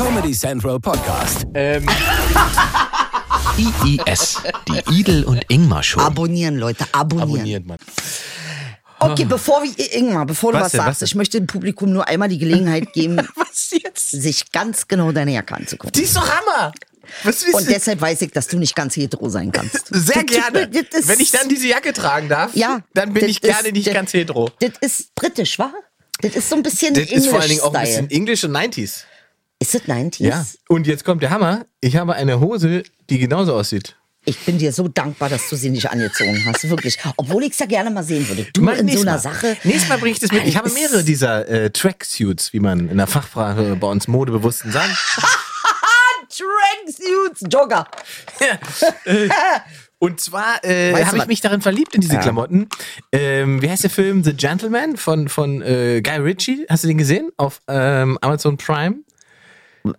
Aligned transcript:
Comedy 0.00 0.32
Central 0.32 0.80
Podcast. 0.80 1.44
Ähm, 1.52 1.86
IIS, 3.58 4.38
die 4.66 4.94
Idel 4.98 5.24
und 5.24 5.42
Ingmar 5.48 5.82
Show. 5.82 6.00
Abonnieren, 6.00 6.56
Leute, 6.56 6.86
abonnieren. 6.92 7.30
abonniert 7.34 7.66
man. 7.66 7.76
Okay, 8.98 9.26
bevor 9.26 9.62
wir, 9.62 9.94
Ingmar, 9.94 10.24
bevor 10.24 10.52
du 10.52 10.58
Was 10.58 10.64
was, 10.64 10.72
denn, 10.72 10.78
was 10.80 10.86
sagst, 10.86 11.00
denn? 11.02 11.06
ich 11.08 11.14
möchte 11.16 11.38
dem 11.38 11.46
Publikum 11.46 11.92
nur 11.92 12.08
einmal 12.08 12.30
die 12.30 12.38
Gelegenheit 12.38 12.90
geben, 12.94 13.18
Was 13.36 13.70
jetzt? 13.72 14.10
sich 14.10 14.50
ganz 14.52 14.88
genau 14.88 15.12
deine 15.12 15.32
Jacke 15.34 15.54
anzugucken. 15.54 15.92
Die 15.92 16.02
ist 16.02 16.16
doch 16.16 16.26
Hammer. 16.26 16.72
Was 17.24 17.42
Und 17.52 17.68
deshalb 17.68 18.00
weiß 18.00 18.22
ich, 18.22 18.30
dass 18.30 18.46
du 18.46 18.56
nicht 18.58 18.74
ganz 18.74 18.96
hetero 18.96 19.28
sein 19.28 19.52
kannst. 19.52 19.86
Sehr 19.90 20.24
gerne. 20.24 20.70
Wenn 20.72 21.20
ich 21.20 21.30
dann 21.30 21.46
diese 21.50 21.66
Jacke 21.68 21.92
tragen 21.92 22.30
darf, 22.30 22.54
ja, 22.56 22.80
dann 22.94 23.12
bin 23.12 23.26
ich 23.26 23.42
gerne 23.42 23.68
ist- 23.68 23.74
nicht 23.74 23.86
das- 23.86 23.94
ganz 23.94 24.14
hetero. 24.14 24.48
Das 24.60 24.70
ist 24.80 25.14
britisch, 25.14 25.58
wa? 25.58 25.70
Das 26.22 26.36
ist 26.36 26.48
so 26.48 26.56
ein 26.56 26.62
bisschen 26.62 26.94
Das 26.94 27.10
ist 27.10 27.26
vor 27.28 27.40
allen 27.40 27.48
Dingen 27.50 27.60
auch 27.62 27.74
ein 27.74 27.82
bisschen 27.84 28.10
English 28.10 28.44
und 28.44 28.52
90s. 28.56 29.02
Ist 29.60 29.74
das 29.74 29.82
90s? 29.82 30.22
Ja. 30.24 30.44
Und 30.68 30.86
jetzt 30.86 31.04
kommt 31.04 31.22
der 31.22 31.30
Hammer. 31.30 31.66
Ich 31.80 31.96
habe 31.96 32.14
eine 32.14 32.40
Hose, 32.40 32.82
die 33.10 33.18
genauso 33.18 33.54
aussieht. 33.54 33.96
Ich 34.24 34.38
bin 34.40 34.58
dir 34.58 34.72
so 34.72 34.86
dankbar, 34.88 35.28
dass 35.30 35.48
du 35.48 35.56
sie 35.56 35.70
nicht 35.70 35.90
angezogen 35.90 36.42
hast, 36.46 36.68
wirklich. 36.68 36.98
Obwohl 37.16 37.44
ich 37.44 37.52
es 37.52 37.58
ja 37.58 37.66
gerne 37.66 37.90
mal 37.90 38.02
sehen 38.02 38.28
würde. 38.28 38.46
Du 38.52 38.68
in 38.68 38.88
so 38.88 39.00
einer 39.00 39.12
Mal. 39.12 39.18
Sache. 39.18 39.56
Nächstes 39.64 39.88
Mal 39.88 39.98
bringe 39.98 40.12
ich 40.12 40.18
das 40.18 40.30
mit. 40.32 40.44
Ich 40.46 40.56
habe 40.56 40.68
Es- 40.68 40.74
mehrere 40.74 41.02
dieser 41.04 41.48
äh, 41.48 41.70
Tracksuits, 41.70 42.52
wie 42.52 42.60
man 42.60 42.88
in 42.90 42.98
der 42.98 43.06
Fachsprache 43.06 43.76
bei 43.76 43.86
uns 43.86 44.08
Modebewussten 44.08 44.72
sagt. 44.72 44.90
Tracksuits, 46.28 47.42
Jogger. 47.52 47.86
Und 49.98 50.20
zwar 50.20 50.64
äh, 50.64 51.04
habe 51.04 51.18
ich 51.18 51.26
mich 51.26 51.40
darin 51.40 51.60
verliebt 51.60 51.94
in 51.94 52.00
diese 52.00 52.18
Klamotten. 52.18 52.68
Ähm, 53.12 53.60
wie 53.60 53.68
heißt 53.70 53.82
der 53.84 53.90
Film 53.90 54.24
The 54.24 54.32
Gentleman 54.34 54.96
von, 54.96 55.28
von 55.28 55.60
äh, 55.62 56.00
Guy 56.02 56.16
Ritchie? 56.18 56.66
Hast 56.70 56.84
du 56.84 56.88
den 56.88 56.98
gesehen? 56.98 57.30
Auf 57.36 57.60
ähm, 57.68 58.16
Amazon 58.22 58.56
Prime? 58.56 58.96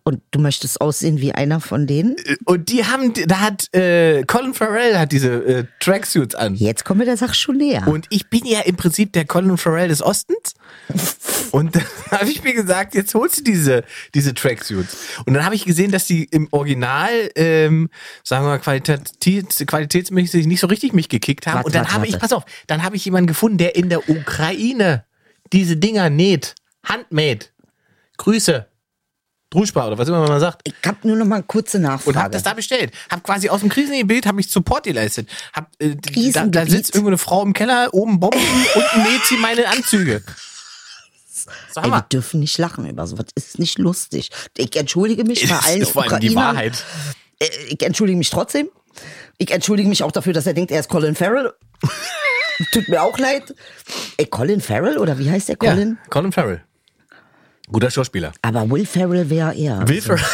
Und 0.04 0.22
du 0.32 0.40
möchtest 0.40 0.80
aussehen 0.80 1.20
wie 1.20 1.32
einer 1.34 1.60
von 1.60 1.88
denen? 1.88 2.16
Und 2.46 2.70
die 2.70 2.86
haben, 2.86 3.14
da 3.26 3.40
hat 3.40 3.74
äh, 3.74 4.24
Colin 4.24 4.54
Farrell 4.54 4.98
hat 4.98 5.12
diese 5.12 5.44
äh, 5.44 5.64
Tracksuits 5.80 6.36
an. 6.36 6.56
Jetzt 6.56 6.86
kommen 6.86 7.00
wir 7.00 7.06
der 7.06 7.18
Sache 7.18 7.34
schon 7.34 7.58
näher. 7.58 7.88
Und 7.88 8.06
ich 8.10 8.30
bin 8.30 8.46
ja 8.46 8.62
im 8.62 8.76
Prinzip 8.76 9.14
der 9.14 9.26
Colin 9.26 9.58
Farrell 9.58 9.88
des 9.88 10.04
Ostens. 10.04 10.54
Und 11.52 11.76
dann 11.76 11.84
habe 12.12 12.30
ich 12.30 12.44
mir 12.44 12.54
gesagt, 12.54 12.96
jetzt 12.96 13.14
holst 13.14 13.40
du 13.40 13.44
diese, 13.44 13.84
diese 14.14 14.34
Tracksuits. 14.34 14.96
Und 15.26 15.34
dann 15.34 15.46
habe 15.46 15.56
ich 15.56 15.66
gesehen, 15.66 15.92
dass 15.92 16.06
die 16.06 16.24
im 16.26 16.48
Original, 16.52 17.30
ähm, 17.36 17.90
sagen 18.24 18.46
wir 18.46 18.50
mal, 18.50 18.60
qualitativ, 18.60 19.46
qualitätsmäßig 19.66 20.48
nicht 20.48 20.62
so 20.62 20.68
richtig 20.68 20.94
mich 20.94 21.10
gekickt 21.10 21.48
haben. 21.48 21.56
Warte, 21.56 21.68
und 21.68 21.76
dann 21.76 21.84
warte, 21.84 21.96
habe 21.96 22.08
ich, 22.08 22.18
pass 22.20 22.34
auf, 22.34 22.46
dann 22.68 22.84
habe 22.84 22.96
ich 22.96 23.06
jemanden 23.06 23.28
gefunden, 23.28 23.58
der 23.58 23.76
in 23.76 23.90
der 23.90 24.10
Ukraine 24.10 25.06
diese 25.52 25.76
Dinger 25.76 26.10
näht. 26.10 26.56
Handmade. 26.84 27.48
Grüße. 28.18 28.68
Druschbar 29.52 29.88
oder 29.88 29.98
was 29.98 30.08
immer 30.08 30.28
man 30.28 30.40
sagt. 30.40 30.62
ich 30.64 30.74
habe 30.86 31.06
nur 31.08 31.18
noch 31.18 31.26
mal 31.26 31.36
eine 31.36 31.44
kurze 31.44 31.78
Und 31.78 31.84
Nachfrage. 31.84 32.18
hab 32.20 32.32
das 32.32 32.42
da 32.44 32.54
bestellt. 32.54 32.94
Hab 33.12 33.22
quasi 33.24 33.50
aus 33.50 33.60
dem 33.60 33.70
Krisengebiet 33.70 34.26
habe 34.26 34.40
ich 34.42 34.50
Support 34.50 34.86
geleistet. 34.86 35.30
Hab, 35.54 35.70
äh, 35.80 35.96
da, 36.32 36.46
da 36.48 36.66
sitzt 36.66 36.92
irgendwo 36.96 37.10
eine 37.10 37.18
Frau 37.18 37.44
im 37.44 37.54
Keller, 37.54 37.90
oben 37.94 38.20
Bomben, 38.20 38.40
unten 38.76 39.04
näht 39.04 39.26
sie 39.26 39.38
meine 39.38 39.68
Anzüge. 39.68 40.24
Sag 41.72 41.86
Ey, 41.86 41.92
wir 41.92 42.02
dürfen 42.02 42.40
nicht 42.40 42.58
lachen 42.58 42.88
über 42.88 43.06
sowas. 43.08 43.26
Ist 43.36 43.60
nicht 43.60 43.78
lustig. 43.78 44.30
Ich 44.58 44.76
entschuldige 44.76 45.24
mich 45.24 45.42
bei 45.50 45.56
Das 45.56 45.66
allen 45.68 45.82
ist 45.82 45.92
vor 45.92 46.04
allem 46.10 46.20
die. 46.20 46.36
Wahrheit. 46.36 46.84
Äh, 47.40 47.50
Ich 47.70 47.82
entschuldige 47.84 48.18
mich 48.18 48.30
trotzdem. 48.30 48.70
Ich 49.38 49.52
entschuldige 49.52 49.90
mich 49.90 50.04
auch 50.04 50.12
dafür, 50.12 50.34
dass 50.34 50.46
er 50.46 50.54
denkt, 50.54 50.72
er 50.72 50.80
ist 50.82 50.90
Colin 50.90 51.16
Farrell. 51.16 51.52
Tut 52.72 52.88
mir 52.90 53.02
auch 53.02 53.18
leid. 53.18 53.56
Ey, 54.18 54.28
Colin 54.28 54.62
Farrell 54.62 54.98
oder 54.98 55.18
wie 55.18 55.32
heißt 55.32 55.50
der 55.50 55.56
Colin? 55.56 55.98
Ja, 56.04 56.10
Colin 56.10 56.32
Farrell. 56.32 56.64
Guter 57.72 57.90
Schauspieler. 57.92 58.32
Aber 58.42 58.70
Will 58.70 58.86
Farrell 58.86 59.30
wäre 59.30 59.54
er. 59.56 59.88
Will 59.88 60.02
Ferrell. 60.02 60.24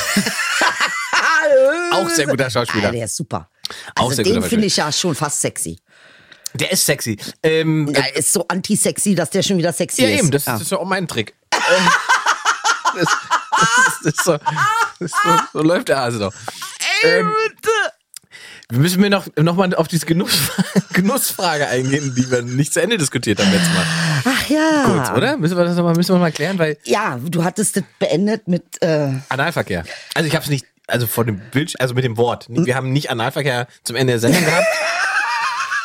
Auch 1.91 2.09
sehr 2.09 2.25
guter 2.27 2.49
Schauspieler. 2.49 2.89
Ah, 2.89 2.91
der 2.91 3.05
ist 3.05 3.15
super. 3.15 3.49
Auch 3.95 4.09
Also 4.09 4.23
sehr 4.23 4.25
den 4.25 4.43
finde 4.43 4.65
ich 4.67 4.77
ja 4.77 4.91
schon 4.91 5.15
fast 5.15 5.39
sexy. 5.41 5.79
Der 6.53 6.71
ist 6.71 6.85
sexy. 6.85 7.17
Ähm, 7.43 7.89
Er 7.93 8.15
ist 8.15 8.31
so 8.33 8.45
anti-sexy, 8.47 9.13
dass 9.15 9.29
der 9.29 9.43
schon 9.43 9.57
wieder 9.57 9.71
sexy 9.73 10.03
ja, 10.03 10.09
ist. 10.09 10.19
eben, 10.19 10.31
das, 10.31 10.45
Ja. 10.45 10.53
das 10.53 10.61
ist 10.63 10.71
ja 10.71 10.77
auch 10.79 10.85
mein 10.85 11.07
Trick. 11.07 11.35
Ähm, 11.53 11.89
das, 12.95 13.07
das, 14.03 14.13
ist 14.13 14.23
so, 14.23 14.37
das 14.37 15.11
ist 15.11 15.15
so, 15.23 15.29
so 15.53 15.61
läuft 15.61 15.89
der 15.89 15.97
Hase 15.99 16.19
doch. 16.19 16.33
Ähm, 17.03 17.31
wir 18.69 18.79
müssen 18.79 18.99
mir 18.99 19.09
noch, 19.09 19.27
noch 19.37 19.55
mal 19.55 19.73
auf 19.75 19.87
diese 19.87 20.05
Genuss, 20.05 20.51
Genussfrage 20.93 21.67
eingehen, 21.67 22.13
die 22.17 22.29
wir 22.29 22.41
nicht 22.41 22.73
zu 22.73 22.81
Ende 22.81 22.97
diskutiert 22.97 23.39
haben 23.39 23.51
letztes 23.51 23.73
Mal. 23.73 23.85
Ach 24.25 24.49
ja. 24.49 24.83
Kurz, 24.85 25.09
oder? 25.17 25.37
Müssen 25.37 25.57
wir 25.57 25.63
das 25.63 25.75
noch 25.77 25.83
mal, 25.85 25.95
müssen 25.95 26.13
wir 26.15 26.19
mal 26.19 26.31
klären, 26.31 26.59
weil 26.59 26.77
Ja, 26.83 27.17
du 27.23 27.43
hattest 27.43 27.77
das 27.77 27.83
beendet 27.99 28.47
mit. 28.47 28.63
Äh, 28.81 29.13
Analverkehr. 29.29 29.85
Also 30.13 30.27
ich 30.27 30.35
habe 30.35 30.43
es 30.43 30.49
nicht, 30.49 30.65
also 30.87 31.07
vor 31.07 31.23
dem 31.23 31.39
Bild, 31.51 31.79
also 31.79 31.93
mit 31.93 32.03
dem 32.03 32.17
Wort. 32.17 32.47
Wir 32.49 32.75
haben 32.75 32.91
nicht 32.91 33.09
Analverkehr 33.09 33.67
zum 33.83 33.95
Ende 33.95 34.13
der 34.13 34.19
Sendung 34.19 34.43
gehabt. 34.43 34.67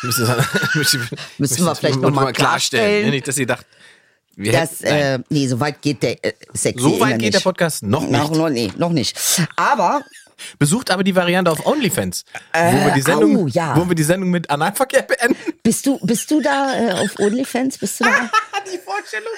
Müssen, 0.03 0.27
müssen, 0.75 1.09
Müssen 1.39 1.65
wir 1.65 1.75
vielleicht 1.77 2.01
noch 2.01 2.11
mal 2.11 2.33
klarstellen. 2.33 3.05
ne? 3.05 3.11
Nicht, 3.13 3.29
dass 3.29 3.39
ihr 3.39 3.47
dacht, 3.47 3.65
wir 4.35 4.51
das, 4.51 4.81
hätten, 4.81 5.23
äh, 5.23 5.25
nee, 5.29 5.47
so 5.47 5.61
weit 5.61 5.83
geht 5.83 6.03
der 6.03 6.25
äh, 6.25 6.33
sexy 6.55 6.83
so 6.83 6.99
weit 7.01 7.19
geht 7.19 7.35
der. 7.35 7.41
Podcast 7.41 7.83
noch 7.83 8.09
Noch, 8.09 8.31
nicht. 8.31 8.35
noch, 8.41 8.49
nee, 8.49 8.73
noch 8.79 8.91
nicht. 8.91 9.17
Aber 9.57 10.03
Besucht 10.59 10.91
aber 10.91 11.05
die 11.05 11.15
Variante 11.15 11.51
auf 11.51 11.67
OnlyFans, 11.67 12.25
wo, 12.53 12.85
wir 12.85 12.93
die 12.93 13.03
Sendung, 13.03 13.37
au, 13.37 13.47
ja. 13.47 13.77
wo 13.77 13.89
wir 13.89 13.95
die 13.95 14.03
Sendung 14.03 14.31
mit 14.31 14.51
Analverkehr 14.51 15.03
beenden. 15.03 15.37
bist 15.63 15.87
du, 15.87 15.99
bist 16.03 16.31
du 16.31 16.41
da 16.41 16.75
äh, 16.79 16.93
auf 16.93 17.19
OnlyFans? 17.19 17.79
Bist 17.79 18.01
du 18.01 18.05
da? 18.05 18.11
die 18.73 18.79
Vorstellung. 18.79 19.33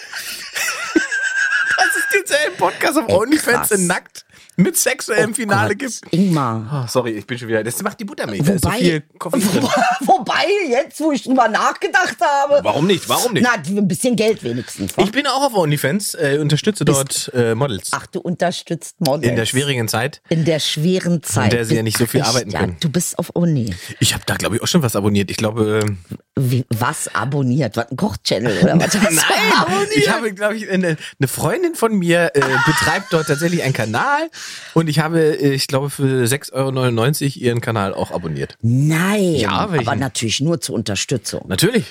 Dass 1.77 1.87
es 1.97 2.09
denselben 2.15 2.57
Podcast 2.57 2.99
auf 2.99 3.09
Ey, 3.09 3.15
OnlyFans 3.15 3.69
krass. 3.69 3.71
in 3.73 3.87
nackt 3.87 4.25
mit 4.57 4.77
sexuellem 4.77 5.35
Finale 5.35 5.71
Gott, 5.77 5.79
gibt. 5.79 6.13
Ingmar. 6.13 6.85
Oh, 6.85 6.89
sorry, 6.89 7.13
ich 7.13 7.27
bin 7.27 7.39
schon 7.39 7.49
wieder. 7.49 7.65
Das 7.65 7.83
macht 7.83 7.99
die 8.01 8.05
Buttermilch. 8.05 8.43
Da 8.45 8.53
ist 8.53 8.63
so 8.63 8.69
Wobei, 8.69 8.79
viel 8.79 9.03
Koffein 9.19 9.41
drin. 9.53 9.69
wobei, 10.01 10.47
jetzt, 10.69 11.01
wo 11.01 11.13
ich 11.13 11.23
drüber 11.25 11.49
nachgedacht 11.49 12.17
habe. 12.21 12.61
Warum 12.63 12.87
nicht? 12.87 13.09
Warum 13.09 13.33
nicht? 13.33 13.45
Na, 13.45 13.55
ein 13.55 13.89
bisschen 13.89 14.17
Geld 14.17 14.43
wenigstens. 14.45 14.97
wa? 14.97 15.03
Ich 15.03 15.13
bin 15.13 15.27
auch 15.27 15.43
auf 15.45 15.55
OnlyFans, 15.55 16.15
äh, 16.15 16.39
unterstütze 16.41 16.85
dort 16.85 17.31
äh, 17.35 17.55
Models. 17.55 17.89
Ach, 17.93 18.07
du 18.07 18.21
unterstützt 18.21 19.01
Models. 19.01 19.29
in 19.29 19.37
der 19.37 19.47
schwierigen 19.47 19.89
Zeit. 19.89 20.23
In 20.29 20.45
der 20.45 20.61
schweren 20.61 21.23
Zeit. 21.23 21.53
der 21.53 21.65
sie 21.65 21.77
ja 21.77 21.83
nicht 21.83 21.99
so 21.99 22.07
viel 22.07 22.21
Echt, 22.21 22.29
arbeiten 22.29 22.51
ja, 22.51 22.61
können. 22.61 22.77
Du 22.81 22.89
bist 22.89 23.19
auf 23.19 23.31
Uni. 23.31 23.75
Ich 24.01 24.15
habe 24.15 24.23
da, 24.27 24.37
glaube 24.37 24.57
ich, 24.57 24.63
auch 24.63 24.69
schon 24.69 24.83
was 24.83 24.97
abonniert. 24.97 25.31
Ich 25.31 25.37
glaube, 25.37 25.83
äh, 25.85 26.13
Wie, 26.41 26.65
was 26.71 27.15
abonniert? 27.15 27.77
Was, 27.77 27.91
ein 27.91 27.97
Kochchannel 27.97 28.63
oder 28.63 28.79
was? 28.81 28.91
du 28.93 28.99
abonniert? 28.99 29.97
ich 29.97 30.09
habe, 30.09 30.33
glaube 30.33 30.57
ich, 30.57 30.71
eine, 30.71 30.97
eine 31.19 31.29
Freundin 31.29 31.75
von 31.75 31.97
mir 31.99 32.31
äh, 32.35 32.41
betreibt 32.67 33.13
dort 33.13 33.27
tatsächlich 33.27 33.63
einen 33.63 33.73
Kanal 33.73 34.31
und 34.75 34.89
ich 34.89 34.99
habe, 34.99 35.21
äh, 35.41 35.55
ich 35.55 35.67
glaube, 35.67 35.91
für 35.91 36.25
6,99 36.25 36.53
Euro 36.53 37.39
ihren 37.45 37.61
Kanal 37.61 37.95
auch 37.95 38.11
abonniert. 38.11 38.57
Nein, 38.63 39.35
Ja, 39.37 39.51
aber 39.51 39.95
natürlich 39.97 40.41
nur 40.41 40.61
zur 40.61 40.75
Unterstützung. 40.75 41.45
Natürlich. 41.49 41.87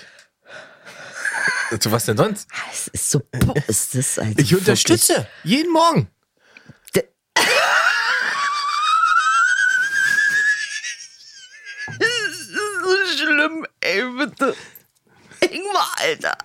Zu 1.79 1.91
was 1.91 2.05
denn 2.05 2.17
sonst? 2.17 2.47
Es 2.71 2.87
ist 2.89 3.09
so, 3.09 3.21
ist 3.67 3.95
das 3.95 4.19
also 4.19 4.33
Ich 4.37 4.53
unterstütze 4.55 5.27
jeden 5.43 5.71
Morgen. 5.73 6.07
wirklich- 6.93 7.09
so 11.99 13.17
schlimm, 13.17 13.65
ey, 13.81 14.03
bitte. 14.17 14.55
Ingmar, 15.41 15.91
Alter. 15.97 16.37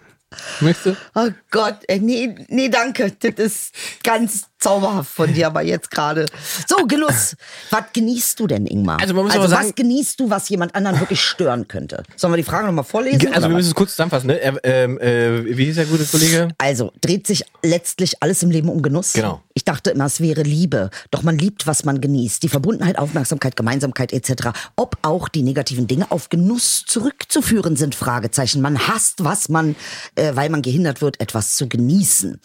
Möchtest 0.60 0.86
du? 0.86 0.96
Oh 1.14 1.28
Gott, 1.50 1.80
ey, 1.88 2.00
nee, 2.00 2.34
nee, 2.48 2.68
danke. 2.68 3.12
Das 3.12 3.34
ist 3.36 3.74
ganz 4.02 4.46
zauberhaft 4.58 5.10
von 5.10 5.32
dir, 5.32 5.46
aber 5.46 5.62
jetzt 5.62 5.90
gerade. 5.90 6.26
So, 6.68 6.86
Genuss. 6.86 7.36
Was 7.70 7.84
genießt 7.92 8.38
du 8.40 8.46
denn, 8.46 8.66
Ingmar? 8.66 8.98
Also 9.00 9.14
man 9.14 9.24
muss 9.24 9.32
also 9.34 9.44
aber 9.44 9.52
was 9.54 9.60
sagen- 9.60 9.74
genießt 9.76 10.20
du, 10.20 10.30
was 10.30 10.48
jemand 10.48 10.74
anderen 10.74 10.98
wirklich 11.00 11.20
stören 11.20 11.68
könnte? 11.68 12.02
Sollen 12.16 12.32
wir 12.32 12.36
die 12.38 12.42
Frage 12.42 12.66
nochmal 12.66 12.84
vorlesen? 12.84 13.32
Also 13.32 13.48
wir 13.48 13.56
müssen 13.56 13.68
es 13.68 13.74
kurz 13.74 13.90
zusammenfassen. 13.90 14.28
Ne? 14.28 14.40
Ähm, 14.64 14.98
äh, 14.98 15.56
wie 15.56 15.66
hieß 15.66 15.76
der 15.76 15.86
gute 15.86 16.04
Kollege? 16.04 16.48
Also 16.58 16.92
dreht 17.00 17.26
sich 17.26 17.44
letztlich 17.62 18.22
alles 18.22 18.42
im 18.42 18.50
Leben 18.50 18.68
um 18.68 18.82
Genuss. 18.82 19.12
Genau. 19.12 19.42
Ich 19.54 19.64
dachte 19.64 19.90
immer, 19.90 20.06
es 20.06 20.20
wäre 20.20 20.42
Liebe. 20.42 20.90
Doch 21.10 21.22
man 21.22 21.36
liebt, 21.38 21.66
was 21.66 21.84
man 21.84 22.00
genießt. 22.00 22.42
Die 22.42 22.48
Verbundenheit, 22.48 22.98
Aufmerksamkeit, 22.98 23.56
Gemeinsamkeit 23.56 24.12
etc. 24.12 24.50
Ob 24.76 24.96
auch 25.02 25.28
die 25.28 25.42
negativen 25.42 25.86
Dinge 25.86 26.10
auf 26.10 26.28
Genuss 26.28 26.84
zurückzuführen 26.86 27.76
sind, 27.76 27.94
Fragezeichen. 27.94 28.60
Man 28.60 28.86
hasst, 28.88 29.24
was 29.24 29.48
man, 29.48 29.74
äh, 30.14 30.34
weil 30.34 30.48
man 30.50 30.62
gehindert 30.62 31.00
wird, 31.00 31.20
etwas 31.20 31.56
zu 31.56 31.68
genießen. 31.68 32.40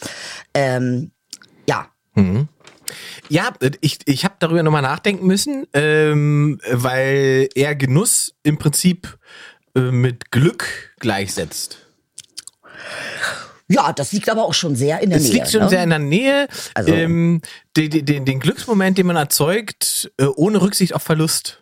Ähm, 0.53 1.11
ja, 1.69 1.87
Ja, 3.29 3.53
ich, 3.81 3.99
ich 4.05 4.25
habe 4.25 4.35
darüber 4.39 4.61
nochmal 4.63 4.81
nachdenken 4.81 5.25
müssen, 5.25 5.65
ähm, 5.73 6.59
weil 6.69 7.49
er 7.55 7.75
Genuss 7.75 8.33
im 8.43 8.57
Prinzip 8.57 9.17
äh, 9.75 9.79
mit 9.79 10.29
Glück 10.31 10.93
gleichsetzt. 10.99 11.77
ja, 13.67 13.93
das 13.93 14.11
liegt 14.11 14.29
aber 14.29 14.43
auch 14.43 14.53
schon 14.53 14.75
sehr 14.75 14.99
in 15.01 15.09
der 15.09 15.17
Es 15.19 15.25
Nähe. 15.25 15.33
liegt 15.33 15.51
schon 15.51 15.61
ne? 15.61 15.69
sehr 15.69 15.83
in 15.83 15.89
der 15.89 15.99
Nähe. 15.99 16.47
Also- 16.73 16.93
ähm, 16.93 17.41
den, 17.77 18.05
den, 18.05 18.25
den 18.25 18.39
Glücksmoment, 18.39 18.97
den 18.97 19.07
man 19.07 19.15
erzeugt, 19.15 20.11
äh, 20.17 20.25
ohne 20.25 20.61
Rücksicht 20.61 20.93
auf 20.93 21.01
Verlust. 21.03 21.59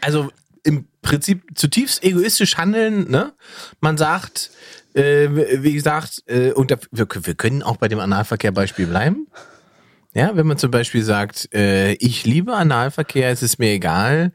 Also 0.00 0.30
im 0.62 0.86
Prinzip 1.02 1.42
zutiefst 1.54 2.02
egoistisch 2.02 2.56
handeln. 2.56 3.10
Ne? 3.10 3.32
Man 3.80 3.96
sagt, 3.98 4.50
äh, 4.94 5.28
wie 5.30 5.72
gesagt, 5.74 6.22
äh, 6.26 6.52
und 6.52 6.70
da, 6.70 6.76
wir, 6.90 7.06
wir 7.22 7.34
können 7.34 7.62
auch 7.62 7.76
bei 7.76 7.88
dem 7.88 8.00
Analverkehr-Beispiel 8.00 8.86
bleiben. 8.86 9.26
Ja, 10.16 10.34
wenn 10.34 10.46
man 10.46 10.56
zum 10.56 10.70
Beispiel 10.70 11.02
sagt, 11.02 11.52
äh, 11.52 11.92
ich 11.92 12.24
liebe 12.24 12.54
Analverkehr, 12.54 13.28
es 13.28 13.42
ist 13.42 13.58
mir 13.58 13.72
egal, 13.72 14.32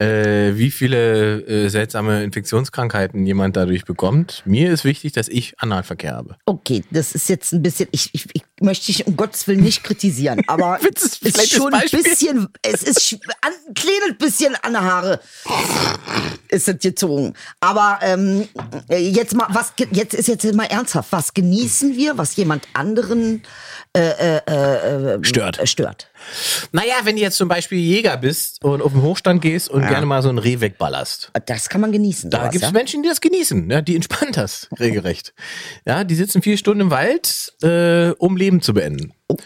äh, 0.00 0.56
wie 0.56 0.72
viele 0.72 1.42
äh, 1.42 1.68
seltsame 1.68 2.24
Infektionskrankheiten 2.24 3.24
jemand 3.24 3.54
dadurch 3.56 3.84
bekommt. 3.84 4.42
Mir 4.46 4.72
ist 4.72 4.82
wichtig, 4.82 5.12
dass 5.12 5.28
ich 5.28 5.54
Analverkehr 5.60 6.16
habe. 6.16 6.34
Okay, 6.44 6.82
das 6.90 7.14
ist 7.14 7.28
jetzt 7.28 7.52
ein 7.52 7.62
bisschen, 7.62 7.88
ich, 7.92 8.10
ich, 8.12 8.26
ich 8.32 8.42
möchte 8.60 8.86
dich 8.86 9.06
um 9.06 9.16
Gottes 9.16 9.46
Willen 9.46 9.62
nicht 9.62 9.84
kritisieren, 9.84 10.42
aber 10.48 10.80
es 10.82 11.20
ist 11.20 11.52
schon 11.52 11.72
ein 11.72 11.88
bisschen, 11.88 12.48
es 12.62 12.82
ist 12.82 13.20
an, 13.42 13.52
ein 13.68 13.74
kleines 13.74 14.18
bisschen 14.18 14.56
an 14.56 14.72
der 14.72 14.82
Haare 14.82 15.20
ist 16.48 16.68
es 16.68 16.78
gezogen. 16.78 17.34
Aber 17.60 17.98
ähm, 18.02 18.48
jetzt 18.88 19.34
mal, 19.34 19.46
was, 19.50 19.72
jetzt 19.92 20.14
ist 20.14 20.26
jetzt 20.28 20.52
mal 20.54 20.64
ernsthaft, 20.64 21.12
was 21.12 21.32
genießen 21.32 21.96
wir, 21.96 22.18
was 22.18 22.36
jemand 22.36 22.66
anderen 22.74 23.42
äh, 23.94 24.38
äh, 24.38 25.16
äh, 25.16 25.24
Stört. 25.24 25.58
äh, 25.58 25.66
stört? 25.66 26.08
Naja, 26.72 26.94
wenn 27.04 27.16
du 27.16 27.22
jetzt 27.22 27.36
zum 27.36 27.48
Beispiel 27.48 27.78
Jäger 27.78 28.16
bist 28.16 28.64
und 28.64 28.80
auf 28.80 28.92
den 28.92 29.02
Hochstand 29.02 29.42
gehst 29.42 29.68
und 29.68 29.86
gerne 29.86 30.06
mal 30.06 30.22
so 30.22 30.30
ein 30.30 30.38
Reh 30.38 30.60
wegballerst. 30.60 31.30
Das 31.46 31.68
kann 31.68 31.80
man 31.82 31.92
genießen. 31.92 32.30
Da 32.30 32.44
gibt 32.48 32.56
es 32.56 32.70
ja? 32.70 32.70
Menschen, 32.70 33.02
die 33.02 33.08
das 33.08 33.20
genießen, 33.20 33.70
ja, 33.70 33.82
die 33.82 33.94
entspannt 33.94 34.36
das 34.36 34.68
regelrecht. 34.78 35.34
Ja, 35.84 36.04
die 36.04 36.14
sitzen 36.14 36.40
vier 36.42 36.56
Stunden 36.56 36.82
im 36.82 36.90
Wald, 36.90 37.52
äh, 37.62 38.12
um 38.18 38.36
Leben 38.36 38.62
zu 38.62 38.72
beenden. 38.72 39.12
Okay. 39.28 39.44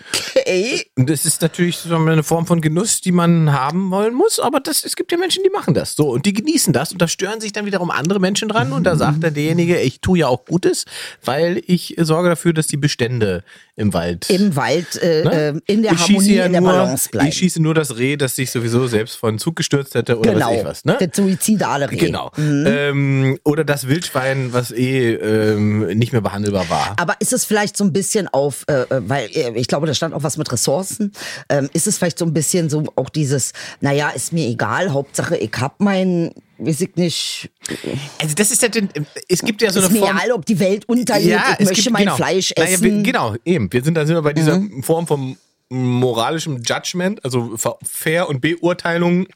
Und 0.96 1.10
das 1.10 1.24
ist 1.24 1.42
natürlich 1.42 1.76
so 1.76 1.94
eine 1.96 2.22
Form 2.22 2.46
von 2.46 2.60
Genuss, 2.60 3.00
die 3.00 3.12
man 3.12 3.52
haben 3.52 3.90
wollen 3.90 4.14
muss, 4.14 4.38
aber 4.38 4.60
das, 4.60 4.84
es 4.84 4.96
gibt 4.96 5.12
ja 5.12 5.18
Menschen, 5.18 5.42
die 5.44 5.50
machen 5.50 5.74
das. 5.74 5.94
So, 5.94 6.10
und 6.10 6.26
die 6.26 6.32
genießen 6.32 6.72
das 6.72 6.92
und 6.92 7.02
da 7.02 7.08
stören 7.08 7.40
sich 7.40 7.52
dann 7.52 7.66
wiederum 7.66 7.90
andere 7.90 8.20
Menschen 8.20 8.48
dran 8.48 8.72
und 8.72 8.84
da 8.84 8.96
sagt 8.96 9.22
dann 9.22 9.34
derjenige, 9.34 9.80
ich 9.80 10.00
tue 10.00 10.20
ja 10.20 10.28
auch 10.28 10.44
Gutes, 10.44 10.84
weil 11.24 11.62
ich 11.66 11.96
sorge 11.98 12.28
dafür, 12.28 12.52
dass 12.52 12.66
die 12.66 12.76
Bestände 12.76 13.42
im 13.76 13.92
Wald. 13.92 14.30
Im 14.30 14.56
Wald, 14.56 14.96
äh, 15.02 15.16
Ne? 15.24 15.62
äh, 15.66 15.72
in 15.72 15.82
der 15.82 15.92
ich 15.92 16.00
Harmonie, 16.00 16.34
ja 16.34 16.46
in 16.46 16.52
der 16.52 16.60
nur, 16.60 16.72
Balance 16.72 17.08
bleiben. 17.10 17.28
Ich 17.28 17.36
schieße 17.36 17.60
nur 17.60 17.74
das 17.74 17.96
Reh, 17.98 18.16
das 18.16 18.36
sich 18.36 18.50
sowieso 18.50 18.86
selbst 18.86 19.16
von 19.16 19.38
Zug 19.38 19.56
gestürzt 19.56 19.94
hätte 19.94 20.18
oder 20.18 20.32
genau. 20.32 20.50
was 20.50 20.56
ich 20.56 20.64
was. 20.64 20.84
Ne? 20.84 20.96
Das 20.98 21.08
suizidale 21.14 21.90
Reh. 21.90 21.96
Genau. 21.96 22.30
Ähm, 22.38 23.38
oder 23.44 23.64
das 23.64 23.88
Wildschwein, 23.88 24.52
was 24.52 24.70
eh 24.70 25.14
ähm, 25.14 25.86
nicht 25.98 26.12
mehr 26.12 26.20
behandelbar 26.20 26.68
war. 26.70 26.94
Aber 26.98 27.16
ist 27.18 27.32
es 27.32 27.44
vielleicht 27.44 27.76
so 27.76 27.84
ein 27.84 27.92
bisschen 27.92 28.28
auf, 28.28 28.64
äh, 28.68 28.82
äh, 28.82 28.86
weil 29.06 29.28
äh, 29.34 29.52
ich 29.54 29.68
glaube, 29.68 29.86
da 29.86 29.94
stand 29.94 30.14
auch 30.14 30.22
was 30.22 30.35
mit 30.36 30.50
Ressourcen, 30.52 31.12
ähm, 31.48 31.68
ist 31.72 31.86
es 31.86 31.98
vielleicht 31.98 32.18
so 32.18 32.24
ein 32.24 32.32
bisschen 32.32 32.68
so 32.70 32.84
auch 32.96 33.08
dieses, 33.10 33.52
naja, 33.80 34.10
ist 34.10 34.32
mir 34.32 34.46
egal, 34.46 34.92
Hauptsache 34.92 35.36
ich 35.36 35.50
hab 35.58 35.80
mein, 35.80 36.32
weiß 36.58 36.80
ich 36.82 36.96
nicht, 36.96 37.50
Also 38.20 38.34
das 38.34 38.50
ist 38.50 38.62
ja, 38.62 38.68
den- 38.68 38.88
es 39.28 39.40
gibt 39.42 39.62
ja 39.62 39.70
so 39.72 39.80
ist 39.80 39.90
eine 39.90 39.98
Form. 39.98 40.16
egal, 40.16 40.32
ob 40.32 40.46
die 40.46 40.58
Welt 40.58 40.88
untergeht, 40.88 41.38
ich 41.58 41.66
möchte 41.66 41.90
mein 41.90 42.08
Fleisch 42.10 42.52
Naja, 42.56 42.70
essen. 42.70 42.82
wir, 42.82 43.02
genau, 43.02 43.34
eben. 43.44 43.72
Wir 43.72 43.82
sind 43.84 43.94
da 43.94 44.06
sind 44.06 44.14
wir 44.16 44.22
bei 44.22 44.32
dieser 44.32 44.60
Form 44.82 45.06
von 45.06 45.36
moralischem 45.68 46.62
Judgment, 46.62 47.24
also 47.24 47.56
Fair- 47.84 48.28
und 48.28 48.40
Beurteilung 48.40 49.26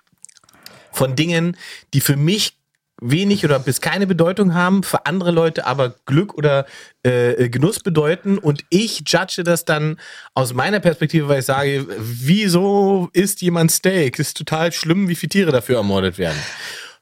von 0.93 1.17
Dingen, 1.17 1.56
die 1.94 2.00
für 2.00 2.17
mich 2.17 2.56
wenig 3.00 3.44
oder 3.44 3.58
bis 3.58 3.81
keine 3.81 4.06
Bedeutung 4.06 4.55
haben, 4.55 4.82
für 4.82 5.06
andere 5.06 5.31
Leute 5.31 5.67
aber 5.67 5.94
Glück 6.06 6.35
oder 6.35 6.67
äh, 7.02 7.49
Genuss 7.49 7.81
bedeuten 7.81 8.38
und 8.38 8.64
ich 8.70 9.02
judge 9.06 9.43
das 9.43 9.64
dann 9.64 9.99
aus 10.35 10.55
meiner 10.55 10.81
Perspektive, 10.81 11.29
weil 11.29 11.41
ich 11.41 11.47
sage, 11.47 11.87
wieso 11.99 13.08
isst 13.12 13.43
jemand 13.43 13.70
Steak? 13.70 14.19
ist 14.20 14.37
total 14.37 14.70
schlimm, 14.73 15.08
wie 15.08 15.17
viele 15.17 15.31
Tiere 15.31 15.52
dafür 15.52 15.79
ermordet 15.79 16.19
werden. 16.19 16.38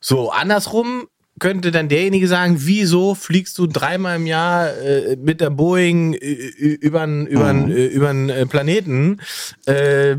So, 0.01 0.31
andersrum 0.31 1.09
könnte 1.39 1.71
dann 1.71 1.89
derjenige 1.89 2.29
sagen, 2.29 2.57
wieso 2.59 3.15
fliegst 3.15 3.59
du 3.59 3.67
dreimal 3.67 4.17
im 4.17 4.27
Jahr 4.27 4.77
äh, 4.77 5.17
mit 5.17 5.41
der 5.41 5.51
Boeing 5.51 6.15
über 6.15 7.03
einen 7.03 7.27
äh, 7.27 7.87
übern 7.87 8.29
äh, 8.29 8.47
Planeten? 8.47 9.21
Äh, 9.67 10.17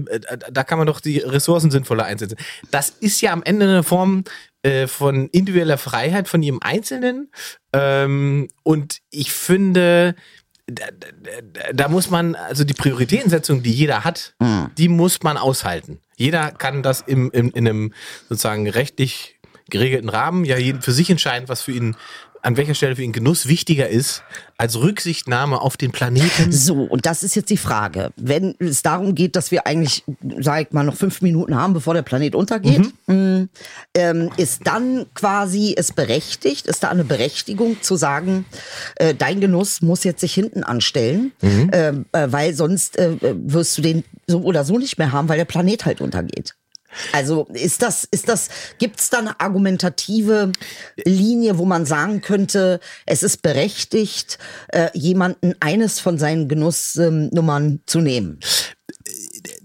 da 0.52 0.64
kann 0.64 0.78
man 0.78 0.88
doch 0.88 1.02
die 1.02 1.20
Ressourcen 1.20 1.72
sinnvoller 1.72 2.06
einsetzen. 2.06 2.38
Das 2.72 2.90
ist 2.90 3.22
ja 3.22 3.34
am 3.34 3.44
Ende 3.44 3.66
eine 3.66 3.84
Form 3.84 4.24
äh, 4.64 4.88
von 4.88 5.28
individueller 5.30 5.78
Freiheit 5.78 6.28
von 6.28 6.44
jedem 6.44 6.60
Einzelnen. 6.62 7.32
Ähm, 7.74 8.48
und 8.64 9.00
ich 9.10 9.32
finde, 9.32 10.16
da, 10.68 10.86
da, 10.92 11.74
da 11.74 11.88
muss 11.88 12.10
man, 12.10 12.36
also 12.36 12.64
die 12.64 12.74
Prioritätensetzung, 12.74 13.64
die 13.64 13.72
jeder 13.72 14.04
hat, 14.04 14.36
die 14.78 14.88
muss 14.88 15.24
man 15.24 15.38
aushalten. 15.38 16.00
Jeder 16.16 16.52
kann 16.52 16.84
das 16.84 17.02
im, 17.02 17.32
im, 17.32 17.52
in 17.52 17.68
einem 17.68 17.94
sozusagen 18.28 18.70
rechtlich 18.70 19.40
geregelten 19.70 20.10
Rahmen 20.10 20.46
ja 20.46 20.58
jeden 20.58 20.82
für 20.82 20.92
sich 20.92 21.10
entscheiden, 21.10 21.48
was 21.48 21.62
für 21.62 21.72
ihn, 21.72 21.96
an 22.42 22.58
welcher 22.58 22.74
Stelle 22.74 22.96
für 22.96 23.04
ihn 23.04 23.12
Genuss 23.12 23.48
wichtiger 23.48 23.90
ist, 23.90 24.24
als 24.58 24.76
Rücksichtnahme 24.80 25.62
auf 25.62 25.78
den 25.78 25.92
Planeten. 25.92 26.52
So, 26.52 26.84
und 26.84 27.06
das 27.06 27.24
ist 27.24 27.36
jetzt 27.36 27.50
die 27.50 27.58
Frage. 27.58 28.12
Wenn 28.18 28.56
es 28.60 28.82
darum 28.82 29.16
geht, 29.16 29.36
dass 29.36 29.52
wir 29.52 29.66
eigentlich, 29.66 30.04
sag 30.40 30.68
ich 30.68 30.72
mal, 30.74 30.84
noch 30.84 30.96
fünf 30.96 31.22
Minuten 31.22 31.56
haben, 31.56 31.74
bevor 31.74 31.94
der 31.94 32.02
Planet 32.02 32.36
untergeht, 32.36 32.92
mh, 33.08 33.48
ähm, 33.94 34.30
ist 34.38 34.62
dann 34.66 35.06
quasi 35.14 35.74
es 35.78 35.92
berechtigt, 35.92 36.68
ist 36.68 36.84
da 36.84 36.90
eine 36.90 37.04
Berechtigung 37.06 37.82
zu 37.82 37.96
sagen, 37.96 38.46
äh, 38.96 39.16
dein 39.16 39.40
Genuss 39.40 39.82
muss 39.82 40.04
jetzt 40.04 40.22
sich 40.22 40.34
hinten 40.34 40.64
anstellen, 40.64 41.32
ähm, 41.42 42.06
äh, 42.12 42.28
weil 42.30 42.54
sonst 42.54 42.98
äh, 42.98 43.16
wirst 43.22 43.78
du 43.78 43.82
den 43.82 44.04
so 44.28 44.42
oder 44.42 44.64
so 44.64 44.78
nicht 44.78 44.98
mehr 44.98 45.12
haben, 45.12 45.30
weil 45.30 45.38
der 45.38 45.46
Planet 45.46 45.86
halt 45.86 46.02
untergeht. 46.02 46.56
Also 47.12 47.48
ist 47.54 47.82
das, 47.82 48.08
ist 48.12 48.30
das, 48.30 48.50
gibt's 48.78 49.10
da 49.10 49.20
eine 49.20 49.40
argumentative 49.40 50.52
Linie, 51.06 51.58
wo 51.58 51.66
man 51.66 51.86
sagen 51.86 52.22
könnte, 52.22 52.80
es 53.06 53.24
ist 53.24 53.42
berechtigt, 53.42 54.40
äh, 54.70 54.90
jemanden 54.94 55.54
eines 55.60 56.00
von 56.00 56.18
seinen 56.18 56.48
Genussnummern 56.48 57.82
zu 57.86 58.02
nehmen? 58.02 58.40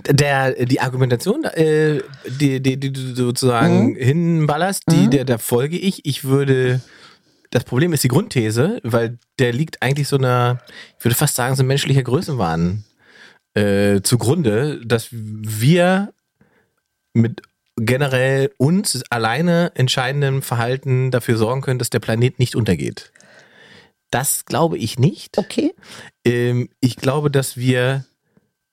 Der, 0.08 0.52
die 0.66 0.80
Argumentation, 0.80 1.44
äh, 1.44 2.00
die, 2.40 2.60
die, 2.60 2.78
die 2.78 2.92
du 2.92 3.14
sozusagen 3.14 3.96
hinballerst, 3.96 4.84
die, 4.90 5.08
der, 5.08 5.24
der 5.24 5.38
folge 5.38 5.78
ich. 5.78 6.04
Ich 6.04 6.24
würde, 6.24 6.80
das 7.50 7.64
Problem 7.64 7.92
ist 7.92 8.04
die 8.04 8.08
Grundthese, 8.08 8.80
weil 8.82 9.18
der 9.38 9.52
liegt 9.52 9.82
eigentlich 9.82 10.08
so 10.08 10.16
einer, 10.16 10.60
ich 10.98 11.04
würde 11.04 11.16
fast 11.16 11.34
sagen, 11.34 11.56
so 11.56 11.62
ein 11.62 11.66
menschlicher 11.66 12.02
Größenwahn 12.02 12.84
äh, 13.54 14.02
zugrunde, 14.02 14.80
dass 14.84 15.08
wir 15.10 16.13
mit 17.14 17.42
generell 17.76 18.52
uns 18.58 19.02
alleine 19.10 19.72
entscheidendem 19.74 20.42
Verhalten 20.42 21.10
dafür 21.10 21.36
sorgen 21.36 21.62
können, 21.62 21.78
dass 21.78 21.90
der 21.90 22.00
Planet 22.00 22.38
nicht 22.38 22.54
untergeht. 22.54 23.12
Das 24.10 24.44
glaube 24.44 24.78
ich 24.78 24.98
nicht. 24.98 25.38
Okay. 25.38 25.74
Ähm, 26.24 26.68
ich 26.80 26.96
glaube, 26.96 27.30
dass 27.30 27.56
wir 27.56 28.04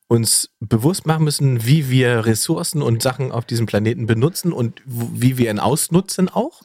uns 0.07 0.49
bewusst 0.59 1.07
machen 1.07 1.23
müssen, 1.23 1.65
wie 1.65 1.89
wir 1.89 2.25
Ressourcen 2.25 2.81
und 2.81 3.01
Sachen 3.01 3.31
auf 3.31 3.45
diesem 3.45 3.65
Planeten 3.65 4.07
benutzen 4.07 4.51
und 4.51 4.81
wie 4.85 5.37
wir 5.37 5.49
ihn 5.49 5.57
ausnutzen 5.57 6.27
auch. 6.27 6.63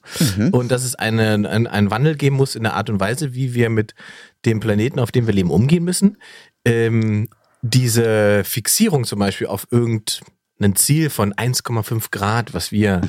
Und 0.51 0.73
dass 0.73 0.83
es 0.83 0.97
eine, 0.97 1.35
ein, 1.49 1.69
einen 1.69 1.91
Wandel 1.93 2.17
geben 2.17 2.35
muss 2.35 2.57
in 2.57 2.65
der 2.65 2.75
Art 2.75 2.91
und 2.91 2.99
Weise, 2.99 3.35
wie 3.35 3.55
wir 3.55 3.71
mit 3.71 3.95
dem 4.45 4.59
Planeten, 4.59 4.99
auf 4.99 5.13
dem 5.13 5.29
wir 5.29 5.33
leben, 5.33 5.53
umgehen 5.53 5.85
müssen. 5.85 6.19
Ähm, 6.65 7.29
diese 7.63 8.43
Fixierung 8.43 9.05
zum 9.05 9.21
Beispiel 9.21 9.47
auf 9.47 9.69
irgendein 9.71 10.27
Ziel 10.75 11.11
von 11.11 11.35
1,5 11.35 12.11
Grad, 12.11 12.55
was 12.55 12.73
wir, 12.73 13.01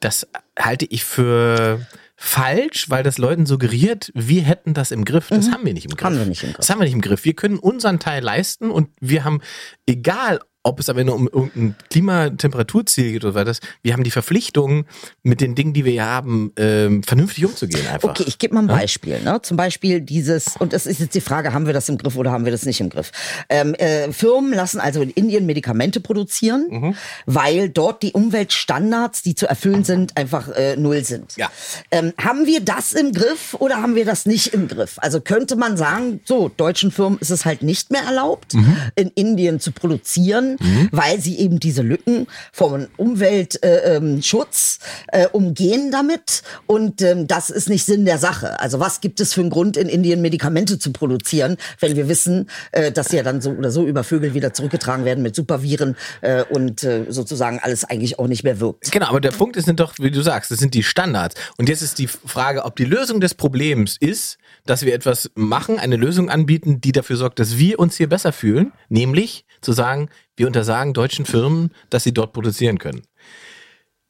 das 0.00 0.26
halte 0.58 0.86
ich 0.86 1.04
für 1.04 1.86
falsch, 2.16 2.90
weil 2.90 3.02
das 3.02 3.16
Leuten 3.16 3.46
suggeriert, 3.46 4.12
wir 4.14 4.42
hätten 4.42 4.74
das 4.74 4.90
im 4.90 5.06
Griff. 5.06 5.28
Das 5.28 5.50
haben 5.50 5.64
wir 5.64 5.72
nicht 5.72 5.86
im 5.86 5.92
Griff. 5.92 6.04
Haben 6.04 6.18
wir 6.18 6.26
nicht 6.26 6.42
im 6.42 6.50
Griff. 6.50 6.56
Das 6.58 6.68
haben 6.68 6.78
wir 6.78 6.84
nicht 6.84 6.92
im 6.92 7.00
Griff. 7.00 7.24
Wir 7.24 7.34
können 7.34 7.58
unseren 7.58 7.98
Teil 7.98 8.22
leisten 8.22 8.70
und 8.70 8.90
wir 9.00 9.24
haben, 9.24 9.40
egal 9.86 10.40
ob 10.62 10.78
es 10.80 10.88
am 10.88 10.98
Ende 10.98 11.12
um 11.14 11.26
irgendein 11.26 11.74
Klimatemperaturziel 11.90 13.12
geht 13.12 13.24
oder 13.24 13.46
was, 13.46 13.60
wir 13.82 13.92
haben 13.92 14.04
die 14.04 14.10
Verpflichtung, 14.10 14.84
mit 15.22 15.40
den 15.40 15.54
Dingen, 15.54 15.72
die 15.72 15.84
wir 15.84 15.92
hier 15.92 16.04
haben, 16.06 16.52
ähm, 16.56 17.02
vernünftig 17.02 17.44
umzugehen 17.46 17.86
einfach. 17.86 18.10
Okay, 18.10 18.24
ich 18.26 18.38
gebe 18.38 18.54
mal 18.54 18.60
ein 18.60 18.66
Beispiel. 18.66 19.20
Ne? 19.20 19.40
Zum 19.42 19.56
Beispiel 19.56 20.00
dieses, 20.00 20.56
und 20.58 20.72
das 20.72 20.86
ist 20.86 21.00
jetzt 21.00 21.14
die 21.14 21.20
Frage, 21.20 21.52
haben 21.52 21.66
wir 21.66 21.72
das 21.72 21.88
im 21.88 21.98
Griff 21.98 22.16
oder 22.16 22.30
haben 22.30 22.44
wir 22.44 22.52
das 22.52 22.66
nicht 22.66 22.80
im 22.80 22.90
Griff? 22.90 23.10
Ähm, 23.48 23.74
äh, 23.74 24.12
Firmen 24.12 24.52
lassen 24.52 24.80
also 24.80 25.00
in 25.02 25.10
Indien 25.10 25.46
Medikamente 25.46 26.00
produzieren, 26.00 26.66
Mhm. 26.70 26.94
weil 27.26 27.68
dort 27.68 28.02
die 28.02 28.12
Umweltstandards, 28.12 29.22
die 29.22 29.34
zu 29.34 29.46
erfüllen 29.46 29.84
sind, 29.84 30.16
einfach 30.16 30.48
äh, 30.50 30.76
null 30.76 31.04
sind. 31.04 31.36
Ja. 31.36 31.50
Ähm, 31.90 32.12
haben 32.20 32.46
wir 32.46 32.60
das 32.60 32.92
im 32.92 33.12
Griff 33.12 33.54
oder 33.54 33.76
haben 33.82 33.94
wir 33.94 34.04
das 34.04 34.26
nicht 34.26 34.48
im 34.48 34.68
Griff? 34.68 34.96
Also 34.98 35.20
könnte 35.20 35.56
man 35.56 35.76
sagen, 35.76 36.20
so, 36.24 36.48
deutschen 36.54 36.90
Firmen 36.90 37.18
ist 37.18 37.30
es 37.30 37.44
halt 37.44 37.62
nicht 37.62 37.90
mehr 37.90 38.02
erlaubt, 38.02 38.54
Mhm. 38.54 38.76
in 38.94 39.08
Indien 39.14 39.60
zu 39.60 39.72
produzieren, 39.72 40.49
weil 40.90 41.20
sie 41.20 41.38
eben 41.38 41.58
diese 41.58 41.82
Lücken 41.82 42.26
vom 42.52 42.86
Umweltschutz 42.96 44.78
äh, 45.12 45.22
ähm, 45.22 45.24
äh, 45.24 45.28
umgehen 45.28 45.90
damit. 45.90 46.42
Und 46.66 47.00
ähm, 47.02 47.26
das 47.26 47.50
ist 47.50 47.68
nicht 47.68 47.84
Sinn 47.84 48.04
der 48.04 48.18
Sache. 48.18 48.60
Also 48.60 48.80
was 48.80 49.00
gibt 49.00 49.20
es 49.20 49.32
für 49.32 49.40
einen 49.40 49.50
Grund, 49.50 49.76
in 49.76 49.88
Indien 49.88 50.20
Medikamente 50.20 50.78
zu 50.78 50.92
produzieren, 50.92 51.56
wenn 51.78 51.96
wir 51.96 52.08
wissen, 52.08 52.50
äh, 52.72 52.92
dass 52.92 53.08
sie 53.08 53.16
ja 53.16 53.22
dann 53.22 53.40
so 53.40 53.50
oder 53.50 53.70
so 53.70 53.86
über 53.86 54.04
Vögel 54.04 54.34
wieder 54.34 54.52
zurückgetragen 54.52 55.04
werden 55.04 55.22
mit 55.22 55.34
Superviren 55.34 55.96
äh, 56.20 56.42
und 56.44 56.84
äh, 56.84 57.06
sozusagen 57.08 57.60
alles 57.60 57.84
eigentlich 57.84 58.18
auch 58.18 58.26
nicht 58.26 58.44
mehr 58.44 58.60
wirkt. 58.60 58.92
Genau, 58.92 59.06
aber 59.06 59.20
der 59.20 59.30
Punkt 59.30 59.56
ist 59.56 59.70
sind 59.70 59.78
doch, 59.78 59.94
wie 59.98 60.10
du 60.10 60.20
sagst, 60.20 60.50
das 60.50 60.58
sind 60.58 60.74
die 60.74 60.82
Standards. 60.82 61.36
Und 61.56 61.68
jetzt 61.68 61.80
ist 61.80 61.98
die 61.98 62.08
Frage, 62.08 62.64
ob 62.64 62.74
die 62.74 62.84
Lösung 62.84 63.20
des 63.20 63.34
Problems 63.34 63.96
ist, 64.00 64.36
dass 64.66 64.84
wir 64.84 64.94
etwas 64.94 65.30
machen, 65.34 65.78
eine 65.78 65.96
Lösung 65.96 66.30
anbieten, 66.30 66.80
die 66.80 66.92
dafür 66.92 67.16
sorgt, 67.16 67.38
dass 67.38 67.58
wir 67.58 67.78
uns 67.78 67.96
hier 67.96 68.08
besser 68.08 68.32
fühlen, 68.32 68.72
nämlich 68.88 69.44
zu 69.60 69.72
sagen, 69.72 70.08
wir 70.36 70.46
untersagen 70.46 70.94
deutschen 70.94 71.26
Firmen, 71.26 71.70
dass 71.90 72.04
sie 72.04 72.14
dort 72.14 72.32
produzieren 72.32 72.78
können. 72.78 73.02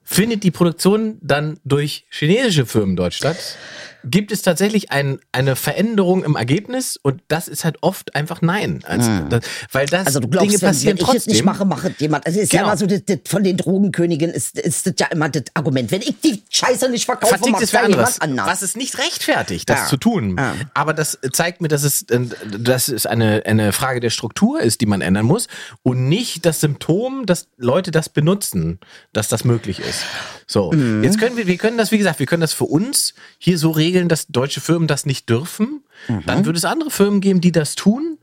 Findet 0.02 0.42
die 0.42 0.50
Produktion 0.50 1.18
dann 1.20 1.60
durch 1.64 2.04
chinesische 2.10 2.66
Firmen 2.66 2.96
dort 2.96 3.14
statt? 3.14 3.56
Gibt 4.04 4.32
es 4.32 4.42
tatsächlich 4.42 4.90
ein, 4.90 5.18
eine 5.32 5.56
Veränderung 5.56 6.24
im 6.24 6.36
Ergebnis? 6.36 6.98
Und 7.02 7.22
das 7.28 7.48
ist 7.48 7.64
halt 7.64 7.78
oft 7.82 8.14
einfach 8.14 8.40
nein. 8.42 8.82
Also, 8.86 9.10
das, 9.28 9.40
weil 9.72 9.86
das 9.86 10.06
Also 10.06 10.20
du 10.20 10.28
glaubst, 10.28 10.48
Dinge 10.50 10.60
wenn, 10.62 10.68
passieren 10.68 10.96
wenn 10.98 11.02
ich 11.02 11.04
trotzdem. 11.04 11.18
es 11.18 11.26
nicht 11.26 11.44
mache, 11.44 11.64
mache 11.64 11.94
jemand. 11.98 12.26
Also 12.26 12.40
ist 12.40 12.52
ja 12.52 12.60
Genau. 12.60 12.70
immer 12.72 12.78
so, 12.78 12.86
das, 12.86 13.04
das, 13.04 13.18
von 13.26 13.44
den 13.44 13.56
Drogenkönigen 13.56 14.30
ist, 14.30 14.58
ist 14.58 14.86
das 14.86 14.94
ja 14.98 15.06
immer 15.08 15.28
das 15.28 15.44
Argument. 15.54 15.90
Wenn 15.90 16.02
ich 16.02 16.20
die 16.20 16.42
Scheiße 16.50 16.88
nicht 16.88 17.04
verkaufe, 17.04 17.38
macht 17.50 17.62
es 17.62 17.70
für 17.70 17.76
ja 17.76 17.82
anderes. 17.84 18.14
jemand 18.16 18.22
anders. 18.22 18.46
Was 18.46 18.62
es 18.62 18.76
nicht 18.76 18.98
rechtfertigt, 18.98 19.68
das 19.68 19.80
Ja. 19.80 19.86
zu 19.86 19.96
tun. 19.96 20.36
Ja. 20.38 20.54
Aber 20.74 20.94
das 20.94 21.18
zeigt 21.32 21.60
mir, 21.60 21.68
dass 21.68 21.82
es, 21.82 22.02
äh, 22.10 22.20
dass 22.58 22.88
es 22.88 23.06
eine, 23.06 23.42
eine 23.46 23.72
Frage 23.72 24.00
der 24.00 24.10
Struktur 24.10 24.60
ist, 24.60 24.80
die 24.80 24.86
man 24.86 25.00
ändern 25.00 25.26
muss 25.26 25.46
und 25.82 26.08
nicht 26.08 26.44
das 26.46 26.60
Symptom, 26.60 27.26
dass 27.26 27.48
Leute 27.56 27.90
das 27.90 28.08
benutzen, 28.08 28.78
dass 29.12 29.28
das 29.28 29.44
möglich 29.44 29.80
ist. 29.80 30.04
So, 30.50 30.72
Mhm. 30.72 31.04
jetzt 31.04 31.20
können 31.20 31.36
wir, 31.36 31.46
wir 31.46 31.56
können 31.58 31.78
das, 31.78 31.92
wie 31.92 31.98
gesagt, 31.98 32.18
wir 32.18 32.26
können 32.26 32.40
das 32.40 32.52
für 32.52 32.64
uns 32.64 33.14
hier 33.38 33.56
so 33.56 33.70
regeln, 33.70 34.08
dass 34.08 34.26
deutsche 34.26 34.60
Firmen 34.60 34.88
das 34.88 35.06
nicht 35.06 35.28
dürfen. 35.28 35.84
Mhm. 36.08 36.22
Dann 36.26 36.44
würde 36.44 36.58
es 36.58 36.64
andere 36.64 36.90
Firmen 36.90 37.20
geben, 37.20 37.40
die 37.40 37.52
das 37.52 37.76
tun. 37.76 38.18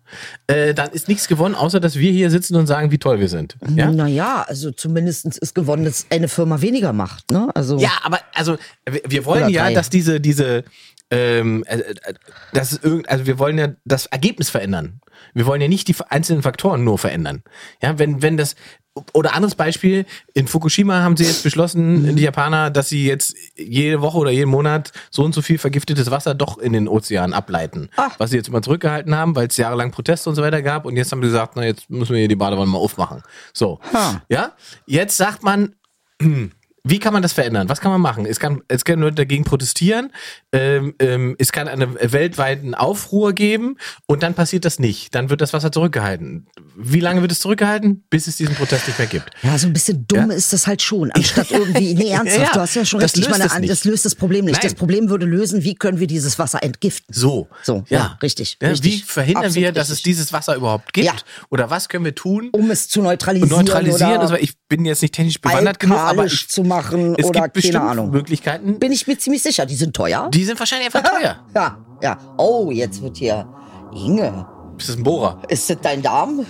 Äh, 0.48 0.74
dann 0.74 0.90
ist 0.90 1.08
nichts 1.08 1.30
gewonnen, 1.30 1.56
außer 1.56 1.80
dass 1.80 1.96
wir 1.96 2.12
hier 2.12 2.30
sitzen 2.30 2.58
und 2.58 2.68
sagen, 2.68 2.92
wie 2.92 2.98
toll 2.98 3.22
wir 3.22 3.30
sind. 3.30 3.56
Ja? 3.74 3.90
Naja, 3.92 4.44
also 4.46 4.72
zumindest 4.72 5.38
ist 5.38 5.56
gewonnen, 5.56 5.86
dass 5.86 6.06
eine 6.10 6.28
Firma 6.28 6.60
weniger 6.60 6.92
macht. 6.92 7.32
Ne? 7.32 7.48
Also 7.56 7.78
Ja, 7.78 7.92
aber 8.04 8.20
also 8.34 8.58
wir, 8.90 9.02
wir 9.08 9.24
wollen 9.26 9.48
ja, 9.48 9.72
dass 9.72 9.90
diese 9.90 10.20
diese 10.20 10.66
ähm, 11.10 11.64
äh, 11.66 11.78
äh, 11.78 11.94
das 12.52 12.74
ist 12.74 12.84
irgend, 12.84 13.08
also 13.08 13.26
wir 13.26 13.40
wollen 13.40 13.58
ja 13.58 13.70
das 13.86 14.08
Ergebnis 14.08 14.50
verändern. 14.50 15.00
Wir 15.34 15.46
wollen 15.46 15.62
ja 15.62 15.70
nicht 15.70 15.88
die 15.88 15.96
einzelnen 16.10 16.42
Faktoren 16.42 16.84
nur 16.84 16.98
verändern. 16.98 17.44
Ja, 17.82 17.98
wenn 17.98 18.22
wenn 18.22 18.36
das 18.36 18.56
oder 19.14 19.34
anderes 19.34 19.56
Beispiel, 19.56 20.06
in 20.34 20.48
Fukushima 20.48 21.02
haben 21.02 21.18
sie 21.18 21.26
jetzt 21.26 21.44
beschlossen, 21.44 22.16
die 22.16 22.24
Japaner, 22.24 22.70
dass 22.70 22.90
sie 22.90 23.06
jetzt 23.06 23.36
jede 23.56 24.02
Woche 24.02 24.18
oder 24.18 24.32
jeden 24.32 24.50
Monat 24.50 24.92
so 25.12 25.24
und 25.24 25.34
so 25.34 25.42
viel 25.42 25.58
vergiftetes 25.58 26.12
Wasser 26.12 26.36
doch 26.36 26.58
in 26.58 26.74
den 26.74 26.88
Ozean 26.88 27.34
ableiten. 27.34 27.90
Ach. 27.96 28.20
Was 28.20 28.32
sie 28.32 28.38
jetzt 28.38 28.48
immer 28.50 28.62
zurückgehalten 28.62 29.16
haben, 29.16 29.36
weil 29.36 29.48
es 29.48 29.58
jahrelang 29.58 29.92
Proteste 29.92 30.30
und 30.30 30.36
so 30.36 30.42
weiter 30.42 30.62
gab. 30.62 30.86
Und 30.86 30.96
jetzt 30.98 31.12
haben 31.12 31.22
sie 31.22 31.28
gesagt, 31.28 31.56
na, 31.56 31.66
jetzt 31.66 31.90
müssen 31.90 32.14
wir 32.14 32.20
hier 32.20 32.28
die 32.28 32.36
Badewanne 32.36 32.72
mal 32.72 32.78
aufmachen. 32.78 33.24
So. 33.54 33.80
Ha. 33.94 34.22
Ja, 34.30 34.54
jetzt 34.86 35.18
sagt 35.18 35.44
man, 35.44 35.76
wie 36.90 37.00
kann 37.00 37.14
man 37.14 37.22
das 37.22 37.34
verändern? 37.34 37.70
Was 37.70 37.82
kann 37.82 37.92
man 37.92 38.02
machen? 38.02 38.26
Es 38.26 38.40
kann, 38.40 38.62
es 38.68 38.86
können 38.86 39.02
Leute 39.02 39.16
dagegen 39.16 39.44
protestieren. 39.44 40.12
Ähm, 40.52 40.94
ähm, 41.00 41.36
es 41.40 41.52
kann 41.52 41.68
einen 41.68 41.96
weltweiten 42.00 42.76
Aufruhr 42.76 43.34
geben 43.34 43.78
und 44.06 44.24
dann 44.24 44.34
passiert 44.34 44.66
das 44.66 44.80
nicht. 44.80 45.14
Dann 45.16 45.30
wird 45.30 45.42
das 45.42 45.54
Wasser 45.54 45.72
zurückgehalten. 45.72 46.48
Wie 46.76 47.00
lange 47.00 47.22
wird 47.22 47.32
es 47.32 47.40
zurückgehalten? 47.40 48.04
Bis 48.10 48.28
es 48.28 48.38
diesen 48.38 48.56
Protest 48.56 48.88
nicht 48.88 48.98
mehr 49.00 49.08
gibt. 49.08 49.32
Ja, 49.42 49.58
so 49.58 49.68
ein 49.68 49.74
bisschen 49.74 50.06
dumm 50.08 50.30
Ja? 50.32 50.36
ist 50.38 50.54
das 50.54 50.68
halt 50.68 50.82
schon. 50.82 51.12
Anstatt 51.12 51.52
irgendwie, 51.52 51.94
nee, 51.96 52.10
ernsthaft, 52.12 52.40
Ja, 52.48 52.52
du 52.54 52.60
hast 52.62 52.76
ja 52.76 52.86
schon 52.86 53.00
Das 53.00 53.16
löst 53.16 53.30
meine, 53.30 53.46
es 53.46 53.58
nicht. 53.60 53.70
das 53.72 53.84
löst 53.84 54.06
das 54.06 54.16
Problem 54.16 54.46
nicht. 54.46 54.54
Nein. 54.54 54.62
Das 54.64 54.76
Problem 54.76 55.10
würde 55.10 55.26
lösen, 55.26 55.64
wie 55.64 55.76
können 55.76 56.00
wir 56.00 56.08
dieses 56.08 56.38
Wasser 56.40 56.64
entgiften? 56.64 57.14
So. 57.14 57.48
So, 57.64 57.84
ja, 57.90 58.18
richtig, 58.22 58.58
Ja, 58.62 58.70
richtig. 58.70 58.94
Wie 58.94 59.02
verhindern 59.02 59.46
Absolut 59.46 59.64
wir, 59.64 59.72
dass 59.72 59.88
es 59.90 59.98
richtig. 59.98 60.04
dieses 60.14 60.34
Wasser 60.34 60.56
überhaupt 60.56 60.94
gibt? 60.94 61.26
Oder 61.50 61.70
was 61.70 61.90
können 61.90 62.06
wir 62.06 62.16
tun? 62.16 62.50
Um 62.54 62.72
es 62.72 62.88
zu 62.88 63.02
neutralisieren, 63.02 63.52
Und 63.54 63.66
neutralisieren. 63.68 64.12
oder 64.14 64.22
Also 64.22 64.36
ich 64.36 64.54
bin 64.70 64.86
jetzt 64.86 65.02
nicht 65.02 65.14
technisch 65.14 65.40
bewandert 65.42 65.80
genug, 65.80 65.98
aber 65.98 66.26
ich, 66.26 66.48
zu 66.50 66.64
machen 66.64 66.77
es 66.80 67.26
oder 67.26 67.48
gibt 67.50 67.64
keine 67.66 67.82
Ahnung. 67.82 68.10
Möglichkeiten. 68.12 68.80
Bin 68.80 68.92
ich 68.92 69.08
mir 69.08 69.18
ziemlich 69.18 69.42
sicher, 69.44 69.66
die 69.66 69.76
sind 69.76 69.96
teuer. 69.96 70.30
Die 70.32 70.46
sind 70.46 70.60
wahrscheinlich 70.60 70.94
einfach 70.94 71.10
teuer. 71.20 71.46
Ja, 71.56 71.78
ja. 72.02 72.18
Oh, 72.38 72.72
jetzt 72.72 73.02
wird 73.02 73.18
hier. 73.18 73.48
Inge, 73.94 74.46
Das 74.78 74.90
ist 74.90 74.98
ein 74.98 75.04
Bohrer. 75.04 75.42
ist 75.48 75.70
das 75.70 75.78
dein 75.82 76.02
Darm? 76.02 76.46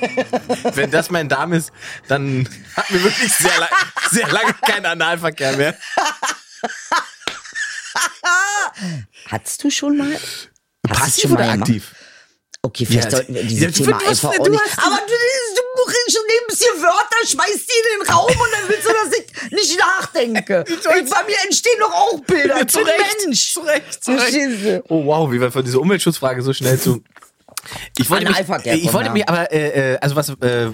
Wenn 0.74 0.90
das 0.90 1.10
mein 1.10 1.28
Darm 1.28 1.52
ist, 1.54 1.72
dann 2.08 2.48
hatten 2.76 2.94
wir 2.94 3.02
wirklich 3.04 3.32
sehr, 3.32 3.58
lang, 3.58 3.68
sehr 4.10 4.28
lange 4.30 4.52
keinen 4.62 4.86
Analverkehr 4.86 5.56
mehr. 5.56 5.74
Hattest 9.26 9.64
du 9.64 9.70
schon 9.70 9.96
mal? 9.96 10.12
Hast 10.12 10.48
du 10.82 10.88
Passiv 10.88 11.22
schon 11.22 11.30
mal 11.32 11.36
oder 11.38 11.52
gemacht? 11.52 11.68
aktiv? 11.68 11.94
Okay, 12.62 12.84
vielleicht 12.86 13.04
Ja, 13.04 13.10
sollten 13.10 13.34
wir 13.34 13.42
ja, 13.42 13.48
dieses 13.48 13.74
du- 13.76 13.84
Thema 13.84 13.98
einfach 14.08 14.28
auch 14.38 14.48
nicht. 14.48 14.60
Aber 14.78 14.96
du, 14.96 15.12
du 15.12 15.62
schon 16.10 16.22
nimmst 16.26 16.62
hier 16.62 16.82
Wörter, 16.82 17.26
schmeißt 17.26 17.68
die 17.68 17.94
in 17.94 18.04
den 18.04 18.12
Raum 18.12 18.30
und 18.30 18.52
dann 18.52 18.68
willst 18.68 18.86
du, 18.86 18.92
dass 18.92 19.18
ich 19.18 19.52
nicht 19.52 19.78
nachdenke. 19.78 20.64
Ich, 20.96 21.10
bei 21.10 21.24
mir 21.24 21.36
entstehen 21.44 21.78
doch 21.80 21.92
auch 21.92 22.20
Bilder. 22.20 22.60
Ich 22.60 22.68
zu 22.68 22.78
Recht, 22.78 23.24
Mensch. 23.24 23.52
zu 23.52 23.60
Recht, 23.60 24.04
zu? 24.04 24.12
Recht. 24.12 24.82
Oh 24.88 25.04
wow, 25.04 25.30
wie 25.30 25.40
wir 25.40 25.50
von 25.50 25.64
dieser 25.64 25.80
Umweltschutzfrage 25.80 26.42
so 26.42 26.52
schnell 26.52 26.78
zu... 26.78 27.02
Ich 27.98 28.08
wollte 28.08 28.26
mich, 28.26 28.38
ich 28.38 28.48
wollte 28.92 29.06
ja. 29.06 29.12
mich 29.12 29.28
aber, 29.28 29.50
äh, 29.52 29.94
äh, 29.94 29.98
also 29.98 30.14
was, 30.14 30.28
äh, 30.28 30.70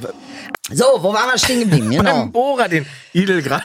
So, 0.71 0.85
wo 0.99 1.13
waren 1.13 1.31
wir 1.31 1.39
stehen 1.39 1.61
geblieben? 1.61 1.91
Genau. 1.91 2.03
beim 2.03 2.33
Bohrer, 2.33 2.69
den 2.69 2.87
Idel 3.13 3.43
gerade 3.43 3.65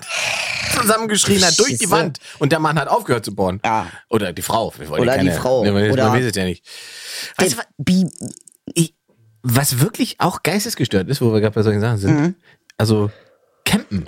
zusammengeschrien 0.79 1.43
hat 1.43 1.57
durch 1.59 1.77
die. 1.77 1.89
Wand 1.89 2.19
und 2.39 2.51
der 2.51 2.59
Mann 2.59 2.79
hat 2.79 2.87
aufgehört 2.87 3.25
zu 3.25 3.35
bohren. 3.35 3.59
Ja. 3.63 3.87
Oder 4.09 4.33
die 4.33 4.41
Frau. 4.41 4.73
Oder 4.77 5.05
ja 5.05 5.11
die 5.13 5.27
keine, 5.27 5.33
Frau. 5.33 5.61
Wollen, 5.61 5.91
Oder- 5.91 6.05
man 6.05 6.13
weiß 6.13 6.25
es 6.25 6.35
ja 6.35 6.45
nicht. 6.45 6.63
Weißt 7.37 7.57
du, 7.77 8.11
ich, 8.73 8.93
was 9.49 9.79
wirklich 9.79 10.19
auch 10.19 10.43
geistesgestört 10.43 11.07
ist, 11.09 11.21
wo 11.21 11.31
wir 11.33 11.39
gerade 11.41 11.55
bei 11.55 11.63
solchen 11.63 11.81
Sachen 11.81 11.97
sind, 11.97 12.19
Mhm. 12.21 12.35
also 12.77 13.09
Campen. 13.65 14.07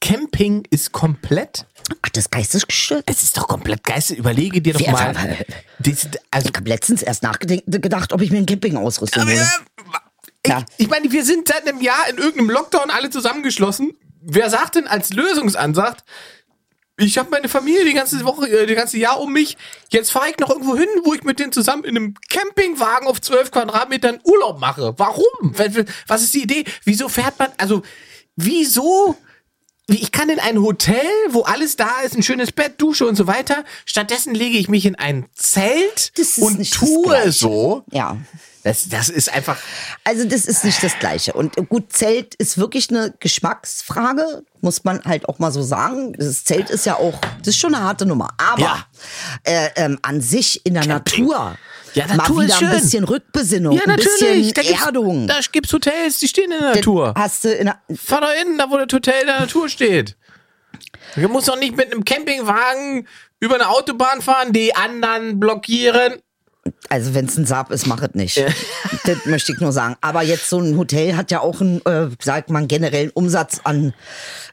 Camping 0.00 0.66
ist 0.70 0.92
komplett, 0.92 1.66
Ach, 2.02 2.08
das 2.10 2.24
ist 2.24 2.30
geistesgestört? 2.30 3.04
es 3.06 3.22
ist 3.22 3.36
doch 3.36 3.46
komplett 3.46 3.84
geistes. 3.84 4.16
Überlege 4.16 4.62
dir 4.62 4.72
doch 4.72 4.80
Wer- 4.80 4.92
mal. 4.92 5.36
Das, 5.78 6.08
also, 6.30 6.48
Ich 6.48 6.56
habe 6.56 6.68
letztens 6.68 7.02
erst 7.02 7.22
nachgedacht, 7.22 8.12
ob 8.12 8.22
ich 8.22 8.30
mir 8.30 8.38
ein 8.38 8.46
Campingausrüstung 8.46 9.22
aber, 9.22 9.32
hole. 9.32 9.40
äh, 9.40 9.44
ich, 10.42 10.54
ich 10.78 10.88
meine, 10.88 11.12
wir 11.12 11.24
sind 11.24 11.48
seit 11.48 11.68
einem 11.68 11.82
Jahr 11.82 12.08
in 12.08 12.16
irgendeinem 12.16 12.50
Lockdown 12.50 12.90
alle 12.90 13.10
zusammengeschlossen. 13.10 13.92
Wer 14.22 14.48
sagt 14.48 14.76
denn 14.76 14.86
als 14.86 15.10
Lösungsansatz, 15.12 16.00
ich 17.00 17.18
habe 17.18 17.30
meine 17.30 17.48
Familie 17.48 17.84
die 17.84 17.94
ganze 17.94 18.24
Woche, 18.24 18.48
äh, 18.48 18.66
die 18.66 18.74
ganze 18.74 18.98
Jahr 18.98 19.20
um 19.20 19.32
mich. 19.32 19.56
Jetzt 19.90 20.12
fahre 20.12 20.30
ich 20.30 20.38
noch 20.38 20.50
irgendwo 20.50 20.76
hin, 20.76 20.88
wo 21.04 21.14
ich 21.14 21.22
mit 21.22 21.38
denen 21.38 21.52
zusammen 21.52 21.84
in 21.84 21.96
einem 21.96 22.14
Campingwagen 22.28 23.08
auf 23.08 23.20
12 23.20 23.50
Quadratmetern 23.50 24.20
Urlaub 24.24 24.60
mache. 24.60 24.94
Warum? 24.98 25.54
Was 26.06 26.22
ist 26.22 26.34
die 26.34 26.42
Idee? 26.42 26.64
Wieso 26.84 27.08
fährt 27.08 27.38
man, 27.38 27.50
also, 27.56 27.82
wieso? 28.36 29.16
Ich 29.86 30.12
kann 30.12 30.28
in 30.28 30.38
ein 30.38 30.62
Hotel, 30.62 31.04
wo 31.30 31.42
alles 31.42 31.74
da 31.74 32.00
ist, 32.04 32.14
ein 32.14 32.22
schönes 32.22 32.52
Bett, 32.52 32.80
Dusche 32.80 33.06
und 33.06 33.16
so 33.16 33.26
weiter. 33.26 33.64
Stattdessen 33.84 34.36
lege 34.36 34.56
ich 34.56 34.68
mich 34.68 34.86
in 34.86 34.94
ein 34.94 35.26
Zelt 35.34 36.12
und 36.38 36.70
tue 36.70 37.32
so. 37.32 37.82
Ja. 37.90 38.16
Das, 38.62 38.88
das 38.88 39.08
ist 39.08 39.32
einfach. 39.32 39.56
Also 40.04 40.24
das 40.24 40.44
ist 40.44 40.64
nicht 40.64 40.82
das 40.82 40.98
Gleiche. 40.98 41.32
Und 41.32 41.56
gut, 41.68 41.92
Zelt 41.92 42.34
ist 42.34 42.58
wirklich 42.58 42.90
eine 42.90 43.14
Geschmacksfrage, 43.20 44.42
muss 44.60 44.84
man 44.84 45.02
halt 45.04 45.28
auch 45.28 45.38
mal 45.38 45.50
so 45.50 45.62
sagen. 45.62 46.12
Das 46.18 46.44
Zelt 46.44 46.68
ist 46.70 46.86
ja 46.86 46.96
auch, 46.96 47.18
das 47.38 47.48
ist 47.48 47.58
schon 47.58 47.74
eine 47.74 47.84
harte 47.84 48.04
Nummer. 48.06 48.28
Aber 48.36 48.60
Ja. 48.60 48.86
äh, 49.44 49.70
ähm, 49.76 49.98
an 50.02 50.20
sich 50.20 50.64
in 50.66 50.74
der 50.74 50.86
Natur, 50.86 51.56
Ja, 51.94 52.06
Natur 52.06 52.36
mal 52.36 52.44
ist 52.44 52.48
wieder 52.48 52.58
schön. 52.58 52.68
ein 52.68 52.80
bisschen 52.82 53.04
Rückbesinnung, 53.04 53.76
Ja, 53.76 53.82
ein 53.84 53.88
natürlich. 53.96 54.18
Da 54.20 54.26
bisschen 54.26 54.52
gibt's, 54.74 54.84
Erdung. 54.86 55.26
da 55.26 55.40
gibt's 55.52 55.72
Hotels, 55.72 56.18
die 56.18 56.28
stehen 56.28 56.52
in 56.52 56.58
der 56.58 56.74
Natur. 56.74 57.14
Hast 57.16 57.44
du 57.44 57.52
in 57.52 57.66
der, 57.66 57.78
Fahr 57.96 58.20
doch 58.20 58.30
hin, 58.32 58.58
da 58.58 58.70
wo 58.70 58.76
das 58.76 58.92
Hotel 58.92 59.20
in 59.22 59.26
der 59.26 59.40
Natur 59.40 59.68
steht. 59.68 60.16
Du 61.16 61.28
musst 61.28 61.48
doch 61.48 61.58
nicht 61.58 61.76
mit 61.76 61.92
einem 61.92 62.04
Campingwagen 62.04 63.08
über 63.40 63.54
eine 63.54 63.68
Autobahn 63.70 64.20
fahren, 64.20 64.52
die 64.52 64.74
anderen 64.76 65.40
blockieren. 65.40 66.20
Also 66.88 67.14
wenn 67.14 67.26
es 67.26 67.36
ein 67.36 67.46
Saab 67.46 67.70
ist, 67.70 67.86
mach 67.86 68.02
es 68.02 68.14
nicht. 68.14 68.36
das 69.04 69.24
möchte 69.26 69.52
ich 69.52 69.60
nur 69.60 69.72
sagen. 69.72 69.96
Aber 70.00 70.22
jetzt 70.22 70.48
so 70.48 70.58
ein 70.58 70.76
Hotel 70.76 71.16
hat 71.16 71.30
ja 71.30 71.40
auch 71.40 71.60
einen, 71.60 71.84
äh, 71.86 72.08
sagt 72.22 72.50
man, 72.50 72.68
generellen 72.68 73.10
Umsatz 73.14 73.60
an 73.64 73.94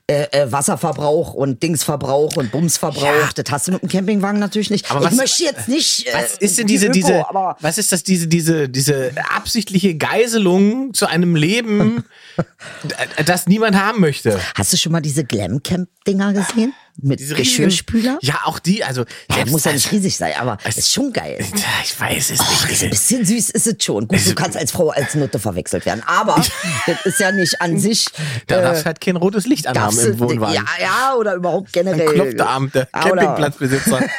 äh, 0.10 0.24
äh, 0.32 0.52
Wasserverbrauch 0.52 1.34
und 1.34 1.62
Dingsverbrauch 1.64 2.38
und 2.38 2.52
Bumsverbrauch. 2.52 3.04
Ja. 3.04 3.30
Das 3.36 3.52
hast 3.52 3.68
du 3.68 3.74
mit 3.74 3.82
dem 3.82 3.90
Campingwagen 3.90 4.40
natürlich 4.40 4.70
nicht. 4.70 4.90
Aber 4.90 5.02
ich 5.02 5.08
was- 5.08 5.16
möchte 5.16 5.44
jetzt 5.44 5.68
nicht. 5.68 6.08
Äh, 6.08 6.14
Was 6.14 6.38
ist 6.38 6.58
denn 6.58 6.68
die 6.68 6.76
diese, 6.76 6.86
Öko, 6.86 6.94
diese, 6.94 7.26
was 7.60 7.78
ist 7.78 7.92
das, 7.92 8.04
diese, 8.04 8.28
diese, 8.28 8.70
diese 8.70 9.12
absichtliche 9.36 9.96
Geiselung 9.96 10.94
zu 10.94 11.08
einem 11.08 11.36
Leben, 11.36 12.06
das 13.26 13.48
niemand 13.48 13.76
haben 13.76 14.00
möchte? 14.00 14.40
Hast 14.56 14.72
du 14.72 14.78
schon 14.78 14.94
mal 14.94 15.02
diese 15.02 15.26
Glam-Camp-Dinger 15.26 16.32
gesehen? 16.34 16.74
Mit 17.00 17.20
Diese 17.20 17.36
Geschirrspüler? 17.36 18.18
Ja, 18.22 18.40
auch 18.46 18.58
die, 18.58 18.84
also. 18.84 19.06
Ja, 19.30 19.46
muss 19.46 19.66
ja 19.66 19.72
nicht 19.72 19.92
riesig 19.92 20.18
sein, 20.18 20.34
aber 20.40 20.58
Es- 20.64 20.78
ist 20.78 20.92
schon 20.92 21.14
geil. 21.14 21.38
Ich 21.84 22.00
weiß 22.00 22.32
es 22.32 22.40
Ach, 22.42 22.68
nicht. 22.68 22.84
ein 22.84 22.90
bisschen 22.90 23.24
süß 23.24 23.52
ist 23.52 23.68
es 23.68 23.84
schon. 23.84 24.08
Gut, 24.08 24.20
du 24.26 24.34
kannst 24.34 24.58
als 24.58 24.72
Frau 24.72 24.90
als 24.90 25.14
Nutte 25.14 25.38
verwechselt 25.38 25.86
werden. 25.86 26.02
Aber 26.08 26.44
das 26.88 27.06
ist 27.06 27.20
ja 27.20 27.32
nicht 27.32 27.62
an 27.62 27.78
sich. 27.80 28.06
Da 28.48 28.60
äh, 28.60 28.62
darfst 28.64 28.86
halt 28.86 29.00
kein 29.00 29.16
rotes 29.16 29.46
Licht 29.46 29.68
anhaben 29.68 29.98
im 30.00 30.20
Wohnwagen. 30.20 30.56
Ja, 30.56 30.66
ja, 30.82 31.14
oder 31.16 31.36
überhaupt 31.36 31.72
generell. 31.72 32.08
klopft 32.14 32.74
der 32.76 32.86
Campingplatzbesitzer. 32.88 34.00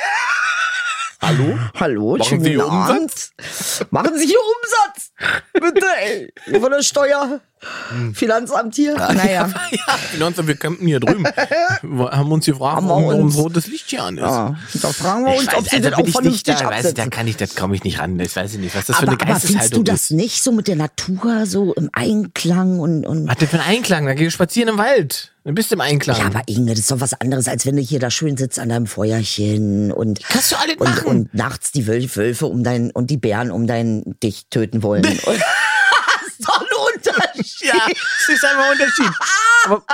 Hallo? 1.20 1.58
Hallo, 1.74 2.16
Machen 2.16 2.44
Sie 2.44 2.50
hier 2.50 2.64
Abend. 2.64 3.12
Machen 3.90 4.16
Sie 4.18 4.26
hier 4.26 4.38
Umsatz. 4.38 5.10
Bitte, 5.52 5.86
ey. 6.00 6.32
Von 6.60 6.70
der 6.70 6.82
Steuer. 6.82 7.40
Finanzamt 8.14 8.74
hier? 8.74 8.94
Naja. 8.94 9.48
ja, 9.70 9.92
Finanzamt, 10.12 10.48
wir 10.48 10.56
campen 10.56 10.86
hier 10.86 11.00
drüben. 11.00 11.24
Wir 11.82 12.10
haben 12.10 12.30
uns 12.32 12.46
gefragt, 12.46 12.76
Haben 12.76 12.88
warum, 12.88 13.06
warum 13.06 13.30
rotes 13.34 13.66
Licht 13.68 13.88
hier 13.90 14.02
an 14.02 14.16
ist. 14.18 14.22
Ja, 14.24 14.56
da 14.82 14.88
fragen 14.92 15.24
wir 15.24 15.34
Ich 15.34 15.40
uns, 15.40 15.48
weiß, 15.48 15.54
ob 15.58 15.68
sie 15.68 15.76
also 15.76 15.90
das 15.90 15.98
auch 15.98 16.06
ich 16.06 16.12
vernünftig 16.12 16.54
nicht, 16.54 16.60
da, 16.64 16.70
weiß 16.70 16.84
ich, 16.86 16.94
da 16.94 17.06
kann 17.06 17.28
ich, 17.28 17.36
das 17.36 17.54
komme 17.54 17.74
ich 17.76 17.84
nicht 17.84 17.98
ran. 18.00 18.18
Das 18.18 18.34
weiß 18.36 18.54
ich 18.54 18.58
nicht, 18.58 18.74
was 18.74 18.86
das 18.86 18.96
für 18.96 19.02
Aber, 19.02 19.12
eine 19.12 19.20
aber 19.20 19.26
findest 19.40 19.46
Geisteshaltung 19.54 19.84
du 19.84 19.92
das 19.92 20.02
ist. 20.02 20.10
nicht 20.12 20.42
so 20.42 20.52
mit 20.52 20.66
der 20.68 20.76
Natur, 20.76 21.46
so 21.46 21.72
im 21.74 21.88
Einklang 21.92 22.80
und, 22.80 23.06
und 23.06 23.28
Was 23.28 23.36
denn 23.38 23.48
für 23.48 23.60
ein 23.60 23.76
Einklang? 23.76 24.06
Da 24.06 24.14
gehst 24.14 24.26
du 24.26 24.30
spazieren 24.32 24.68
im 24.70 24.78
Wald. 24.78 25.32
Dann 25.44 25.54
bist 25.54 25.70
du 25.70 25.76
im 25.76 25.80
Einklang. 25.80 26.18
Ja, 26.18 26.26
aber 26.26 26.42
Inge, 26.46 26.70
das 26.72 26.80
ist 26.80 26.90
doch 26.90 27.00
was 27.00 27.14
anderes, 27.20 27.48
als 27.48 27.64
wenn 27.64 27.76
du 27.76 27.82
hier 27.82 28.00
da 28.00 28.10
schön 28.10 28.36
sitzt 28.36 28.58
an 28.58 28.68
deinem 28.68 28.86
Feuerchen 28.86 29.92
und 29.92 30.20
Kannst 30.28 30.52
du 30.52 30.56
alles 30.56 30.76
und, 30.78 30.88
machen. 30.88 31.06
und 31.06 31.34
nachts 31.34 31.72
die 31.72 31.86
Wölfe, 31.86 32.16
Wölfe 32.16 32.46
um 32.46 32.64
dein 32.64 32.90
und 32.90 33.08
die 33.10 33.16
Bären 33.18 33.50
um 33.50 33.66
dein 33.66 34.02
dich 34.22 34.46
töten 34.50 34.82
wollen. 34.82 35.04
Und- 35.06 35.18
das 35.26 36.38
ist 36.38 36.48
doch 36.48 36.60
ein 36.60 36.66
Unterschied. 37.56 37.68
Ja, 37.68 37.86
das 37.86 38.28
ist 38.28 38.44
einfach 38.44 38.64
ein 38.64 38.72
Unterschied. 38.72 39.12
Aber 39.64 39.84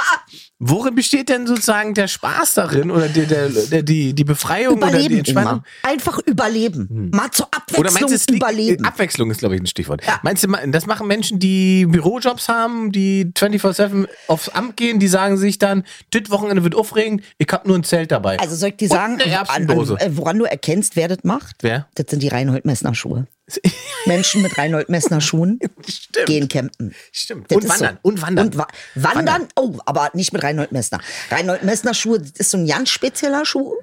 worin 0.67 0.95
besteht 0.95 1.29
denn 1.29 1.47
sozusagen 1.47 1.95
der 1.95 2.09
Spaß 2.09 2.55
darin 2.55 2.91
oder 2.91 3.09
der, 3.09 3.27
der, 3.27 3.49
der, 3.49 3.83
die, 3.83 4.15
die 4.15 4.25
Befreiung 4.25 4.79
oder 4.79 4.87
die 4.87 4.93
Überleben 4.93 5.19
Entspannung? 5.19 5.53
immer. 5.53 5.65
Einfach 5.83 6.19
überleben. 6.25 7.11
Mal 7.13 7.31
zur 7.31 7.47
Abwechslung 7.47 7.81
Oder 7.81 7.93
meinst 7.93 8.31
du, 8.31 8.35
überleben. 8.35 8.85
Abwechslung 8.85 9.31
ist, 9.31 9.39
glaube 9.39 9.57
ich, 9.57 9.61
ein 9.61 9.67
Stichwort. 9.67 10.03
Meinst 10.23 10.45
du, 10.45 10.49
das 10.69 10.87
machen 10.87 11.07
Menschen, 11.07 11.39
die 11.39 11.87
Bürojobs 11.87 12.49
haben, 12.49 12.93
die 12.93 13.27
24-7 13.37 14.09
aufs 14.29 14.49
Amt 14.49 14.77
gehen, 14.77 14.99
die 14.99 15.09
sagen 15.09 15.37
sich 15.37 15.59
dann, 15.59 15.85
das 16.11 16.31
Wochenende 16.31 16.65
wird 16.65 16.75
aufregend, 16.75 17.23
ich 17.39 17.49
habe 17.51 17.69
nur 17.69 17.79
ein 17.79 17.85
Zelt 17.85 18.11
dabei. 18.11 18.39
also 18.39 18.57
soll 18.57 18.71
ich 18.71 18.77
dir 18.77 18.89
sagen, 18.89 19.21
an, 19.21 19.69
an, 19.69 19.97
äh, 19.99 20.17
woran 20.17 20.39
du 20.39 20.45
erkennst, 20.45 20.97
wer 20.97 21.09
das 21.09 21.19
macht? 21.25 21.57
Wer? 21.61 21.89
Das 21.95 22.07
sind 22.09 22.23
die 22.23 22.29
Reinhold 22.29 22.65
Messner 22.65 22.95
Schuhe. 22.95 23.27
Menschen 24.07 24.43
mit 24.43 24.57
Reinhold 24.57 24.89
Messner 24.89 25.21
Schuhen 25.21 25.59
Stimmt. 25.87 26.27
gehen 26.27 26.49
campen. 26.49 26.95
Stimmt. 27.13 27.51
Das 27.51 27.57
Und 27.57 27.69
wandern. 27.69 27.99
Und 28.03 28.23
wandern. 28.23 28.47
Und 28.47 28.59
wa 28.59 28.67
wandern. 28.95 29.49
Oh, 29.57 29.77
aber 29.85 30.11
nicht 30.15 30.33
mit 30.33 30.43
Reinhold 30.43 30.54
Messner. 30.73 31.01
Reinhold 31.31 31.63
Messner 31.63 31.95
Schuhe 31.95 32.21
ist 32.39 32.51
so 32.51 32.59
ein 32.59 32.67
ganz 32.67 32.89
spezieller 32.91 33.45
Schuh. 33.45 33.75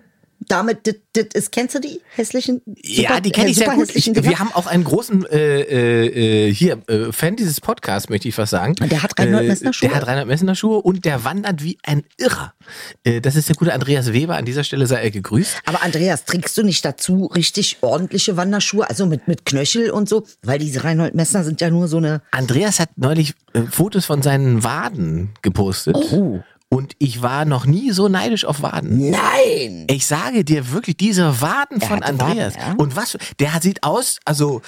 Damit, 0.48 0.88
das, 0.88 0.96
das 1.14 1.26
ist, 1.36 1.52
kennst 1.52 1.76
du 1.76 1.80
die 1.80 2.02
hässlichen? 2.16 2.62
Ja, 2.82 3.10
super- 3.10 3.22
die 3.22 3.32
kenne 3.32 3.48
äh, 3.48 3.52
ich 3.52 3.58
sehr 3.58 3.70
gut. 3.70 3.96
Ich, 3.96 4.08
wir 4.12 4.40
haben 4.40 4.52
auch 4.54 4.66
einen 4.66 4.84
großen 4.84 5.24
äh, 5.28 5.62
äh, 5.62 6.48
äh, 6.48 6.54
hier 6.54 6.82
äh, 6.88 7.12
Fan 7.12 7.36
dieses 7.36 7.62
Podcasts, 7.62 8.10
möchte 8.10 8.28
ich 8.28 8.36
was 8.40 8.50
sagen. 8.50 8.74
Und 8.82 8.92
der 8.92 9.04
hat 9.04 9.18
Reinhold 9.20 9.48
Messner 9.48 9.72
Schuhe? 9.72 9.90
Der 9.90 9.98
hat 9.98 10.08
Reinhard 10.08 10.28
Messner 10.28 10.56
Schuhe 10.56 10.82
und 10.82 11.06
der 11.06 11.24
wandert 11.24 11.64
wie 11.64 11.78
ein 11.84 12.04
Irrer. 12.18 12.56
Äh, 13.04 13.22
das 13.22 13.36
ist 13.36 13.50
der 13.50 13.56
gute 13.56 13.72
Andreas 13.72 14.14
Weber. 14.14 14.36
An 14.36 14.46
dieser 14.46 14.64
Stelle 14.64 14.88
sei 14.88 15.04
er 15.04 15.12
gegrüßt. 15.12 15.58
Aber 15.66 15.84
Andreas, 15.84 16.26
trägst 16.26 16.58
du 16.58 16.64
nicht 16.64 16.84
dazu 16.84 17.28
richtig 17.28 17.78
ordentliche 17.82 18.36
Wanderschuhe, 18.36 18.90
also 18.90 19.06
mit, 19.06 19.28
mit 19.28 19.46
Knöchel 19.46 19.92
und 19.92 20.10
so? 20.10 20.26
Weil 20.42 20.58
diese 20.58 20.84
Reinhold 20.84 21.14
Messner 21.14 21.44
sind 21.44 21.62
ja 21.62 21.70
nur 21.70 21.88
so 21.88 21.98
eine. 21.98 22.24
Andreas 22.32 22.80
hat 22.80 22.90
neulich 22.96 23.36
äh, 23.54 23.62
Fotos 23.70 24.06
von 24.06 24.24
seinen 24.24 24.64
Waden 24.64 25.36
gepostet. 25.44 25.96
Oh. 25.96 26.40
Und 26.74 26.96
ich 27.00 27.22
war 27.22 27.44
noch 27.44 27.66
nie 27.66 27.92
so 27.92 28.08
neidisch 28.08 28.46
auf 28.46 28.62
Waden. 28.62 29.12
Nein! 29.12 29.88
Ich 29.90 30.08
sage 30.08 30.46
dir 30.46 30.72
wirklich, 30.72 30.96
diese 30.96 31.42
Waden 31.42 31.82
Er 31.82 31.88
von 31.88 32.02
Andreas. 32.02 32.56
Waden, 32.56 32.68
ja? 32.70 32.76
Und 32.78 32.96
was, 32.96 33.18
der 33.40 33.60
sieht 33.62 33.84
aus, 33.84 34.20
also 34.24 34.62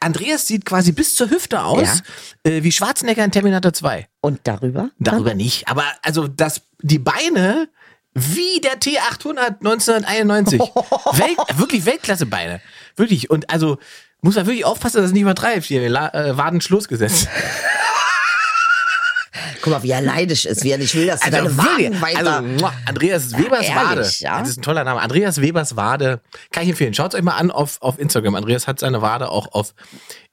Andreas 0.00 0.48
sieht 0.48 0.64
quasi 0.64 0.90
bis 0.90 1.14
zur 1.14 1.30
Hüfte 1.30 1.62
aus, 1.62 2.02
äh, 2.42 2.64
wie 2.64 2.72
Schwarzenegger 2.72 3.24
in 3.24 3.30
Terminator 3.30 3.72
2. 3.72 4.08
Und 4.20 4.40
darüber? 4.42 4.90
Darüber 4.98 5.34
nicht. 5.34 5.68
Aber 5.68 5.84
also 6.02 6.26
das, 6.26 6.62
die 6.82 6.98
Beine 6.98 7.68
wie 8.14 8.60
der 8.60 8.80
T800 8.80 9.58
1991. 9.60 10.60
Welt, 10.60 11.58
wirklich 11.58 11.86
Weltklasse-Beine. 11.86 12.60
Wirklich. 12.96 13.30
Und 13.30 13.50
also 13.50 13.78
muss 14.22 14.34
man 14.34 14.46
wirklich 14.46 14.64
aufpassen, 14.64 14.96
dass 14.96 15.06
es 15.06 15.12
nicht 15.12 15.22
übertreibt. 15.22 15.64
Hier, 15.64 15.82
äh, 15.84 16.36
Wadenschlussgesetz. 16.36 17.28
Guck 19.62 19.72
mal, 19.72 19.82
wie 19.82 19.90
er 19.90 20.00
neidisch 20.00 20.44
ist, 20.44 20.62
wie 20.64 20.70
er 20.70 20.78
nicht 20.78 20.94
will, 20.94 21.06
dass 21.06 21.20
du 21.20 21.30
deine 21.30 21.56
Waden 21.56 22.00
weiter. 22.00 22.38
also, 22.38 22.70
Andreas 22.86 23.32
Webers 23.36 23.66
ehrlich, 23.66 23.74
Wade. 23.74 24.10
ja? 24.20 24.38
Das 24.40 24.48
ist 24.50 24.58
ein 24.58 24.62
toller 24.62 24.84
Name. 24.84 25.00
Andreas 25.00 25.40
Webers 25.40 25.76
Wade. 25.76 26.20
Kann 26.52 26.62
ich 26.64 26.70
empfehlen. 26.70 26.94
Schaut 26.94 27.14
euch 27.14 27.22
mal 27.22 27.36
an 27.36 27.50
auf, 27.50 27.78
auf 27.80 27.98
Instagram. 27.98 28.34
Andreas 28.36 28.66
hat 28.66 28.78
seine 28.78 29.02
Wade 29.02 29.28
auch 29.28 29.52
auf 29.52 29.74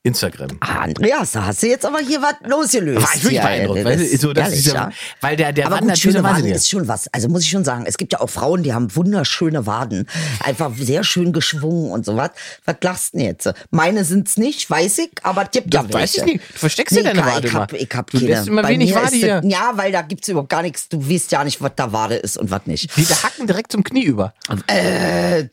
Instagram. 0.03 0.47
ah, 0.61 0.79
Andreas, 0.81 1.33
da 1.33 1.45
hast 1.45 1.61
du 1.61 1.67
jetzt 1.67 1.85
aber 1.85 1.99
hier 1.99 2.19
was 2.23 2.33
losgelöst. 2.43 3.03
War 3.05 3.15
ich 3.15 3.23
wirklich 3.23 3.41
beeindruckt. 3.41 3.77
ey. 3.79 3.85
Weißt 3.85 4.13
du, 4.13 4.17
so, 4.17 4.31
ehrlich, 4.33 4.59
ist 4.59 4.65
ja, 4.67 4.73
ja. 4.73 4.91
Weil 5.21 5.35
der, 5.35 5.53
der 5.53 5.67
Aber 5.67 5.75
wandert 5.75 5.97
gut, 5.97 6.01
schöne 6.13 6.23
Waden 6.23 6.45
ist 6.47 6.67
schon 6.69 6.87
was. 6.87 7.07
Also 7.13 7.29
muss 7.29 7.43
ich 7.43 7.49
schon 7.51 7.63
sagen, 7.63 7.83
es 7.85 7.97
gibt 7.97 8.13
ja 8.13 8.19
auch 8.19 8.29
Frauen, 8.29 8.63
die 8.63 8.73
haben 8.73 8.95
wunderschöne 8.95 9.67
Waden. 9.67 10.07
Einfach 10.43 10.71
sehr 10.75 11.03
schön 11.03 11.33
geschwungen 11.33 11.91
und 11.91 12.03
so 12.03 12.17
was. 12.17 12.31
Was 12.65 12.77
lachst 12.81 13.13
du 13.13 13.17
denn 13.19 13.27
jetzt? 13.27 13.53
Meine 13.69 14.03
sind's 14.03 14.37
nicht, 14.37 14.67
weiß 14.67 14.97
ich, 14.97 15.11
aber 15.21 15.43
es 15.43 15.51
gibt 15.51 15.71
ja 15.71 15.83
Das 15.83 15.93
welche. 15.93 16.01
weiß 16.03 16.15
ich 16.17 16.23
nicht. 16.33 16.49
Du 16.53 16.57
versteckst 16.57 16.97
dir 16.97 17.03
deine 17.03 17.23
Wade 17.23 17.47
ich 17.47 17.53
hab, 17.53 17.71
ich 17.73 17.89
hab 17.93 18.09
Du 18.09 18.17
keine. 18.17 18.29
lässt 18.31 18.47
immer 18.47 18.63
Bei 18.63 18.69
wenig 18.69 18.95
Wade 18.95 19.15
hier. 19.15 19.41
Das, 19.41 19.51
ja, 19.51 19.71
weil 19.75 19.91
da 19.91 20.01
gibt's 20.01 20.27
überhaupt 20.29 20.49
gar 20.49 20.63
nichts. 20.63 20.89
Du 20.89 21.07
weißt 21.07 21.31
ja 21.31 21.43
nicht, 21.43 21.61
was 21.61 21.73
da 21.75 21.93
Wade 21.93 22.15
ist 22.15 22.37
und 22.37 22.49
was 22.49 22.65
nicht. 22.65 22.89
Die 22.97 23.05
da 23.05 23.21
hacken 23.21 23.45
direkt 23.45 23.71
zum 23.71 23.83
Knie 23.83 24.05
über. 24.05 24.33
Äh, 24.65 25.43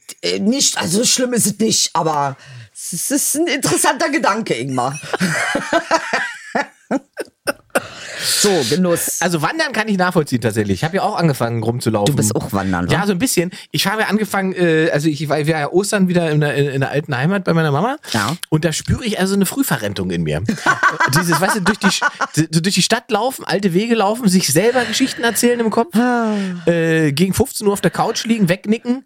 nicht, 0.40 0.78
also 0.78 1.04
schlimm 1.04 1.34
ist 1.34 1.44
es 1.46 1.58
nicht, 1.58 1.90
aber 1.92 2.36
es 2.92 3.10
ist 3.10 3.34
ein 3.34 3.46
interessanter 3.48 4.08
Gedanke, 4.08 4.54
Ingmar. 4.54 4.98
so, 8.40 8.50
Genuss. 8.70 9.18
Also 9.20 9.42
wandern 9.42 9.72
kann 9.72 9.88
ich 9.88 9.96
nachvollziehen 9.96 10.40
tatsächlich. 10.40 10.74
Ich 10.76 10.84
habe 10.84 10.96
ja 10.96 11.02
auch 11.02 11.16
angefangen 11.16 11.62
rumzulaufen. 11.62 12.06
Du 12.14 12.16
bist 12.16 12.34
auch 12.34 12.52
wandern, 12.52 12.88
wa? 12.88 12.92
Ja, 12.92 13.06
so 13.06 13.12
ein 13.12 13.18
bisschen. 13.18 13.50
Ich 13.70 13.86
habe 13.86 14.02
ja 14.02 14.08
angefangen, 14.08 14.52
äh, 14.54 14.90
also 14.92 15.08
ich 15.08 15.28
war 15.28 15.38
ja 15.38 15.68
Ostern 15.70 16.08
wieder 16.08 16.30
in 16.30 16.40
der, 16.40 16.54
in 16.72 16.80
der 16.80 16.90
alten 16.90 17.16
Heimat 17.16 17.44
bei 17.44 17.54
meiner 17.54 17.70
Mama. 17.70 17.96
Ja. 18.12 18.36
Und 18.48 18.64
da 18.64 18.72
spüre 18.72 19.04
ich 19.04 19.18
also 19.20 19.34
eine 19.34 19.46
Frühverrentung 19.46 20.10
in 20.10 20.22
mir. 20.22 20.42
Dieses, 21.14 21.40
weißt 21.40 21.56
du, 21.56 21.60
durch 21.60 21.78
die, 21.78 22.48
durch 22.62 22.74
die 22.74 22.82
Stadt 22.82 23.10
laufen, 23.10 23.44
alte 23.44 23.72
Wege 23.74 23.94
laufen, 23.94 24.28
sich 24.28 24.48
selber 24.52 24.84
Geschichten 24.84 25.22
erzählen 25.24 25.60
im 25.60 25.70
Kopf, 25.70 25.94
Ah. 25.96 26.34
äh, 26.66 27.12
gegen 27.12 27.34
15 27.34 27.66
Uhr 27.66 27.72
auf 27.72 27.80
der 27.80 27.90
Couch 27.90 28.24
liegen, 28.24 28.48
wegnicken 28.48 29.04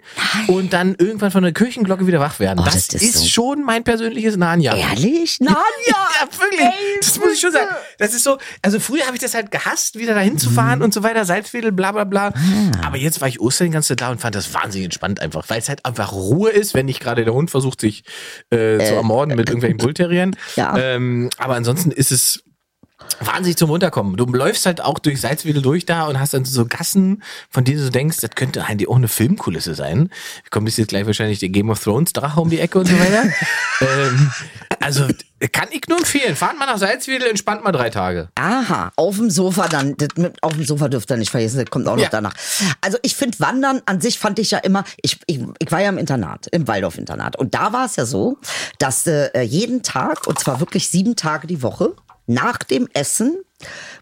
und 0.48 0.72
dann 0.72 0.94
irgendwann 0.98 1.30
von 1.30 1.42
der 1.42 1.52
Kirchenglocke 1.52 2.06
wieder 2.06 2.20
wach 2.20 2.38
werden. 2.40 2.58
Oh, 2.60 2.64
das, 2.64 2.88
das 2.88 3.02
ist 3.02 3.18
so. 3.18 3.26
schon 3.26 3.62
mein 3.62 3.84
persönliches 3.84 4.36
Narnia. 4.36 4.74
Ehrlich? 4.76 5.38
Nein, 5.40 5.54
ja. 5.86 5.96
Ja, 6.20 6.28
wirklich. 6.40 6.70
das 7.00 7.18
muss 7.18 7.32
ich 7.34 7.40
schon 7.40 7.52
sagen. 7.52 7.68
Das 7.98 8.12
ist 8.14 8.22
so, 8.24 8.38
also 8.62 8.78
früher 8.80 9.04
habe 9.06 9.16
ich 9.16 9.22
das 9.22 9.34
halt 9.34 9.50
gehasst, 9.50 9.98
wieder 9.98 10.14
dahin 10.14 10.38
zu 10.38 10.48
fahren 10.50 10.78
Mhm. 10.78 10.84
und 10.86 10.94
so 10.94 11.02
weiter, 11.02 11.24
Salzwedel, 11.24 11.72
bla 11.72 11.92
bla 11.92 12.04
bla. 12.04 12.28
Ah. 12.28 12.86
Aber 12.86 12.96
jetzt 12.96 13.20
war 13.20 13.28
ich 13.28 13.40
Ostern 13.40 13.66
die 13.68 13.72
ganze 13.72 13.88
Zeit 13.88 14.00
da 14.00 14.10
und 14.10 14.20
fand 14.20 14.34
das 14.34 14.54
wahnsinnig 14.54 14.84
entspannt 14.86 15.20
einfach, 15.20 15.44
weil 15.48 15.58
es 15.58 15.68
halt 15.68 15.84
einfach 15.84 16.12
Ruhe 16.12 16.50
ist, 16.50 16.72
wenn 16.74 16.86
nicht 16.86 17.00
gerade 17.00 17.24
der 17.24 17.34
Hund 17.34 17.50
versucht, 17.50 17.80
sich 17.80 18.04
äh, 18.50 18.78
zu 18.78 18.94
ermorden 18.94 19.34
mit 19.36 19.48
irgendwelchen 19.48 19.78
Bullterrieren. 19.84 20.36
Ja. 20.56 20.76
Ähm, 20.78 21.28
aber 21.38 21.56
ansonsten 21.56 21.90
ist 21.90 22.12
es 22.12 22.44
wahnsinnig 23.18 23.56
zum 23.56 23.68
Runterkommen. 23.68 24.16
Du 24.16 24.24
läufst 24.26 24.64
halt 24.64 24.80
auch 24.80 25.00
durch 25.00 25.20
Salzwedel 25.20 25.60
durch 25.60 25.84
da 25.84 26.04
und 26.06 26.20
hast 26.20 26.34
dann 26.34 26.44
so 26.44 26.64
Gassen, 26.66 27.22
von 27.50 27.64
denen 27.64 27.78
du 27.84 27.90
denkst, 27.90 28.18
das 28.20 28.30
könnte 28.30 28.64
eigentlich 28.64 28.88
auch 28.88 28.96
eine 28.96 29.08
Filmkulisse 29.08 29.74
sein. 29.74 30.08
Kommt 30.50 30.74
jetzt 30.76 30.88
gleich 30.88 31.04
wahrscheinlich 31.04 31.40
der 31.40 31.48
Game 31.48 31.68
of 31.70 31.82
Thrones 31.82 32.12
Drache 32.12 32.40
um 32.40 32.48
die 32.48 32.60
Ecke 32.60 32.78
und 32.78 32.86
so 32.86 32.94
weiter. 32.98 33.24
ähm, 33.80 34.30
also 34.78 35.08
kann 35.50 35.68
ich 35.72 35.82
nur 35.88 35.98
empfehlen. 35.98 36.36
Fahrt 36.36 36.58
mal 36.58 36.66
nach 36.66 36.78
Salzwedel, 36.78 37.28
entspannt 37.30 37.64
mal 37.64 37.72
drei 37.72 37.90
Tage. 37.90 38.28
Aha, 38.36 38.92
auf 38.96 39.16
dem 39.16 39.30
Sofa 39.30 39.66
dann. 39.68 39.96
Das 39.96 40.08
mit, 40.16 40.42
auf 40.42 40.52
dem 40.52 40.64
Sofa 40.64 40.88
dürft 40.88 41.10
ihr 41.10 41.16
nicht 41.16 41.30
vergessen, 41.30 41.58
das 41.58 41.70
kommt 41.70 41.88
auch 41.88 41.96
noch 41.96 42.02
Ja. 42.02 42.08
danach. 42.10 42.34
Also 42.80 42.98
ich 43.02 43.16
finde 43.16 43.40
Wandern 43.40 43.82
an 43.86 44.00
sich 44.00 44.18
fand 44.18 44.38
ich 44.38 44.50
ja 44.52 44.58
immer, 44.58 44.84
ich, 45.02 45.18
ich, 45.26 45.40
ich 45.58 45.72
war 45.72 45.80
ja 45.80 45.88
im 45.88 45.98
Internat, 45.98 46.46
im 46.48 46.68
Waldorf-Internat. 46.68 47.36
Und 47.36 47.54
da 47.54 47.72
war 47.72 47.86
es 47.86 47.96
ja 47.96 48.06
so, 48.06 48.38
dass 48.78 49.06
äh, 49.06 49.40
jeden 49.42 49.82
Tag, 49.82 50.26
und 50.26 50.38
zwar 50.38 50.60
wirklich 50.60 50.88
sieben 50.88 51.16
Tage 51.16 51.46
die 51.46 51.62
Woche, 51.62 51.94
nach 52.26 52.58
dem 52.58 52.88
Essen 52.94 53.36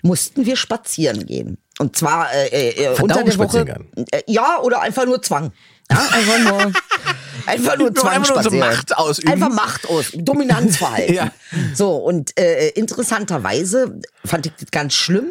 mussten 0.03 0.45
wir 0.47 0.57
spazieren 0.57 1.27
gehen. 1.27 1.59
Und 1.79 1.97
zwar 1.97 2.33
äh, 2.35 2.71
äh, 2.71 2.89
unter 3.01 3.23
der 3.25 3.39
Woche. 3.39 3.65
Äh, 4.11 4.23
ja, 4.27 4.59
oder 4.61 4.83
einfach 4.83 5.07
nur 5.07 5.23
Zwang. 5.23 5.53
Ja, 5.91 5.99
einfach 6.13 6.39
nur, 6.39 6.73
einfach 7.47 7.77
nur 7.79 7.95
Zwang 7.95 8.13
einfach 8.17 8.43
nur 8.43 8.51
so. 8.51 8.57
Macht 8.57 8.97
ausüben. 8.97 9.33
Einfach 9.33 9.51
Macht 9.51 9.89
aus, 9.89 10.13
Dominanzverhalten. 10.15 11.15
Ja. 11.15 11.33
So, 11.75 11.97
und 11.97 12.39
äh, 12.39 12.69
interessanterweise 12.71 14.01
fand 14.25 14.47
ich 14.47 14.53
das 14.59 14.71
ganz 14.71 14.95
schlimm. 14.95 15.27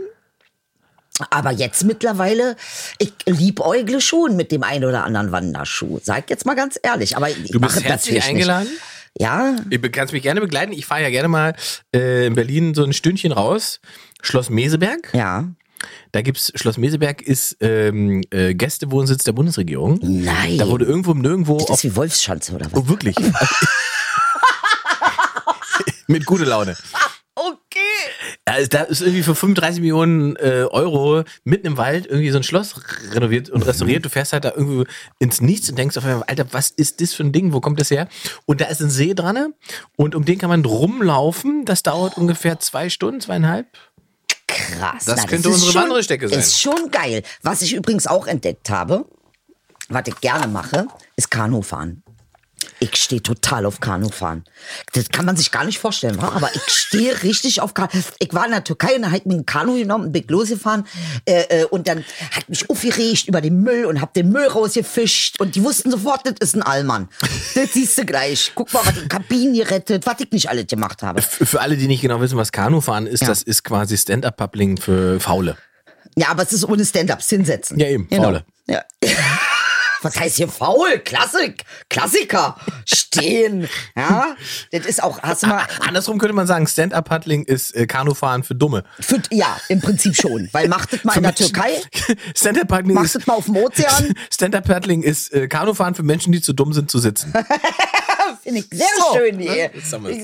Aber 1.31 1.51
jetzt 1.51 1.83
mittlerweile, 1.83 2.55
ich 2.97 3.11
liebäugle 3.25 3.99
schon 3.99 4.35
mit 4.37 4.51
dem 4.53 4.63
einen 4.63 4.85
oder 4.85 5.03
anderen 5.03 5.31
Wanderschuh. 5.33 5.99
Sag 6.01 6.29
jetzt 6.29 6.45
mal 6.45 6.55
ganz 6.55 6.79
ehrlich. 6.81 7.17
Aber 7.17 7.29
ich 7.29 7.51
Du 7.51 7.59
bist 7.59 7.83
herzlich 7.83 8.23
eingeladen. 8.23 8.69
Nicht. 8.69 8.81
Ja, 9.19 9.55
Du 9.69 9.89
kannst 9.89 10.13
mich 10.13 10.23
gerne 10.23 10.39
begleiten. 10.39 10.71
Ich 10.71 10.85
fahre 10.85 11.01
ja 11.01 11.09
gerne 11.09 11.27
mal 11.27 11.55
äh, 11.93 12.27
in 12.27 12.35
Berlin 12.35 12.73
so 12.73 12.83
ein 12.85 12.93
Stündchen 12.93 13.31
raus. 13.33 13.81
Schloss 14.21 14.49
Meseberg. 14.49 15.09
ja. 15.13 15.45
Da 16.11 16.21
gibt's 16.21 16.51
Schloss 16.55 16.77
Meseberg 16.77 17.21
ist 17.21 17.57
ähm, 17.61 18.21
äh, 18.31 18.53
Gästewohnsitz 18.53 19.23
der 19.23 19.33
Bundesregierung. 19.33 19.99
Nein. 20.01 20.57
Da 20.57 20.67
wurde 20.67 20.85
irgendwo 20.85 21.13
nirgendwo 21.13 21.57
Das 21.57 21.77
ist 21.77 21.83
wie 21.83 21.95
Wolfschanze 21.95 22.53
oder 22.53 22.65
was? 22.71 22.81
Oh, 22.81 22.87
wirklich. 22.87 23.15
Mit 26.07 26.25
gute 26.25 26.45
Laune. 26.45 26.75
Okay. 27.35 27.79
Also 28.45 28.67
da 28.67 28.81
ist 28.81 29.01
irgendwie 29.01 29.23
für 29.23 29.35
35 29.35 29.79
Millionen 29.79 30.35
äh, 30.37 30.65
Euro 30.69 31.23
mitten 31.43 31.67
im 31.67 31.77
Wald 31.77 32.05
irgendwie 32.07 32.31
so 32.31 32.37
ein 32.37 32.43
Schloss 32.43 32.81
renoviert 33.11 33.49
und 33.49 33.65
restauriert. 33.65 34.03
Du 34.03 34.09
fährst 34.09 34.33
halt 34.33 34.43
da 34.43 34.53
irgendwie 34.55 34.85
ins 35.19 35.39
Nichts 35.39 35.69
und 35.69 35.77
denkst 35.77 35.95
auf 35.97 36.03
einmal, 36.03 36.23
Alter, 36.23 36.51
was 36.51 36.71
ist 36.71 36.99
das 36.99 37.13
für 37.13 37.23
ein 37.23 37.31
Ding? 37.31 37.53
Wo 37.53 37.61
kommt 37.61 37.79
das 37.79 37.91
her? 37.91 38.09
Und 38.45 38.59
da 38.59 38.65
ist 38.65 38.81
ein 38.81 38.89
See 38.89 39.13
dran 39.13 39.53
und 39.95 40.15
um 40.15 40.25
den 40.25 40.37
kann 40.37 40.49
man 40.49 40.65
rumlaufen. 40.65 41.63
Das 41.63 41.83
dauert 41.83 42.17
ungefähr 42.17 42.59
zwei 42.59 42.89
Stunden, 42.89 43.21
zweieinhalb. 43.21 43.67
Krass. 44.71 45.05
Das 45.05 45.17
Na, 45.17 45.25
könnte 45.25 45.49
ist 45.49 45.55
unsere 45.55 45.71
schon- 45.71 46.29
sein. 46.29 46.39
Ist 46.39 46.59
schon 46.61 46.91
geil. 46.91 47.23
Was 47.41 47.61
ich 47.61 47.73
übrigens 47.73 48.07
auch 48.07 48.27
entdeckt 48.27 48.69
habe, 48.69 49.05
was 49.89 50.03
ich 50.07 50.15
gerne 50.21 50.47
mache, 50.47 50.87
ist 51.15 51.31
Kanufahren. 51.31 52.03
Ich 52.81 52.95
stehe 52.95 53.21
total 53.21 53.65
auf 53.65 53.81
Kanufahren. 53.81 54.45
Das 54.93 55.09
kann 55.09 55.25
man 55.25 55.35
sich 55.35 55.51
gar 55.51 55.65
nicht 55.65 55.79
vorstellen, 55.79 56.21
wa? 56.21 56.29
aber 56.29 56.49
ich 56.55 56.61
stehe 56.69 57.21
richtig 57.23 57.59
auf 57.61 57.73
Kanu. 57.73 57.89
Ich 58.19 58.33
war 58.33 58.45
in 58.45 58.51
der 58.51 58.63
Türkei 58.63 58.95
und 58.95 59.01
da 59.01 59.11
hat 59.11 59.25
mir 59.25 59.35
ein 59.35 59.45
Kanu 59.45 59.75
genommen 59.75 60.05
und 60.05 60.11
bin 60.13 60.23
losgefahren 60.29 60.85
äh, 61.25 61.41
äh, 61.61 61.65
und 61.65 61.87
dann 61.89 62.05
hat 62.31 62.47
mich 62.47 62.69
aufgeregt 62.69 63.27
über 63.27 63.41
den 63.41 63.61
Müll 63.61 63.85
und 63.85 63.99
hab 64.01 64.13
den 64.13 64.29
Müll 64.29 64.47
rausgefischt 64.47 65.39
und 65.41 65.55
die 65.55 65.63
wussten 65.63 65.91
sofort, 65.91 66.25
das 66.25 66.35
ist 66.39 66.55
ein 66.55 66.63
Allmann. 66.63 67.09
Das 67.55 67.73
siehst 67.73 67.97
du 67.97 68.05
gleich. 68.05 68.53
Guck 68.55 68.71
mal, 68.73 68.81
was 68.85 68.95
ich 68.97 69.09
Kabinen 69.09 69.53
gerettet, 69.53 70.05
was 70.05 70.15
ich 70.19 70.31
nicht 70.31 70.49
alles 70.49 70.67
gemacht 70.67 71.03
habe. 71.03 71.21
Für 71.21 71.59
alle, 71.59 71.75
die 71.75 71.87
nicht 71.87 72.01
genau 72.01 72.21
wissen, 72.21 72.37
was 72.37 72.51
Kanufahren 72.51 73.07
ist, 73.07 73.21
Ja. 73.21 73.27
das 73.27 73.43
ist 73.43 73.63
quasi 73.63 73.97
Stand-Up-Paddling 73.97 74.77
für 74.77 75.19
Faule. 75.19 75.57
Ja, 76.15 76.29
aber 76.29 76.43
es 76.43 76.53
ist 76.53 76.63
ohne 76.67 76.85
Stand-Ups 76.85 77.29
hinsetzen. 77.29 77.77
Ja, 77.77 77.87
eben, 77.87 78.07
Genau. 78.09 78.23
Faule. 78.23 78.45
Ja. 78.67 78.83
Was 80.01 80.19
heißt 80.19 80.37
hier 80.37 80.47
faul? 80.47 80.99
Klassik, 80.99 81.63
Klassiker. 81.89 82.55
Stehen. 82.85 83.67
Ja, 83.95 84.35
das 84.71 84.85
ist 84.85 85.03
auch, 85.03 85.21
hast 85.21 85.43
du 85.43 85.47
mal, 85.47 85.63
Andersrum 85.81 86.17
könnte 86.19 86.33
man 86.33 86.47
sagen, 86.47 86.67
Stand-Up-Paddling 86.67 87.43
ist 87.43 87.75
äh, 87.75 87.85
Kanufahren 87.87 88.43
für 88.43 88.55
Dumme. 88.55 88.83
für, 88.99 89.21
ja, 89.31 89.57
im 89.67 89.81
Prinzip 89.81 90.15
schon. 90.15 90.47
Weil 90.53 90.67
macht 90.69 90.93
das 90.93 91.03
mal 91.03 91.17
in 91.17 91.23
der 91.23 91.35
Türkei, 91.35 91.81
Stand-Up-Paddling 92.35 92.93
macht 92.95 93.13
das 93.13 93.27
mal 93.27 93.33
auf 93.35 93.45
dem 93.45 93.57
Ozean. 93.57 94.13
Stand-Up-Paddling 94.33 95.03
ist 95.03 95.33
äh, 95.33 95.47
Kanufahren 95.47 95.95
für 95.95 96.03
Menschen, 96.03 96.31
die 96.31 96.41
zu 96.41 96.53
dumm 96.53 96.71
sind 96.73 96.89
zu 96.89 96.99
sitzen. 96.99 97.33
Finde 98.43 98.59
ich 98.61 98.67
sehr 98.71 98.87
So, 98.97 99.17
schön. 99.17 99.37
ne? 99.37 99.71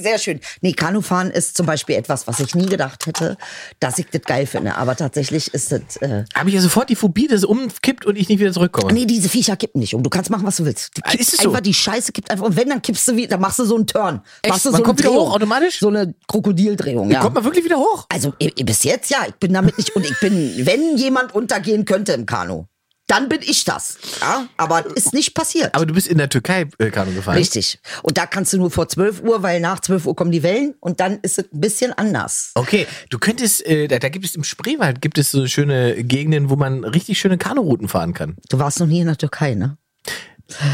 Sehr 0.01 0.19
schön. 0.19 0.39
Nee, 0.61 0.73
Kanufahren 0.73 1.31
ist 1.31 1.57
zum 1.57 1.65
Beispiel 1.65 1.95
etwas, 1.95 2.27
was 2.27 2.39
ich 2.39 2.55
nie 2.55 2.67
gedacht 2.67 3.07
hätte, 3.07 3.37
dass 3.79 3.97
ich 3.97 4.07
das 4.11 4.21
geil 4.21 4.45
finde. 4.45 4.75
Aber 4.75 4.95
tatsächlich 4.95 5.53
ist 5.53 5.71
das, 5.71 5.97
äh, 5.97 6.23
Habe 6.33 6.49
ich 6.49 6.55
ja 6.55 6.61
sofort 6.61 6.89
die 6.89 6.95
Phobie, 6.95 7.27
dass 7.27 7.39
es 7.39 7.45
umkippt 7.45 8.05
und 8.05 8.15
ich 8.15 8.29
nicht 8.29 8.39
wieder 8.39 8.53
zurückkomme. 8.53 8.93
Nee, 8.93 9.05
diese 9.05 9.27
Viecher 9.27 9.55
kippen 9.65 9.79
nicht 9.79 9.93
um. 9.95 10.03
Du 10.03 10.09
kannst 10.09 10.29
machen, 10.29 10.45
was 10.45 10.57
du 10.57 10.65
willst. 10.65 10.95
Die 10.97 11.03
Ah, 11.03 11.09
kippt 11.09 11.21
ist 11.21 11.33
es 11.33 11.39
so? 11.41 11.49
einfach, 11.49 11.61
die 11.61 11.73
Scheiße 11.73 12.11
kippt 12.11 12.29
einfach. 12.31 12.45
Und 12.45 12.55
wenn, 12.55 12.69
dann 12.69 12.81
kippst 12.81 13.07
du 13.07 13.15
wieder, 13.15 13.29
dann 13.29 13.41
machst 13.41 13.59
du 13.59 13.65
so 13.65 13.75
einen 13.75 13.87
Turn. 13.87 14.21
Echt? 14.41 14.51
Machst 14.51 14.65
du 14.65 14.71
Man 14.71 14.79
so 14.79 14.83
kommt 14.83 15.01
eine 15.01 15.09
wieder 15.09 15.19
hoch 15.21 15.33
automatisch? 15.33 15.79
So 15.79 15.87
eine 15.87 16.13
Krokodildrehung, 16.27 17.09
ja. 17.09 17.19
Kommt 17.21 17.35
man 17.35 17.43
wirklich 17.43 17.65
wieder 17.65 17.77
hoch? 17.77 18.05
Also 18.09 18.33
bis 18.63 18.83
jetzt 18.83 19.09
ja, 19.09 19.19
ich 19.27 19.35
bin 19.35 19.53
damit 19.53 19.77
nicht. 19.77 19.95
Und 19.95 20.05
ich 20.05 20.19
bin, 20.19 20.53
wenn 20.65 20.97
jemand 20.97 21.33
untergehen 21.33 21.85
könnte 21.85 22.13
im 22.13 22.25
Kanu, 22.25 22.65
dann 23.07 23.29
bin 23.29 23.39
ich 23.41 23.65
das. 23.65 23.97
Ja, 24.21 24.47
aber 24.57 24.85
ist 24.95 25.13
nicht 25.13 25.33
passiert. 25.33 25.75
Aber 25.75 25.85
du 25.85 25.93
bist 25.93 26.07
in 26.07 26.17
der 26.17 26.29
Türkei 26.29 26.67
äh, 26.79 26.89
Kanu 26.89 27.13
gefahren. 27.13 27.37
Richtig. 27.37 27.79
Und 28.01 28.17
da 28.17 28.25
kannst 28.25 28.53
du 28.53 28.57
nur 28.57 28.71
vor 28.71 28.87
12 28.87 29.21
Uhr, 29.21 29.43
weil 29.43 29.59
nach 29.59 29.79
12 29.79 30.05
Uhr 30.07 30.15
kommen 30.15 30.31
die 30.31 30.43
Wellen 30.43 30.75
und 30.79 30.99
dann 30.99 31.19
ist 31.21 31.37
es 31.37 31.45
ein 31.53 31.61
bisschen 31.61 31.93
anders. 31.93 32.51
Okay, 32.55 32.87
du 33.09 33.19
könntest, 33.19 33.65
äh, 33.65 33.87
da, 33.87 33.99
da 33.99 34.09
gibt 34.09 34.25
es 34.25 34.35
im 34.35 34.43
Spreewald 34.43 35.01
gibt 35.01 35.17
es 35.17 35.31
so 35.31 35.45
schöne 35.47 36.03
Gegenden, 36.03 36.49
wo 36.49 36.55
man 36.55 36.83
richtig 36.83 37.19
schöne 37.19 37.37
Kanurouten 37.37 37.87
fahren 37.87 38.13
kann. 38.13 38.37
Du 38.49 38.59
warst 38.59 38.79
noch 38.79 38.87
nie 38.87 39.01
in 39.01 39.07
der 39.07 39.17
Türkei, 39.17 39.53
ne? 39.53 39.77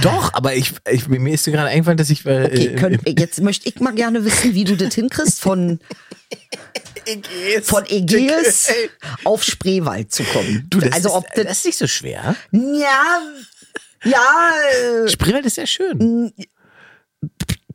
Doch, 0.01 0.33
aber 0.33 0.55
ich, 0.55 0.73
ich 0.89 1.07
mir 1.07 1.33
ist 1.33 1.45
gerade 1.45 1.69
eingefallen, 1.69 1.97
dass 1.97 2.09
ich 2.09 2.25
äh, 2.25 2.45
Okay, 2.45 2.75
könnt, 2.75 3.19
jetzt 3.19 3.41
möchte 3.41 3.69
ich 3.69 3.79
mal 3.79 3.93
gerne 3.93 4.25
wissen, 4.25 4.53
wie 4.53 4.65
du 4.65 4.75
das 4.75 4.93
hinkriegst, 4.95 5.39
von, 5.39 5.79
Ägäis. 7.05 7.67
von 7.67 7.85
Ägäis 7.87 8.69
auf 9.23 9.43
Spreewald 9.43 10.11
zu 10.11 10.23
kommen. 10.23 10.65
Du, 10.69 10.79
das, 10.79 10.93
also 10.93 11.09
ist, 11.09 11.15
ob 11.15 11.33
das, 11.33 11.45
das 11.45 11.57
ist 11.59 11.65
nicht 11.65 11.77
so 11.77 11.87
schwer. 11.87 12.35
ja, 12.51 13.21
ja, 14.03 14.51
äh, 15.05 15.09
Spreewald 15.09 15.45
ist 15.45 15.55
sehr 15.55 15.67
schön. 15.67 16.33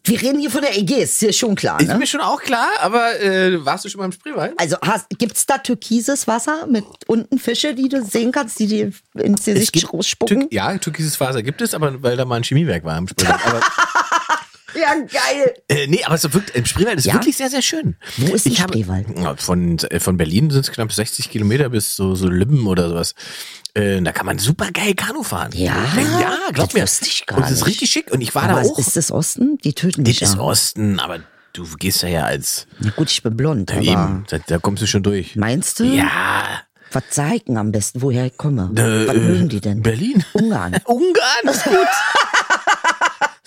wir 0.04 0.22
reden 0.22 0.38
hier 0.40 0.50
von 0.50 0.60
der 0.62 0.76
Ägäis, 0.76 1.10
ist 1.12 1.22
ja 1.22 1.32
schon 1.32 1.54
klar, 1.54 1.80
Ist 1.80 1.88
ne? 1.88 1.98
mir 1.98 2.06
schon 2.06 2.20
auch 2.20 2.40
klar, 2.42 2.68
aber 2.80 3.20
äh, 3.20 3.64
warst 3.64 3.84
du 3.84 3.88
schon 3.88 4.00
mal 4.00 4.06
im 4.06 4.12
Spreewald? 4.12 4.54
Also 4.56 4.76
hast, 4.82 5.06
gibt's 5.18 5.46
da 5.46 5.58
türkises 5.58 6.26
Wasser 6.26 6.66
mit 6.66 6.84
unten 7.06 7.38
Fische, 7.38 7.74
die 7.74 7.88
du 7.88 8.04
sehen 8.04 8.32
kannst, 8.32 8.58
die 8.58 8.66
dir 8.66 8.92
ins 9.14 9.44
Gesicht 9.44 9.92
rausspucken? 9.92 10.40
Türk, 10.40 10.52
ja, 10.52 10.76
türkises 10.78 11.16
Faser 11.16 11.42
gibt 11.42 11.60
es, 11.60 11.74
aber 11.74 12.02
weil 12.02 12.16
da 12.16 12.24
mal 12.24 12.36
ein 12.36 12.44
Chemiewerk 12.44 12.84
war 12.84 12.98
im 12.98 13.08
Spreewald. 13.08 13.64
Ja, 14.74 14.94
geil. 14.94 15.55
äh, 15.68 15.87
nee, 15.87 16.02
aber 16.05 16.16
es 16.16 16.24
ist 16.24 16.35
wirklich, 16.35 16.57
im 16.57 16.66
Spreewald 16.66 16.98
ist 16.98 17.05
Ja? 17.07 17.14
wirklich 17.14 17.37
sehr, 17.37 17.48
sehr 17.50 17.62
schön. 17.62 17.96
Wo 18.16 18.35
ist 18.35 18.46
ich 18.46 18.61
habe- 18.61 18.72
Spreewald? 18.72 19.07
Ja, 19.16 19.37
Von, 19.37 19.79
äh, 19.79 20.00
von 20.00 20.16
Berlin 20.16 20.50
sind 20.50 20.62
es 20.64 20.72
knapp 20.72 20.92
60 20.92 21.31
Kilometer 21.31 21.68
bis 21.68 21.94
so, 21.96 22.14
so 22.14 22.29
Lübben 22.29 22.66
oder 22.66 22.88
sowas. 22.88 23.14
Äh, 23.74 24.00
da 24.02 24.11
kann 24.12 24.26
man 24.26 24.38
super 24.38 24.70
geil 24.72 24.94
Kanu 24.94 25.22
fahren. 25.22 25.50
Ja? 25.55 25.76
ja, 26.20 26.37
glaub 26.52 26.66
Das 26.68 26.74
mir. 26.74 26.83
wusste 26.83 27.07
ich 27.07 27.26
gar 27.26 27.38
Und 27.38 27.44
es 27.44 27.50
ist 27.52 27.66
richtig 27.66 27.90
schick. 27.90 28.11
Und 28.11 28.20
ich 28.20 28.35
war 28.35 28.44
Aber 28.44 28.62
da 28.62 28.68
auch. 28.68 28.79
ist 28.79 28.96
das 28.96 29.11
Osten? 29.12 29.59
Die 29.64 29.72
töten 29.74 30.02
Das 30.05 30.12
dich 30.14 30.22
ist 30.22 30.35
ja. 30.35 30.40
Osten, 30.40 30.98
aber 30.98 31.20
du 31.52 31.64
gehst 31.79 32.02
da 32.02 32.09
ja 32.09 32.24
als 32.24 32.66
Na 32.81 32.90
gut, 32.90 33.11
ich 33.11 33.22
bin 33.22 33.37
blond, 33.37 33.70
aber 33.72 33.83
eben. 33.83 34.24
Da, 34.29 34.38
da 34.38 34.59
kommst 34.59 34.83
du 34.83 34.87
schon 34.87 35.02
durch. 35.02 35.37
meinst 35.37 35.79
du? 35.81 35.85
Ja. 35.85 36.62
Was 36.92 37.02
zeigen 37.11 37.57
am 37.59 37.72
besten, 37.72 38.00
woher 38.00 38.26
ich 38.26 38.37
komme? 38.37 38.70
Äh, 38.76 39.07
Was 39.09 39.16
äh, 39.16 39.18
mögen 39.18 39.48
die 39.48 39.61
denn? 39.61 39.83
Berlin. 39.83 40.24
Ungarn. 40.33 40.76
Ungarn 40.87 41.44
ist 41.50 41.64
gut. 41.64 41.74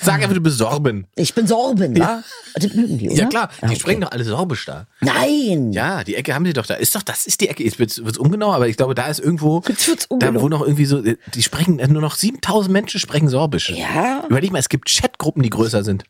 Sag 0.01 0.21
einfach, 0.21 0.33
du 0.33 0.41
bist 0.41 0.57
Sorben. 0.57 1.07
Ich 1.15 1.33
bin 1.33 1.45
Sorben, 1.45 1.95
ja? 1.95 2.23
Das 2.55 2.73
mögen 2.73 2.97
die, 2.97 3.09
oder? 3.09 3.19
Ja 3.19 3.25
klar, 3.27 3.49
die 3.61 3.65
okay. 3.65 3.75
sprechen 3.79 4.01
doch 4.01 4.11
alle 4.11 4.23
Sorbisch 4.23 4.65
da. 4.65 4.87
Nein! 5.01 5.73
Ja, 5.73 6.03
die 6.03 6.15
Ecke 6.15 6.33
haben 6.33 6.45
die 6.45 6.53
doch 6.53 6.65
da. 6.65 6.75
Ist 6.75 6.95
doch, 6.95 7.03
das 7.03 7.25
ist 7.25 7.41
die 7.41 7.49
Ecke. 7.49 7.63
Jetzt 7.63 7.79
wird's, 7.79 8.03
wird's 8.03 8.17
ungenau, 8.17 8.51
aber 8.53 8.67
ich 8.67 8.77
glaube, 8.77 8.95
da 8.95 9.07
ist 9.07 9.19
irgendwo, 9.19 9.61
Jetzt 9.67 9.87
wird's 9.87 10.07
da 10.09 10.33
wo 10.35 10.47
noch 10.47 10.61
irgendwie 10.61 10.85
so, 10.85 11.01
die 11.01 11.43
sprechen, 11.43 11.75
nur 11.75 12.01
noch 12.01 12.15
7000 12.15 12.71
Menschen 12.71 12.99
sprechen 12.99 13.27
Sorbisch. 13.27 13.71
Ja. 13.71 14.23
Überleg 14.29 14.51
mal, 14.51 14.59
es 14.59 14.69
gibt 14.69 14.89
Chatgruppen, 14.89 15.43
die 15.43 15.49
größer 15.49 15.83
sind. 15.83 16.05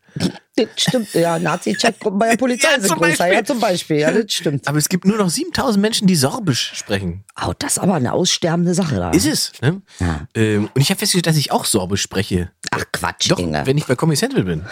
Das 0.66 0.82
stimmt, 0.84 1.14
ja. 1.14 1.40
Nazi-Chatgruppen 1.40 2.20
bei 2.20 2.30
der 2.32 2.38
Polizei 2.38 2.68
Ja, 2.76 2.80
sind 2.82 2.96
größer. 2.98 3.00
Beispiel. 3.18 3.34
Ja, 3.34 3.44
zum 3.46 3.60
Beispiel. 3.60 3.98
Ja, 3.98 4.12
das 4.12 4.32
stimmt. 4.34 4.68
Aber 4.68 4.78
es 4.78 4.90
gibt 4.90 5.06
nur 5.06 5.18
noch 5.18 5.30
7000 5.30 5.82
Menschen, 5.82 6.08
die 6.08 6.16
Sorbisch 6.16 6.72
sprechen. 6.76 7.24
Oh, 7.46 7.54
das 7.58 7.74
ist 7.74 7.80
aber 7.80 7.96
eine 7.96 8.14
aussterbende 8.14 8.74
Sache 8.74 8.96
da. 8.96 9.12
Ist 9.12 9.26
es, 9.26 9.52
ne? 9.62 9.82
Ja. 10.00 10.28
Ähm, 10.36 10.70
und 10.74 10.82
ich 10.82 10.90
habe 10.90 11.00
festgestellt, 11.00 11.28
dass 11.28 11.38
ich 11.38 11.52
auch 11.52 11.66
Sorbisch 11.66 12.02
spreche. 12.02 12.52
Ach 12.72 12.84
Quatsch, 12.92 13.32
Doch, 13.32 13.40
Inge. 13.40 13.66
wenn 13.66 13.78
ich 13.78 13.86
bei 13.86 13.96
Comedy 13.96 14.18
Central 14.18 14.44
bin. 14.44 14.66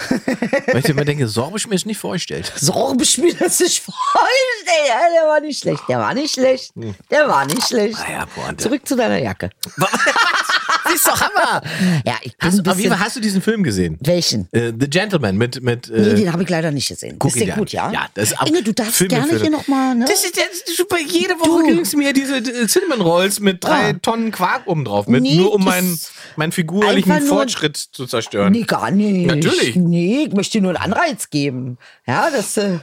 Weil 0.67 0.79
ich 0.79 0.89
immer 0.89 1.05
denke, 1.05 1.27
Sorbisch 1.27 1.67
mir 1.67 1.75
ist 1.75 1.85
nicht 1.85 1.99
vorgestellt. 1.99 2.51
Sorbisch 2.55 3.17
mir 3.17 3.33
das 3.33 3.57
sich 3.57 3.81
vorstellen. 3.81 4.87
Ja, 4.87 4.99
der 5.21 5.29
war 5.29 5.39
nicht 5.39 5.59
schlecht. 5.61 5.81
Der 5.87 5.99
war 5.99 6.13
nicht 6.13 6.33
schlecht. 6.33 6.71
Der 7.09 7.27
war 7.27 7.45
nicht 7.45 7.63
schlecht. 7.67 7.97
Ah 8.07 8.11
ja. 8.11 8.57
Zurück 8.57 8.87
zu 8.87 8.95
deiner 8.95 9.17
Jacke. 9.17 9.49
Das 10.87 10.95
ist 10.95 11.07
doch 11.07 11.21
Hammer! 11.21 11.61
Ja, 12.05 12.15
ich 12.21 12.37
bin 12.37 12.47
Hast, 12.47 12.59
ein 12.59 12.59
auf 12.61 12.65
jeden 12.65 12.77
bisschen... 12.77 12.89
Fall 12.91 12.99
hast 12.99 13.15
du 13.15 13.19
diesen 13.19 13.41
Film 13.41 13.63
gesehen? 13.63 13.97
Welchen? 14.01 14.47
Äh, 14.51 14.71
The 14.79 14.89
Gentleman 14.89 15.37
mit, 15.37 15.61
mit 15.61 15.89
Nee, 15.89 15.97
äh, 15.97 16.15
den 16.15 16.33
habe 16.33 16.43
ich 16.43 16.49
leider 16.49 16.71
nicht 16.71 16.87
gesehen. 16.87 17.17
guck 17.19 17.35
ist 17.35 17.45
der 17.45 17.55
gut, 17.55 17.71
ja? 17.71 17.91
Ja, 17.91 18.07
das 18.13 18.31
ist 18.31 18.39
ab- 18.41 18.47
Inge, 18.47 18.63
du 18.63 18.73
darfst 18.73 18.95
Film 18.95 19.09
gerne 19.09 19.37
hier 19.39 19.49
nochmal, 19.49 19.95
ne? 19.95 20.05
Das 20.07 20.23
ist, 20.23 20.37
das 20.37 20.45
ist 20.65 20.77
super. 20.77 20.97
Jede 20.99 21.33
Woche 21.39 21.63
Du. 21.63 21.75
ging's 21.75 21.95
mir 21.95 22.13
diese 22.13 22.37
äh, 22.37 22.67
Cinnamon 22.67 23.01
Rolls 23.01 23.39
mit 23.39 23.63
drei 23.63 23.89
Ah. 23.91 23.93
Tonnen 23.93 24.31
Quark 24.31 24.63
oben 24.67 24.85
drauf. 24.85 25.07
Mit, 25.07 25.21
Nee, 25.23 25.35
nur 25.37 25.53
um 25.53 25.63
meinen, 25.63 25.99
meinen 26.35 26.51
figurlichen 26.51 27.21
Fortschritt 27.23 27.77
zu 27.77 28.05
zerstören. 28.05 28.51
Nee, 28.53 28.63
gar 28.63 28.91
nicht. 28.91 29.25
Natürlich. 29.27 29.75
Nee, 29.75 30.25
ich 30.27 30.33
möchte 30.33 30.53
dir 30.57 30.61
nur 30.61 30.71
einen 30.79 30.93
Anreiz 30.93 31.29
geben. 31.29 31.77
Ja, 32.05 32.29
das 32.29 32.57
äh, 32.57 32.79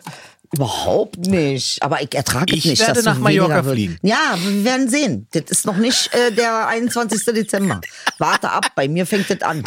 überhaupt 0.52 1.18
nicht. 1.18 1.82
Aber 1.82 2.02
ich 2.02 2.14
ertrage 2.14 2.54
Ich 2.54 2.64
es 2.64 2.70
nicht, 2.70 2.80
werde 2.80 2.94
dass 2.94 3.04
nach 3.04 3.18
Mallorca 3.18 3.48
weniger 3.54 3.64
wird. 3.66 3.74
fliegen. 3.74 3.98
Ja, 4.02 4.36
wir 4.38 4.64
werden 4.64 4.88
sehen. 4.88 5.26
Das 5.32 5.44
ist 5.48 5.66
noch 5.66 5.76
nicht 5.76 6.12
äh, 6.14 6.32
der 6.32 6.66
21. 6.68 7.24
Dezember. 7.24 7.80
Warte 8.18 8.50
ab, 8.50 8.66
bei 8.74 8.86
mir 8.88 9.06
fängt 9.06 9.30
das 9.30 9.40
an. 9.42 9.64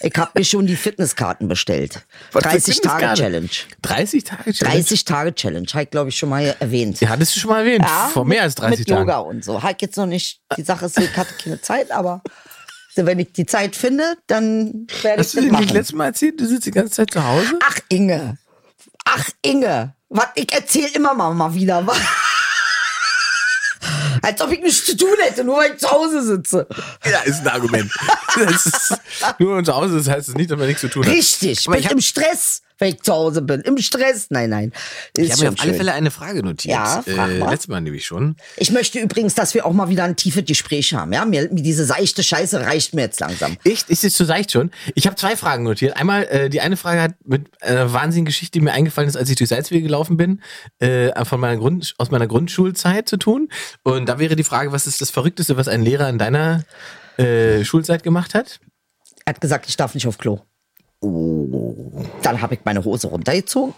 Ich 0.00 0.12
habe 0.16 0.30
mir 0.34 0.44
schon 0.44 0.66
die 0.66 0.76
Fitnesskarten 0.76 1.48
bestellt. 1.48 2.06
Was 2.32 2.42
für 2.44 2.48
30 2.50 2.80
Tage 2.80 2.96
Fitnesskarte? 3.06 3.22
Challenge. 3.22 3.48
30 3.82 4.24
Tage 4.24 4.52
Challenge? 4.52 4.74
30 4.76 5.04
Tage 5.04 5.34
Challenge, 5.34 5.66
habe 5.72 5.82
ich 5.84 5.90
glaube 5.90 6.08
ich 6.10 6.16
schon 6.16 6.28
mal 6.28 6.56
erwähnt. 6.60 7.00
Ja, 7.00 7.08
hattest 7.10 7.34
du 7.36 7.40
schon 7.40 7.50
mal 7.50 7.60
erwähnt. 7.60 7.84
Ja, 7.84 8.08
Vor 8.12 8.24
mehr 8.24 8.38
mit- 8.38 8.44
als 8.44 8.54
30 8.56 8.78
mit 8.80 8.88
Tagen. 8.88 9.00
Yoga 9.00 9.18
und 9.18 9.44
so. 9.44 9.62
Halt 9.62 9.80
jetzt 9.82 9.96
noch 9.96 10.06
nicht. 10.06 10.40
Die 10.56 10.62
Sache 10.62 10.86
ist, 10.86 10.98
ich 10.98 11.16
hatte 11.16 11.32
keine 11.42 11.60
Zeit, 11.60 11.90
aber 11.90 12.22
wenn 12.94 13.18
ich 13.18 13.32
die 13.32 13.44
Zeit 13.46 13.76
finde, 13.76 14.16
dann 14.26 14.86
werde 15.02 15.20
ich 15.22 15.26
Hast 15.26 15.34
du 15.34 15.36
das 15.38 15.44
dir 15.46 15.52
machen. 15.52 15.64
nicht 15.64 15.74
letztes 15.74 15.94
Mal 15.96 16.06
erzählt, 16.06 16.40
du 16.40 16.46
sitzt 16.46 16.66
die 16.66 16.70
ganze 16.70 16.92
Zeit 16.92 17.10
zu 17.10 17.22
Hause? 17.22 17.58
Ach, 17.62 17.78
Inge. 17.88 18.38
Ach, 19.04 19.28
Inge. 19.42 19.94
Was, 20.08 20.26
ich 20.34 20.52
erzähle 20.52 20.88
immer 20.88 21.14
mal, 21.14 21.34
mal 21.34 21.52
wieder 21.54 21.86
was. 21.86 21.98
Als 24.22 24.40
ob 24.40 24.50
ich 24.50 24.60
nichts 24.60 24.84
zu 24.84 24.96
tun 24.96 25.14
hätte, 25.20 25.44
nur 25.44 25.58
weil 25.58 25.72
ich 25.72 25.78
zu 25.78 25.88
Hause 25.90 26.22
sitze. 26.24 26.66
Ja, 27.04 27.20
ist 27.20 27.40
ein 27.40 27.48
Argument. 27.48 27.90
Das 28.36 28.66
ist, 28.66 28.94
nur 29.38 29.62
zu 29.62 29.74
Hause 29.74 29.96
das 29.98 30.08
heißt 30.08 30.28
es 30.28 30.34
nicht, 30.34 30.50
dass 30.50 30.58
man 30.58 30.66
nichts 30.66 30.80
zu 30.80 30.88
tun 30.88 31.04
hat. 31.04 31.12
Richtig. 31.12 31.64
Bin 31.66 31.74
ich 31.78 31.84
hab- 31.86 31.92
im 31.92 32.00
Stress, 32.00 32.62
wenn 32.78 32.88
ich 32.88 33.02
zu 33.02 33.12
Hause 33.12 33.42
bin. 33.42 33.60
Im 33.62 33.78
Stress. 33.78 34.26
Nein, 34.30 34.50
nein. 34.50 34.72
Ist 35.16 35.24
Ich 35.24 35.32
habe 35.32 35.42
mir 35.42 35.48
auf 35.50 35.60
alle. 35.60 35.74
Fälle 35.74 35.92
eine 35.92 36.10
Frage 36.10 36.42
notiert. 36.42 36.74
Ja, 36.74 37.02
frag 37.02 37.30
äh, 37.30 37.38
mal. 37.38 37.50
letztes 37.50 37.68
Mal 37.68 37.80
nämlich 37.80 38.06
schon. 38.06 38.36
Ich 38.56 38.70
möchte 38.70 38.98
übrigens, 38.98 39.34
dass 39.34 39.54
wir 39.54 39.66
auch 39.66 39.72
mal 39.72 39.88
wieder 39.88 40.04
ein 40.04 40.16
tiefes 40.16 40.44
Gespräch 40.44 40.92
haben. 40.94 41.12
Ja, 41.12 41.24
mir, 41.24 41.48
mir 41.50 41.62
diese 41.62 41.84
seichte 41.84 42.22
Scheiße 42.22 42.60
reicht 42.60 42.94
mir 42.94 43.02
jetzt 43.02 43.20
langsam. 43.20 43.56
Echt? 43.64 43.90
Ist 43.90 44.02
jetzt 44.02 44.16
zu 44.16 44.24
seicht 44.24 44.52
schon? 44.52 44.70
Ich 44.94 45.06
habe 45.06 45.16
zwei 45.16 45.36
Fragen 45.36 45.64
notiert. 45.64 45.96
Einmal, 45.96 46.24
äh, 46.24 46.50
die 46.50 46.60
eine 46.60 46.76
Frage 46.76 47.00
hat 47.00 47.14
mit 47.24 47.50
einer 47.62 47.92
wahnsinnigen 47.92 48.26
Geschichte, 48.26 48.58
die 48.58 48.64
mir 48.64 48.72
eingefallen 48.72 49.08
ist, 49.08 49.16
als 49.16 49.30
ich 49.30 49.36
durch 49.36 49.48
Salzwege 49.48 49.82
gelaufen 49.82 50.16
bin, 50.16 50.42
äh, 50.78 51.24
von 51.24 51.40
meiner 51.40 51.56
Grund, 51.56 51.94
aus 51.98 52.10
meiner 52.10 52.26
Grundschulzeit 52.26 53.08
zu 53.08 53.16
tun. 53.16 53.48
Und 53.82 54.08
da 54.08 54.18
wäre 54.18 54.36
die 54.36 54.44
Frage, 54.44 54.72
was 54.72 54.86
ist 54.86 55.00
das 55.00 55.10
Verrückteste, 55.10 55.56
was 55.56 55.68
ein 55.68 55.82
Lehrer 55.82 56.08
in 56.08 56.18
deiner 56.18 56.64
äh, 57.16 57.64
Schulzeit 57.64 58.02
gemacht 58.02 58.34
hat? 58.34 58.60
Er 59.24 59.34
hat 59.34 59.40
gesagt, 59.40 59.68
ich 59.68 59.76
darf 59.76 59.94
nicht 59.94 60.06
auf 60.06 60.18
Klo. 60.18 60.40
Oh. 61.00 62.04
Dann 62.22 62.40
habe 62.40 62.54
ich 62.54 62.60
meine 62.64 62.84
Hose 62.84 63.08
runtergezogen 63.08 63.74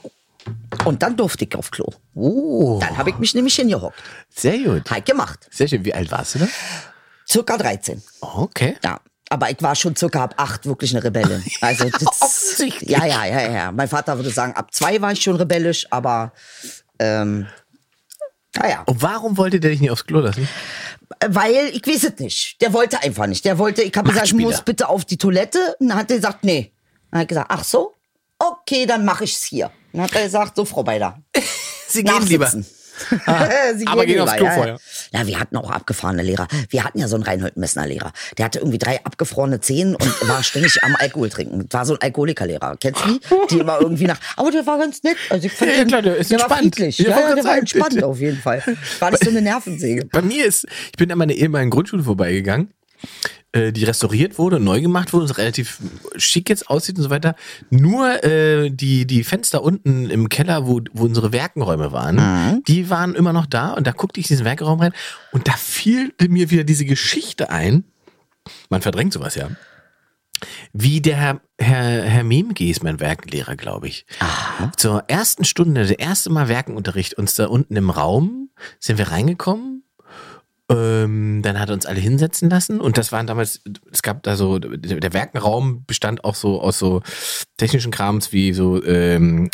Und 0.85 1.03
dann 1.03 1.17
durfte 1.17 1.45
ich 1.45 1.55
auf 1.57 1.71
Klo. 1.71 1.87
Oh, 2.15 2.79
Dann 2.81 2.97
habe 2.97 3.11
ich 3.11 3.19
mich 3.19 3.35
nämlich 3.35 3.55
hingehockt. 3.57 3.97
sehr 4.35 4.59
gut. 4.59 4.91
Halt 4.91 5.05
gemacht. 5.07 5.47
Sehr 5.51 5.69
schön. 5.69 5.85
Wie 5.85 5.93
alt 5.95 6.11
warst 6.11 6.37
du 6.37 6.39
da? 6.41 6.49
Circa 7.29 7.57
13. 7.59 8.03
Okay. 8.21 8.77
Ja. 8.85 9.01
Aber 9.31 9.51
ich 9.51 9.61
war 9.61 9.75
schon 9.75 9.95
circa 9.95 10.25
ab 10.25 10.35
acht 10.39 10.65
wirklich 10.65 10.95
eine 10.95 11.05
Rebellin. 11.05 11.45
Also 11.61 11.91
das, 11.91 12.57
ja, 12.81 13.05
ja, 13.05 13.27
ja, 13.27 13.51
ja. 13.53 13.73
Mein 13.73 13.89
Vater 13.89 14.17
würde 14.17 14.31
sagen, 14.31 14.55
ab 14.55 14.73
zwei 14.73 15.01
war 15.03 15.13
ich 15.13 15.21
schon 15.21 15.37
rebellisch, 15.37 15.87
aber 15.91 16.33
ähm, 16.99 17.47
naja. 18.57 18.83
Und 18.87 19.03
warum 19.03 19.37
wollte 19.37 19.61
der 19.61 19.71
dich 19.73 19.81
nicht 19.81 19.91
aufs 19.91 20.07
Klo 20.07 20.21
lassen? 20.21 20.49
Weil, 21.27 21.71
ich 21.73 21.87
weiß 21.87 22.05
es 22.05 22.19
nicht. 22.19 22.61
Der 22.63 22.73
wollte 22.73 23.03
einfach 23.03 23.27
nicht. 23.27 23.45
Der 23.45 23.59
wollte, 23.59 23.83
ich 23.83 23.95
habe 23.97 24.09
gesagt, 24.09 24.29
ich 24.29 24.35
muss 24.35 24.63
bitte 24.63 24.89
auf 24.89 25.05
die 25.05 25.19
Toilette. 25.19 25.59
Und 25.79 25.89
dann 25.89 25.99
hat 25.99 26.11
er 26.11 26.17
gesagt, 26.17 26.45
nee. 26.45 26.73
Dann 27.11 27.21
hat 27.21 27.25
er 27.25 27.27
gesagt, 27.27 27.47
ach 27.51 27.65
so? 27.65 27.95
Okay, 28.39 28.87
dann 28.87 29.05
mache 29.05 29.25
ich's 29.25 29.43
hier. 29.45 29.71
Dann 29.93 30.03
hat 30.03 30.15
er 30.15 30.23
gesagt, 30.25 30.57
so, 30.57 30.65
Frau 30.65 30.83
Beider. 30.83 31.19
Sie 31.89 32.05
gehen 32.05 32.27
lieber. 32.27 32.51
Ah, 33.27 33.49
Sie 33.77 33.87
aber 33.87 34.05
gehen 34.07 34.21
aufs 34.21 34.35
Klo 34.35 34.47
ja, 34.47 34.53
vorher. 34.53 34.79
Ja. 35.13 35.27
wir 35.27 35.39
hatten 35.39 35.57
auch 35.57 35.71
abgefahrene 35.71 36.23
Lehrer. 36.23 36.49
Wir 36.69 36.83
hatten 36.85 36.99
ja 36.99 37.07
so 37.07 37.15
einen 37.15 37.23
Reinhold 37.23 37.57
Messner 37.57 37.87
Lehrer. 37.87 38.13
Der 38.37 38.45
hatte 38.45 38.59
irgendwie 38.59 38.79
drei 38.79 39.05
abgefrorene 39.05 39.61
Zehen 39.61 39.95
und 39.95 40.29
war 40.29 40.43
ständig 40.43 40.83
am 40.83 40.97
Alkohol 40.97 41.31
trinken. 41.31 41.67
War 41.71 41.87
so 41.87 41.95
ein 41.95 42.01
Alkoholikerlehrer. 42.03 42.77
Kennst 42.81 43.05
du 43.05 43.13
die? 43.13 43.21
Die 43.51 43.59
immer 43.61 43.81
irgendwie 43.81 44.05
nach. 44.07 44.19
Aber 44.37 44.51
der 44.51 44.67
war 44.67 44.79
ganz 44.79 45.03
nett. 45.05 45.17
Also 45.31 45.47
ich 45.47 45.53
fand 45.53 45.71
Ja, 45.71 45.77
den- 45.79 45.89
klar, 45.89 46.03
der 46.03 46.17
ist 46.17 46.31
der 46.33 46.39
war 46.41 46.45
entspannt. 46.47 46.75
friedlich. 46.75 46.99
Ja, 46.99 47.11
Ja, 47.11 47.17
der 47.29 47.37
war 47.37 47.43
sagen, 47.45 47.59
entspannt 47.61 47.95
bitte. 47.95 48.07
auf 48.07 48.19
jeden 48.21 48.39
Fall. 48.43 48.63
War 48.99 49.11
nicht 49.13 49.25
so 49.25 49.31
eine 49.31 49.43
Nervensäge. 49.43 50.05
Bei 50.07 50.21
mir 50.23 50.45
ist, 50.45 50.67
ich 50.91 50.97
bin 50.99 51.11
an 51.13 51.19
meiner 51.19 51.35
ehemaligen 51.35 51.71
Grundschule 51.71 52.03
vorbeigegangen, 52.03 52.73
äh, 53.53 53.73
die 53.73 53.85
restauriert 53.85 54.39
wurde 54.39 54.61
neu 54.61 54.81
gemacht 54.81 55.13
wurde, 55.13 55.25
und 55.25 55.31
es 55.31 55.39
relativ 55.39 55.79
schick 56.17 56.49
jetzt 56.49 56.69
aussieht 56.69 56.97
und 56.97 57.05
so 57.05 57.11
weiter. 57.11 57.35
Nur 57.71 58.23
äh, 58.25 58.71
die, 58.71 59.07
die 59.07 59.25
Fenster 59.25 59.63
unten 59.63 60.11
im 60.11 60.29
Keller, 60.29 60.67
wo, 60.67 60.81
wo 60.93 61.05
unsere 61.05 61.33
Werkenräume 61.33 61.93
waren, 61.93 62.63
die 62.67 62.91
waren 62.91 63.15
immer 63.15 63.33
noch 63.33 63.47
da 63.47 63.73
und 63.73 63.87
da 63.87 63.93
guckte 63.93 64.21
ich 64.21 64.27
in 64.27 64.35
diesen 64.35 64.45
Werkenraum 64.45 64.81
rein 64.81 64.93
und 65.33 65.49
da 65.49 65.53
fiel 65.53 66.13
mir 66.29 66.51
wieder 66.51 66.65
diese 66.65 66.85
Geschichte 66.85 67.51
ein. 67.51 67.85
Man 68.69 68.83
verdrängt 68.83 69.13
sowas 69.13 69.35
ja. 69.35 69.49
Wie 70.73 71.01
der 71.01 71.17
Herr, 71.17 71.41
Herr, 71.59 72.03
Herr 72.05 72.25
Memke 72.25 72.69
ist 72.69 72.83
mein 72.83 73.01
Werkenlehrer, 73.01 73.57
glaube 73.57 73.89
ich. 73.89 74.07
Zur 74.77 75.05
ersten 75.09 75.45
Stunde, 75.45 75.87
der 75.87 75.99
erste 75.99 76.31
Mal 76.31 76.49
Werkenunterricht, 76.49 77.15
uns 77.15 77.35
da 77.35 77.47
unten 77.47 77.75
im 77.77 77.91
Raum, 77.91 78.51
sind 78.79 78.99
wir 78.99 79.11
reingekommen. 79.11 79.78
Ähm, 80.71 81.41
dann 81.43 81.59
hat 81.59 81.71
er 81.71 81.75
uns 81.75 81.87
alle 81.87 82.01
hinsetzen 82.01 82.51
lassen 82.51 82.79
und 82.81 82.99
das 82.99 83.11
waren 83.11 83.27
damals, 83.27 83.63
es 83.91 84.03
gab 84.03 84.23
da 84.23 84.37
so, 84.37 84.59
der 84.59 85.13
Werkenraum 85.15 85.85
bestand 85.87 86.25
auch 86.25 86.35
so 86.35 86.61
aus 86.61 86.79
so 86.79 87.01
technischen 87.57 87.91
Krams 87.91 88.33
wie 88.33 88.53
so 88.53 88.85
ähm, 88.85 89.49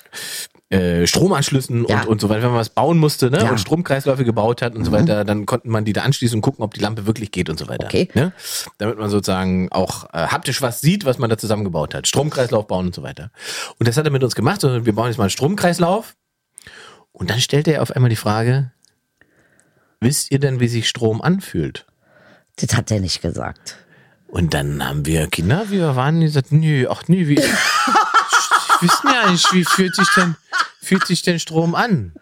äh, 0.71 1.07
Stromanschlüssen 1.07 1.87
Ja. 1.89 2.01
und, 2.01 2.09
und 2.09 2.21
so 2.21 2.29
weiter, 2.29 2.43
wenn 2.43 2.51
man 2.51 2.59
was 2.59 2.71
bauen 2.71 2.99
musste 2.99 3.31
ne? 3.31 3.39
Ja. 3.39 3.45
Mhm. 3.45 3.51
und 3.53 3.59
Stromkreisläufe 3.59 4.25
gebaut 4.25 4.61
hat 4.61 4.75
und 4.75 4.85
so 4.85 4.91
weiter, 4.91 5.25
dann 5.25 5.47
konnte 5.47 5.69
man 5.69 5.85
die 5.85 5.93
da 5.93 6.03
anschließen 6.03 6.37
und 6.37 6.43
gucken, 6.43 6.65
ob 6.65 6.75
die 6.75 6.81
Lampe 6.81 7.07
wirklich 7.07 7.31
geht 7.31 7.49
und 7.49 7.59
so 7.59 7.69
weiter. 7.69 7.87
Okay. 7.87 8.09
Ne? 8.15 8.33
Damit 8.79 8.99
man 8.99 9.09
sozusagen 9.09 9.71
auch 9.71 10.05
äh, 10.13 10.27
haptisch 10.27 10.63
was 10.63 10.81
sieht, 10.81 11.05
was 11.05 11.19
man 11.19 11.31
da 11.31 11.39
zusammengebaut 11.39 11.95
hat. 11.95 12.09
Stromkreislauf 12.09 12.67
bauen 12.67 12.87
und 12.87 12.95
so 12.95 13.05
weiter. 13.05 13.31
Und 13.79 13.87
das 13.87 13.97
hat 13.97 14.05
er 14.05 14.11
mit 14.11 14.25
uns 14.25 14.35
gemacht. 14.35 14.65
Und 14.65 14.85
wir 14.85 14.95
bauen 14.95 15.07
jetzt 15.09 15.19
mal 15.19 15.25
einen 15.25 15.31
Stromkreislauf. 15.31 16.17
Und 17.13 17.31
dann 17.31 17.41
stellte 17.41 17.73
er 17.73 17.83
auf 17.83 17.93
einmal 17.93 18.11
die 18.11 18.17
Frage, 18.17 18.73
wisst 20.05 20.31
ihr 20.31 20.39
denn, 20.39 20.61
wie 20.61 20.69
sich 20.69 20.89
Strom 20.89 21.21
anfühlt? 21.21 21.87
Das 22.57 22.77
hat 22.77 22.91
er 22.91 23.01
nicht 23.01 23.21
gesagt. 23.23 23.77
Und 24.29 24.55
dann 24.55 24.87
haben 24.87 25.07
wir 25.07 25.27
Kinder, 25.29 25.71
wir 25.71 25.97
waren, 25.97 26.21
die 26.21 26.27
gesagt, 26.27 26.53
nö, 26.53 26.87
ach 26.89 27.05
nö, 27.09 27.27
wie, 27.27 27.37
wissen 28.81 29.09
ja 29.13 29.31
nicht, 29.31 29.53
wie 29.53 29.65
fühlt 29.65 29.95
sich 29.97 30.09
denn, 30.17 30.37
fühlt 30.81 31.07
sich 31.07 31.23
denn 31.23 31.39
Strom 31.41 31.75
an? 31.75 32.13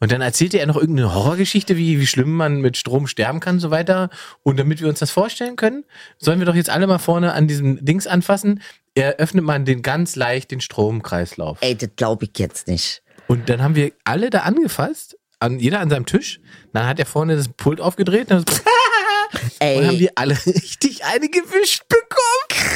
Und 0.00 0.12
dann 0.12 0.20
erzählte 0.20 0.58
er 0.58 0.66
noch 0.66 0.76
irgendeine 0.76 1.12
Horrorgeschichte, 1.12 1.76
wie, 1.76 2.00
wie 2.00 2.06
schlimm 2.06 2.32
man 2.32 2.60
mit 2.60 2.76
Strom 2.76 3.06
sterben 3.08 3.40
kann 3.40 3.56
und 3.56 3.60
so 3.60 3.70
weiter. 3.70 4.10
Und 4.42 4.58
damit 4.58 4.80
wir 4.80 4.88
uns 4.88 5.00
das 5.00 5.10
vorstellen 5.10 5.56
können, 5.56 5.84
sollen 6.18 6.38
wir 6.38 6.46
doch 6.46 6.54
jetzt 6.54 6.70
alle 6.70 6.86
mal 6.86 6.98
vorne 6.98 7.32
an 7.32 7.48
diesem 7.48 7.84
Dings 7.84 8.06
anfassen. 8.06 8.62
Er 8.94 9.16
öffnet 9.16 9.44
man 9.44 9.64
den 9.64 9.82
ganz 9.82 10.14
leicht 10.14 10.50
den 10.50 10.60
Stromkreislauf. 10.60 11.58
Ey, 11.60 11.76
das 11.76 11.90
glaube 11.96 12.26
ich 12.26 12.38
jetzt 12.38 12.68
nicht. 12.68 13.02
Und 13.26 13.48
dann 13.48 13.62
haben 13.62 13.74
wir 13.74 13.92
alle 14.04 14.30
da 14.30 14.40
angefasst, 14.40 15.07
an, 15.40 15.58
jeder 15.58 15.80
an 15.80 15.90
seinem 15.90 16.06
Tisch. 16.06 16.40
Dann 16.72 16.86
hat 16.86 16.98
er 16.98 17.06
vorne 17.06 17.36
das 17.36 17.48
Pult 17.48 17.80
aufgedreht 17.80 18.30
und, 18.30 18.48
dann 18.48 18.60
Ey, 19.60 19.78
und 19.78 19.86
haben 19.88 19.98
wir 19.98 20.12
alle 20.14 20.34
richtig 20.46 21.04
eine 21.04 21.28
gewischt 21.28 21.82
bekommen. 21.88 22.72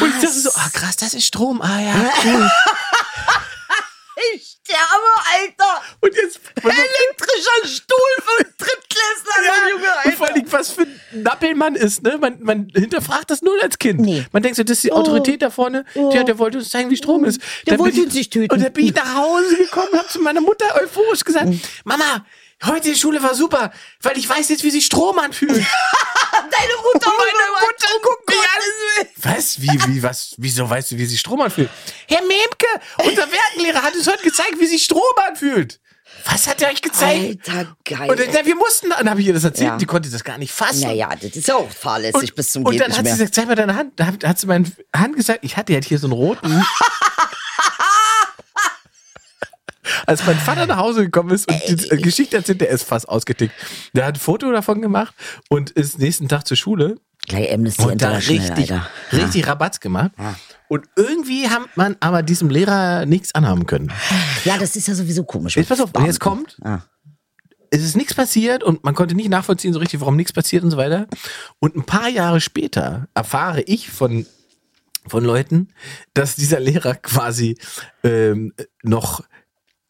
Und 0.00 0.08
ich 0.16 0.22
dachte 0.22 0.40
so, 0.40 0.50
ah 0.54 0.68
krass, 0.72 0.96
das 0.96 1.14
ist 1.14 1.26
Strom. 1.26 1.60
Ah 1.62 1.80
ja, 1.80 1.94
cool. 2.24 2.50
ich 4.34 4.56
sterbe, 4.62 5.10
Alter. 5.34 5.82
Und 6.00 6.14
jetzt 6.14 6.40
Elektrischer 6.56 7.68
Stuhl 7.68 8.14
für 8.22 8.44
Drittklässler, 8.44 9.44
Ja, 9.44 9.68
Junge, 9.70 9.82
und 9.84 9.88
Alter. 9.98 10.12
vor 10.16 10.26
allem, 10.28 10.52
was 10.52 10.70
für 10.70 10.86
ein 11.14 11.22
Nappel 11.22 11.54
man 11.54 11.74
ist, 11.74 12.02
ne? 12.02 12.18
Man, 12.20 12.38
man 12.42 12.68
hinterfragt 12.74 13.30
das 13.30 13.42
null 13.42 13.58
als 13.62 13.78
Kind. 13.78 14.00
Nee. 14.00 14.24
Man 14.32 14.42
denkt 14.42 14.56
so, 14.56 14.62
das 14.64 14.78
ist 14.78 14.84
die 14.84 14.92
Autorität 14.92 15.42
da 15.42 15.50
vorne, 15.50 15.84
der, 15.94 16.24
der 16.24 16.38
wollte 16.38 16.58
uns 16.58 16.68
zeigen, 16.68 16.90
wie 16.90 16.96
Strom 16.96 17.24
ist. 17.24 17.40
Der 17.66 17.78
wollte 17.78 17.98
uns 18.00 18.08
ich- 18.08 18.14
nicht 18.14 18.32
töten. 18.32 18.52
Und 18.52 18.62
dann 18.62 18.72
bin 18.72 18.86
ich 18.86 18.94
nach 18.94 19.14
Hause 19.14 19.56
gekommen 19.56 19.88
und 19.92 19.98
habe 19.98 20.08
zu 20.08 20.20
meiner 20.20 20.40
Mutter 20.40 20.66
euphorisch 20.82 21.24
gesagt, 21.24 21.48
Mama, 21.84 22.24
heute 22.64 22.90
die 22.90 22.96
Schule 22.96 23.22
war 23.22 23.34
super, 23.34 23.72
weil 24.02 24.18
ich 24.18 24.28
weiß 24.28 24.48
jetzt, 24.48 24.64
wie 24.64 24.70
sich 24.70 24.86
Strom 24.86 25.18
anfühlt. 25.18 25.52
Deine 26.34 26.72
Mutter, 26.92 27.10
Meine 27.16 27.50
Mutter 27.60 27.88
guckt 28.02 28.28
mich 28.28 28.38
an. 28.38 29.06
Was? 29.36 29.60
Wie, 29.60 29.94
wie, 29.94 30.02
was? 30.02 30.34
Wieso 30.36 30.68
weißt 30.68 30.90
du, 30.92 30.98
wie 30.98 31.06
sich 31.06 31.20
Strom 31.20 31.40
anfühlt? 31.40 31.70
Herr 32.08 32.20
Memke, 32.22 32.66
unser 33.04 33.26
Werkenlehrer 33.30 33.82
hat 33.82 33.94
uns 33.94 34.06
heute 34.06 34.22
gezeigt, 34.22 34.54
wie 34.58 34.66
sich 34.66 34.84
Strom 34.84 35.02
anfühlt. 35.28 35.80
Was 36.26 36.46
hat 36.48 36.62
er 36.62 36.70
euch 36.70 36.80
gezeigt? 36.82 37.48
Alter, 37.50 37.76
geil. 37.84 38.10
Und 38.10 38.18
dann, 38.18 38.46
wir 38.46 38.56
mussten, 38.56 38.88
dann 38.90 39.10
habe 39.10 39.20
ich 39.20 39.26
ihr 39.26 39.34
das 39.34 39.44
erzählt, 39.44 39.68
Ja. 39.70 39.76
die 39.76 39.84
konnte 39.86 40.08
das 40.10 40.24
gar 40.24 40.38
nicht 40.38 40.52
fassen. 40.52 40.80
naja, 40.82 41.10
das 41.20 41.32
ist 41.36 41.48
ja 41.48 41.56
auch 41.56 41.70
fahrlässig 41.70 42.34
bis 42.34 42.52
zum 42.52 42.64
und 42.64 42.78
dann 42.80 42.90
hat 42.96 43.04
sie 43.04 43.12
gesagt, 43.12 43.34
zeig 43.34 43.46
mal 43.46 43.54
deine 43.54 43.74
Hand. 43.76 43.92
Da 43.96 44.06
hat, 44.06 44.24
hat 44.24 44.38
sie 44.38 44.46
meine 44.46 44.70
Hand 44.96 45.16
gesagt, 45.16 45.40
ich 45.42 45.56
hatte 45.56 45.74
halt 45.74 45.84
hier 45.84 45.98
so 45.98 46.06
einen 46.06 46.12
roten. 46.14 46.64
Als 50.06 50.24
mein 50.26 50.38
Vater 50.38 50.66
nach 50.66 50.78
Hause 50.78 51.04
gekommen 51.04 51.30
ist 51.30 51.46
und 51.50 51.60
die 51.68 51.90
äh, 51.90 51.96
Geschichte 51.98 52.36
erzählt, 52.36 52.60
der 52.60 52.68
ist 52.70 52.84
fast 52.84 53.06
ausgetickt. 53.08 53.54
Der 53.92 54.06
hat 54.06 54.14
ein 54.16 54.20
Foto 54.20 54.50
davon 54.50 54.80
gemacht 54.80 55.14
und 55.48 55.70
ist 55.70 55.98
nächsten 55.98 56.28
Tag 56.28 56.46
zur 56.46 56.56
Schule 56.56 56.96
Gleich 57.26 57.52
Amnesty 57.52 57.82
und 57.82 58.02
da 58.02 58.16
International, 58.18 58.48
richtig, 58.48 58.72
Alter. 58.72 58.90
richtig 59.12 59.46
Rabatz 59.46 59.80
gemacht. 59.80 60.10
Und 60.68 60.86
irgendwie 60.96 61.48
hat 61.48 61.76
man 61.76 61.96
aber 62.00 62.22
diesem 62.22 62.48
Lehrer 62.50 63.06
nichts 63.06 63.34
anhaben 63.34 63.66
können. 63.66 63.92
Ja, 64.44 64.56
das 64.58 64.76
ist 64.76 64.88
ja 64.88 64.94
sowieso 64.94 65.24
komisch. 65.24 65.56
Jetzt 65.56 65.68
pass 65.68 65.80
auf, 65.80 65.90
und 65.94 66.06
jetzt 66.06 66.20
kommt, 66.20 66.56
Ah. 66.62 66.80
es 67.70 67.82
ist 67.82 67.96
nichts 67.96 68.14
passiert 68.14 68.62
und 68.64 68.82
man 68.84 68.94
konnte 68.94 69.14
nicht 69.14 69.28
nachvollziehen 69.28 69.72
so 69.72 69.78
richtig, 69.78 70.00
warum 70.00 70.16
nichts 70.16 70.32
passiert 70.32 70.64
und 70.64 70.70
so 70.70 70.76
weiter. 70.76 71.06
Und 71.60 71.76
ein 71.76 71.84
paar 71.84 72.08
Jahre 72.08 72.40
später 72.40 73.08
erfahre 73.14 73.60
ich 73.62 73.90
von, 73.90 74.26
von 75.06 75.24
Leuten, 75.24 75.68
dass 76.14 76.34
dieser 76.36 76.60
Lehrer 76.60 76.94
quasi 76.94 77.58
ähm, 78.02 78.52
noch 78.82 79.22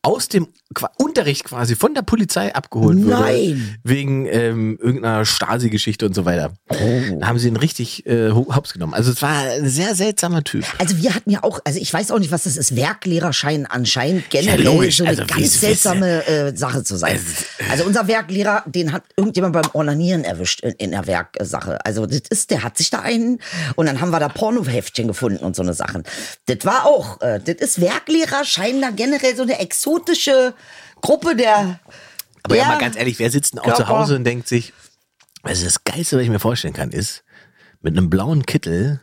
aus 0.03 0.29
dem 0.29 0.49
Unterricht 0.97 1.45
quasi 1.45 1.77
von 1.77 1.95
der 1.95 2.03
Polizei 2.03 2.53
abgeholt 2.53 2.99
wurde. 2.99 3.11
Nein. 3.11 3.79
Wegen 3.85 4.27
ähm, 4.27 4.77
irgendeiner 4.81 5.25
Stasi-Geschichte 5.25 6.05
und 6.05 6.15
so 6.15 6.25
weiter. 6.25 6.55
Oh. 6.69 7.19
Da 7.21 7.29
haben 7.29 7.39
sie 7.39 7.49
ihn 7.49 7.57
richtig 7.57 8.07
äh, 8.07 8.33
ho- 8.33 8.53
hops 8.53 8.73
genommen. 8.73 8.93
Also 8.93 9.13
es 9.13 9.23
war 9.23 9.37
ein 9.37 9.69
sehr 9.69 9.95
seltsamer 9.95 10.43
Typ. 10.43 10.65
Also 10.79 10.99
wir 11.01 11.15
hatten 11.15 11.31
ja 11.31 11.45
auch, 11.45 11.61
also 11.65 11.79
ich 11.79 11.93
weiß 11.93 12.11
auch 12.11 12.19
nicht, 12.19 12.33
was 12.33 12.45
das 12.45 12.57
ist, 12.57 12.75
Werklehrerschein 12.75 13.67
anscheinend 13.67 14.31
generell 14.31 14.65
logisch, 14.65 14.97
so 14.97 15.05
eine 15.05 15.11
also 15.11 15.27
ganz 15.27 15.61
seltsame 15.61 16.27
äh, 16.27 16.57
Sache 16.57 16.83
zu 16.83 16.97
sein. 16.97 17.21
Also 17.71 17.85
unser 17.85 18.09
Werklehrer, 18.09 18.65
den 18.67 18.93
hat 18.93 19.05
irgendjemand 19.17 19.53
beim 19.53 19.71
Ornanieren 19.75 20.25
erwischt 20.25 20.61
in, 20.61 20.73
in 20.73 20.91
der 20.91 21.07
Werksache. 21.07 21.85
Also 21.85 22.07
das 22.07 22.23
ist, 22.31 22.51
der 22.51 22.65
hat 22.65 22.79
sich 22.79 22.91
da 22.91 23.01
einen 23.01 23.39
und 23.77 23.87
dann 23.87 24.01
haben 24.01 24.11
wir 24.11 24.19
da 24.19 24.29
Pornoheftchen 24.29 25.07
gefunden 25.07 25.45
und 25.45 25.55
so 25.55 25.63
eine 25.63 25.75
Sachen. 25.75 26.03
Das 26.47 26.65
war 26.65 26.87
auch, 26.87 27.21
äh, 27.21 27.39
das 27.39 27.57
ist 27.57 27.81
Werklehrer, 27.81 28.45
scheinen 28.45 28.81
da 28.81 28.91
generell 28.91 29.37
so 29.37 29.43
eine 29.43 29.61
exotische 29.61 30.54
Gruppe 31.01 31.37
der 31.37 31.81
Aber 32.43 32.57
ja, 32.57 32.67
mal 32.67 32.79
ganz 32.79 32.97
ehrlich, 32.97 33.19
wer 33.19 33.31
sitzt 33.31 33.55
denn 33.55 33.61
auch 33.61 33.75
zu 33.75 33.89
Hause 33.89 34.17
und 34.17 34.25
denkt 34.25 34.49
sich, 34.49 34.73
also 35.43 35.65
das 35.65 35.85
Geilste, 35.85 36.17
was 36.17 36.25
ich 36.25 36.31
mir 36.31 36.41
vorstellen 36.41 36.75
kann, 36.75 36.91
ist, 36.91 37.25
mit 37.81 37.97
einem 37.97 38.11
blauen 38.11 38.47
Kittel 38.47 39.01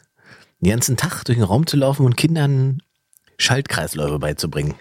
den 0.60 0.72
ganzen 0.72 0.98
Tag 0.98 1.24
durch 1.26 1.38
den 1.38 1.44
Raum 1.44 1.68
zu 1.68 1.78
laufen 1.78 2.06
und 2.06 2.18
Kindern 2.18 2.82
Schaltkreisläufe 3.42 4.20
beizubringen. 4.20 4.76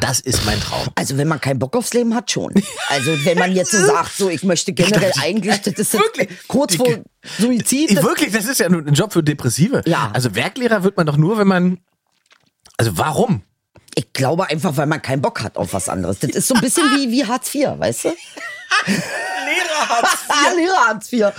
Das 0.00 0.20
ist 0.20 0.44
mein 0.44 0.58
Traum. 0.60 0.88
Also 0.96 1.16
wenn 1.16 1.28
man 1.28 1.40
keinen 1.40 1.58
Bock 1.58 1.76
aufs 1.76 1.94
Leben 1.94 2.14
hat, 2.14 2.30
schon. 2.30 2.52
Also 2.88 3.12
wenn 3.24 3.38
man 3.38 3.52
jetzt 3.52 3.70
so 3.70 3.84
sagt, 3.84 4.16
so 4.16 4.28
ich 4.28 4.42
möchte 4.42 4.72
generell 4.72 5.12
eigentlich, 5.20 5.60
das 5.62 5.74
ist 5.74 5.92
Wirklich? 5.94 6.28
kurz 6.48 6.74
vor 6.76 6.88
Suizid. 7.38 7.92
Ich, 7.92 8.02
wirklich, 8.02 8.32
das 8.32 8.46
ist 8.46 8.58
ja 8.58 8.68
nur 8.68 8.84
ein 8.84 8.94
Job 8.94 9.12
für 9.12 9.22
Depressive. 9.22 9.82
Ja. 9.86 10.10
Also 10.12 10.34
Werklehrer 10.34 10.82
wird 10.82 10.96
man 10.96 11.06
doch 11.06 11.16
nur, 11.16 11.38
wenn 11.38 11.46
man, 11.46 11.78
also 12.76 12.98
warum? 12.98 13.42
Ich 13.98 14.12
glaube 14.12 14.48
einfach, 14.48 14.76
weil 14.76 14.86
man 14.86 15.00
keinen 15.00 15.22
Bock 15.22 15.42
hat 15.42 15.56
auf 15.56 15.72
was 15.72 15.88
anderes. 15.88 16.18
Das 16.18 16.30
ist 16.30 16.48
so 16.48 16.54
ein 16.54 16.60
bisschen 16.60 16.84
wie, 16.96 17.10
wie 17.10 17.24
Hartz 17.24 17.54
IV, 17.54 17.78
weißt 17.78 18.04
du? 18.04 18.08
Lehrer 18.86 19.88
hat 19.88 20.04
Ah, 20.28 20.52
Lehrer 20.56 20.86
Hartz 20.88 21.12
IV. 21.12 21.32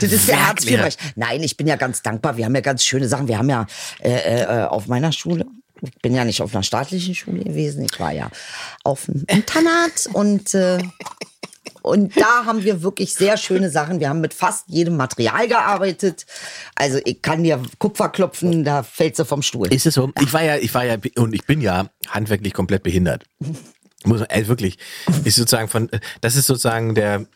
Das 0.00 0.10
ist 0.10 0.26
der 0.26 0.46
Hartz. 0.46 0.64
IV. 0.64 0.96
Nein, 1.16 1.42
ich 1.42 1.56
bin 1.56 1.66
ja 1.66 1.76
ganz 1.76 2.02
dankbar. 2.02 2.36
Wir 2.36 2.46
haben 2.46 2.54
ja 2.54 2.62
ganz 2.62 2.82
schöne 2.82 3.08
Sachen. 3.08 3.28
Wir 3.28 3.36
haben 3.36 3.50
ja 3.50 3.66
äh, 4.00 4.42
äh, 4.42 4.64
auf 4.64 4.86
meiner 4.86 5.12
Schule 5.12 5.44
ich 5.82 6.00
bin 6.00 6.14
ja 6.14 6.24
nicht 6.24 6.40
auf 6.42 6.54
einer 6.54 6.62
staatlichen 6.62 7.14
Schule 7.14 7.42
gewesen, 7.42 7.84
ich 7.84 7.98
war 7.98 8.12
ja 8.12 8.30
auf 8.84 9.08
einem 9.08 9.24
Internat 9.26 10.08
und 10.12 10.54
äh, 10.54 10.78
und 11.82 12.16
da 12.16 12.44
haben 12.44 12.64
wir 12.64 12.82
wirklich 12.82 13.14
sehr 13.14 13.36
schöne 13.36 13.70
Sachen. 13.70 14.00
Wir 14.00 14.08
haben 14.08 14.20
mit 14.20 14.34
fast 14.34 14.68
jedem 14.68 14.96
Material 14.96 15.48
gearbeitet. 15.48 16.26
Also 16.74 16.98
ich 17.04 17.22
kann 17.22 17.42
dir 17.42 17.60
Kupfer 17.78 18.08
klopfen, 18.08 18.64
da 18.64 18.82
fällst 18.82 19.20
du 19.20 19.24
vom 19.24 19.42
Stuhl. 19.42 19.72
Ist 19.72 19.86
es 19.86 19.94
so? 19.94 20.12
Ich 20.20 20.32
war 20.32 20.42
ja, 20.42 20.56
ich 20.56 20.74
war 20.74 20.84
ja, 20.84 20.96
und 21.16 21.34
ich 21.34 21.44
bin 21.46 21.60
ja 21.60 21.88
handwerklich 22.08 22.52
komplett 22.52 22.82
behindert. 22.82 23.24
Muss 24.04 24.20
man, 24.20 24.28
ey, 24.30 24.48
wirklich. 24.48 24.78
Ist 25.24 25.36
sozusagen 25.36 25.68
von, 25.68 25.88
das 26.20 26.36
ist 26.36 26.46
sozusagen 26.46 26.94
der, 26.94 27.26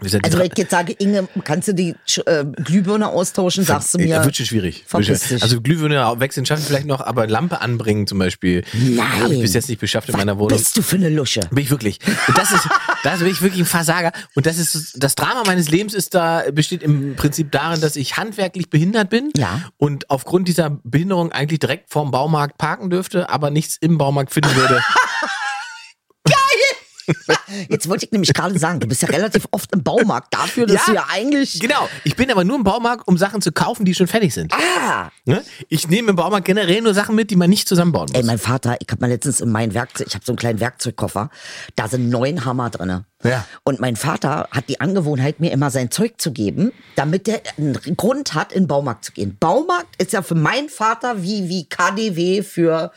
Also 0.00 0.38
wenn 0.38 0.46
ich 0.46 0.56
jetzt 0.56 0.70
sage, 0.70 0.92
Inge, 0.92 1.28
kannst 1.42 1.66
du 1.68 1.74
die 1.74 1.94
äh, 2.26 2.44
Glühbirne 2.44 3.08
austauschen, 3.08 3.64
sagst 3.64 3.94
du 3.94 3.98
mir. 3.98 4.06
Ja, 4.06 4.24
wird 4.24 4.36
schon 4.36 4.46
schwierig. 4.46 4.84
Also 4.92 5.60
Glühwürmer 5.60 6.20
wechseln 6.20 6.46
schaffen 6.46 6.64
vielleicht 6.64 6.86
noch, 6.86 7.00
aber 7.00 7.26
Lampe 7.26 7.60
anbringen 7.60 8.06
zum 8.06 8.18
Beispiel, 8.18 8.64
Nein. 8.72 9.22
habe 9.22 9.34
ich 9.34 9.40
bis 9.40 9.54
jetzt 9.54 9.68
nicht 9.68 9.80
beschafft 9.80 10.08
in 10.08 10.14
Was 10.14 10.20
meiner 10.20 10.38
Wohnung. 10.38 10.56
bist 10.56 10.76
du 10.76 10.82
für 10.82 10.96
eine 10.96 11.08
Lusche? 11.08 11.40
Bin 11.50 11.64
ich 11.64 11.70
wirklich. 11.70 11.98
Und 12.28 12.38
das 12.38 12.52
ist, 12.52 12.68
das 13.02 13.18
bin 13.18 13.28
ich 13.28 13.42
wirklich 13.42 13.62
ein 13.62 13.66
Versager. 13.66 14.12
Und 14.36 14.46
das 14.46 14.58
ist, 14.58 15.02
das 15.02 15.16
Drama 15.16 15.42
meines 15.46 15.68
Lebens 15.68 15.94
ist 15.94 16.14
da, 16.14 16.44
besteht 16.52 16.82
im 16.84 17.16
Prinzip 17.16 17.50
darin, 17.50 17.80
dass 17.80 17.96
ich 17.96 18.16
handwerklich 18.16 18.70
behindert 18.70 19.10
bin. 19.10 19.32
Ja. 19.36 19.62
Und 19.78 20.10
aufgrund 20.10 20.46
dieser 20.46 20.70
Behinderung 20.84 21.32
eigentlich 21.32 21.58
direkt 21.58 21.90
vorm 21.90 22.12
Baumarkt 22.12 22.56
parken 22.56 22.88
dürfte, 22.88 23.30
aber 23.30 23.50
nichts 23.50 23.76
im 23.80 23.98
Baumarkt 23.98 24.32
finden 24.32 24.54
würde. 24.54 24.80
Jetzt 27.68 27.88
wollte 27.88 28.04
ich 28.06 28.12
nämlich 28.12 28.32
gerade 28.34 28.58
sagen, 28.58 28.80
du 28.80 28.86
bist 28.86 29.02
ja 29.02 29.08
relativ 29.08 29.46
oft 29.50 29.72
im 29.74 29.82
Baumarkt 29.82 30.32
dafür, 30.34 30.66
dass 30.66 30.76
Ja. 30.76 30.82
du 30.86 30.94
ja 30.94 31.06
eigentlich. 31.10 31.58
genau. 31.60 31.88
Ich 32.04 32.16
bin 32.16 32.30
aber 32.30 32.44
nur 32.44 32.56
im 32.56 32.64
Baumarkt, 32.64 33.06
um 33.08 33.16
Sachen 33.18 33.40
zu 33.42 33.52
kaufen, 33.52 33.84
die 33.84 33.94
schon 33.94 34.06
fertig 34.06 34.34
sind. 34.34 34.52
Ah! 34.52 35.10
Ne? 35.24 35.42
Ich 35.68 35.88
nehme 35.88 36.10
im 36.10 36.16
Baumarkt 36.16 36.44
generell 36.46 36.80
nur 36.82 36.94
Sachen 36.94 37.14
mit, 37.14 37.30
die 37.30 37.36
man 37.36 37.50
nicht 37.50 37.68
zusammenbauen 37.68 38.08
muss. 38.10 38.18
Ey, 38.20 38.24
mein 38.26 38.38
Vater, 38.38 38.76
ich 38.80 38.88
habe 38.90 39.00
mal 39.00 39.08
letztens 39.08 39.40
in 39.40 39.50
meinen 39.50 39.74
Werkzeug, 39.74 40.06
ich 40.08 40.14
habe 40.14 40.24
so 40.24 40.32
einen 40.32 40.38
kleinen 40.38 40.60
Werkzeugkoffer, 40.60 41.30
da 41.76 41.88
sind 41.88 42.08
neun 42.10 42.44
Hammer 42.44 42.70
drinne. 42.70 43.04
Ja. 43.24 43.44
Und 43.64 43.80
mein 43.80 43.96
Vater 43.96 44.48
hat 44.52 44.68
die 44.68 44.80
Angewohnheit, 44.80 45.40
mir 45.40 45.50
immer 45.50 45.70
sein 45.70 45.90
Zeug 45.90 46.14
zu 46.20 46.30
geben, 46.32 46.70
damit 46.94 47.26
der 47.26 47.42
einen 47.56 47.72
Grund 47.96 48.34
hat, 48.34 48.52
in 48.52 48.62
den 48.64 48.68
Baumarkt 48.68 49.04
zu 49.04 49.12
gehen. 49.12 49.36
Baumarkt 49.40 50.00
ist 50.00 50.12
ja 50.12 50.22
für 50.22 50.36
meinen 50.36 50.68
Vater 50.68 51.22
wie, 51.22 51.48
wie 51.48 51.68
KDW 51.68 52.42
für, 52.42 52.92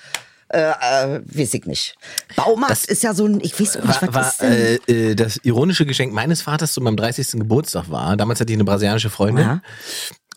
äh, 0.54 1.16
äh, 1.16 1.22
weiß 1.26 1.54
ich 1.54 1.66
nicht. 1.66 1.96
Baumarkt 2.36 2.86
ist 2.86 3.04
ja 3.04 3.14
so 3.14 3.26
ein, 3.26 3.40
ich 3.42 3.60
weiß 3.60 3.78
auch 3.78 3.86
nicht, 3.86 4.02
was 4.02 4.14
war, 4.14 4.14
war 4.14 4.30
ist 4.30 4.42
denn? 4.42 4.52
äh, 4.88 5.12
äh, 5.12 5.16
das 5.16 5.38
ironische 5.38 5.86
Geschenk 5.86 6.14
meines 6.14 6.42
Vaters 6.42 6.74
zu 6.74 6.82
meinem 6.82 6.98
30. 6.98 7.32
Geburtstag 7.40 7.90
war. 7.90 8.18
Damals 8.18 8.40
hatte 8.40 8.52
ich 8.52 8.58
eine 8.58 8.66
brasilianische 8.66 9.10
Freundin. 9.10 9.46
Ja. 9.46 9.62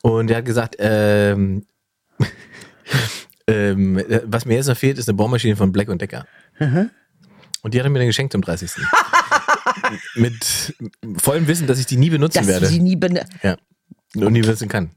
Und 0.02 0.28
der 0.28 0.38
hat 0.38 0.44
gesagt, 0.44 0.76
ähm, 0.78 1.66
ähm, 3.46 3.98
äh, 3.98 4.20
was 4.24 4.44
mir 4.44 4.54
jetzt 4.54 4.68
noch 4.68 4.76
fehlt, 4.76 4.98
ist 4.98 5.08
eine 5.08 5.16
Bohrmaschine 5.16 5.56
von 5.56 5.72
Black 5.72 5.88
Decker. 5.98 6.26
Und 6.58 7.74
die 7.74 7.78
hat 7.78 7.86
er 7.86 7.90
mir 7.90 7.98
dann 7.98 8.08
geschenkt 8.08 8.32
zum 8.32 8.42
30. 8.42 8.70
Mit 10.14 10.74
vollem 11.16 11.48
Wissen, 11.48 11.66
dass 11.66 11.78
ich 11.78 11.86
die 11.86 11.96
nie 11.96 12.10
benutzen 12.10 12.38
dass 12.38 12.46
werde. 12.46 12.68
die 12.68 12.78
nie 12.78 12.96
bene 12.96 13.26
ja. 13.42 13.56
Und 14.14 14.32
nie 14.32 14.42
benutzen 14.42 14.68
kann. 14.68 14.90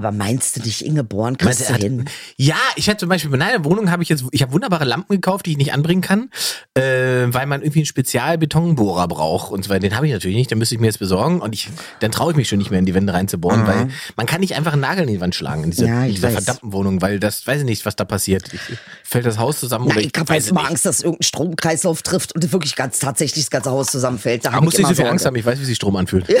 Aber 0.00 0.12
meinst 0.12 0.56
du 0.56 0.60
dich, 0.60 0.84
Ingeborn, 0.86 1.36
Meinst 1.42 1.58
kriegst 1.60 1.70
du, 1.70 1.74
du 1.74 1.80
hin? 1.80 2.04
ja, 2.36 2.56
ich 2.76 2.88
hatte 2.88 2.98
zum 3.00 3.08
Beispiel 3.10 3.30
bei 3.30 3.36
meiner 3.36 3.64
Wohnung 3.64 3.90
habe 3.90 4.02
ich 4.02 4.08
jetzt, 4.08 4.24
ich 4.30 4.40
habe 4.40 4.52
wunderbare 4.52 4.84
Lampen 4.86 5.12
gekauft, 5.14 5.44
die 5.44 5.50
ich 5.52 5.56
nicht 5.58 5.74
anbringen 5.74 6.00
kann, 6.00 6.30
äh, 6.74 6.82
weil 7.28 7.44
man 7.46 7.60
irgendwie 7.60 7.80
einen 7.80 7.86
Spezialbetonbohrer 7.86 9.08
braucht 9.08 9.52
und 9.52 9.62
so 9.64 9.70
weiter. 9.70 9.80
Den 9.80 9.96
habe 9.96 10.06
ich 10.06 10.12
natürlich 10.12 10.36
nicht, 10.36 10.50
den 10.50 10.56
müsste 10.58 10.74
ich 10.74 10.80
mir 10.80 10.86
jetzt 10.86 10.98
besorgen 11.00 11.40
und 11.40 11.54
ich, 11.54 11.68
dann 12.00 12.10
traue 12.12 12.30
ich 12.32 12.36
mich 12.36 12.48
schon 12.48 12.58
nicht 12.58 12.70
mehr 12.70 12.78
in 12.78 12.86
die 12.86 12.94
Wände 12.94 13.12
reinzubohren, 13.12 13.66
weil 13.66 13.88
man 14.16 14.26
kann 14.26 14.40
nicht 14.40 14.54
einfach 14.54 14.72
einen 14.72 14.80
Nagel 14.82 15.04
in 15.06 15.14
die 15.14 15.20
Wand 15.20 15.34
schlagen 15.34 15.64
in 15.64 15.70
dieser, 15.72 15.86
Ja, 15.86 16.02
ich 16.04 16.08
in 16.08 16.14
dieser 16.14 16.28
weiß. 16.28 16.34
verdammten 16.44 16.72
Wohnung, 16.72 17.02
weil 17.02 17.20
das 17.20 17.46
weiß 17.46 17.58
ich 17.60 17.66
nicht, 17.66 17.84
was 17.84 17.96
da 17.96 18.04
passiert. 18.04 18.50
Ich, 18.52 18.60
fällt 19.04 19.26
das 19.26 19.38
Haus 19.38 19.60
zusammen 19.60 19.86
Na, 19.88 19.94
oder 19.96 20.00
ich 20.04 20.12
habe 20.16 20.28
weiß 20.28 20.46
jetzt 20.46 20.54
mal 20.54 20.62
nicht. 20.62 20.70
Angst, 20.70 20.86
dass 20.86 21.00
irgendein 21.00 21.24
Stromkreislauf 21.24 22.02
trifft 22.02 22.34
und 22.34 22.52
wirklich 22.52 22.74
ganz 22.76 22.98
tatsächlich 23.00 23.44
das 23.44 23.50
ganze 23.50 23.70
Haus 23.70 23.88
zusammenfällt. 23.88 24.44
Da 24.44 24.50
Man 24.50 24.56
habe 24.56 24.64
muss 24.66 24.74
ich 24.74 24.80
nicht 24.80 24.88
so 24.88 24.94
viel. 25.02 25.06
Angst 25.10 25.26
haben, 25.26 25.36
ich 25.36 25.44
weiß, 25.44 25.60
wie 25.60 25.64
sich 25.64 25.76
Strom 25.76 25.96
anfühlt. 25.96 26.26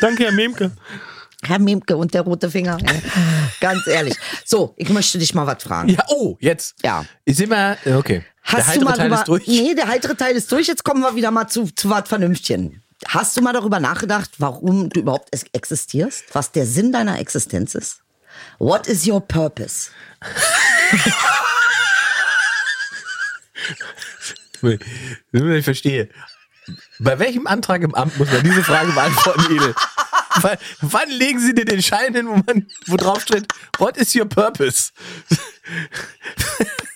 Danke, 0.00 0.24
Herr 0.24 0.32
Memke. 0.32 0.72
Herr 1.42 1.58
Memke 1.58 1.96
und 1.96 2.12
der 2.12 2.22
rote 2.22 2.50
Finger. 2.50 2.78
Ganz 3.60 3.86
ehrlich. 3.86 4.14
So, 4.44 4.74
ich 4.76 4.90
möchte 4.90 5.18
dich 5.18 5.34
mal 5.34 5.46
was 5.46 5.62
fragen. 5.62 5.88
Ja, 5.88 6.04
oh, 6.08 6.36
jetzt. 6.40 6.74
Ja. 6.82 7.04
Ich 7.24 7.36
sehe 7.36 7.46
mal, 7.46 7.78
okay. 7.86 8.24
der 8.46 8.58
Hast 8.58 8.66
du 8.66 8.70
heitere 8.72 8.84
mal 8.84 8.92
Teil 8.92 9.08
drüber, 9.08 9.20
ist 9.20 9.28
durch. 9.28 9.46
Nee, 9.46 9.74
der 9.74 9.88
heitere 9.88 10.14
Teil 10.14 10.36
ist 10.36 10.52
durch. 10.52 10.66
Jetzt 10.66 10.84
kommen 10.84 11.00
wir 11.00 11.14
wieder 11.14 11.30
mal 11.30 11.48
zu, 11.48 11.64
zu 11.74 11.88
was 11.88 12.08
Vernünftigen. 12.08 12.82
Hast 13.06 13.36
du 13.36 13.40
mal 13.40 13.54
darüber 13.54 13.80
nachgedacht, 13.80 14.30
warum 14.38 14.90
du 14.90 15.00
überhaupt 15.00 15.30
existierst? 15.52 16.24
Was 16.34 16.52
der 16.52 16.66
Sinn 16.66 16.92
deiner 16.92 17.18
Existenz 17.18 17.74
ist? 17.74 18.02
What 18.58 18.86
is 18.86 19.06
your 19.06 19.20
purpose? 19.20 19.90
Ich 24.62 25.64
verstehe. 25.64 26.10
Bei 26.98 27.18
welchem 27.18 27.46
Antrag 27.46 27.82
im 27.82 27.94
Amt 27.94 28.18
muss 28.18 28.30
man 28.30 28.42
diese 28.42 28.62
Frage 28.62 28.92
beantworten, 28.92 29.54
Edel? 29.54 29.74
Wann, 30.42 30.58
wann 30.80 31.10
legen 31.10 31.40
Sie 31.40 31.54
dir 31.54 31.64
den 31.64 31.82
Schein 31.82 32.14
hin, 32.14 32.28
wo, 32.28 32.36
man, 32.46 32.66
wo 32.86 32.96
drauf 32.96 33.22
steht, 33.22 33.46
what 33.78 33.96
is 33.96 34.14
your 34.14 34.26
purpose? 34.26 34.92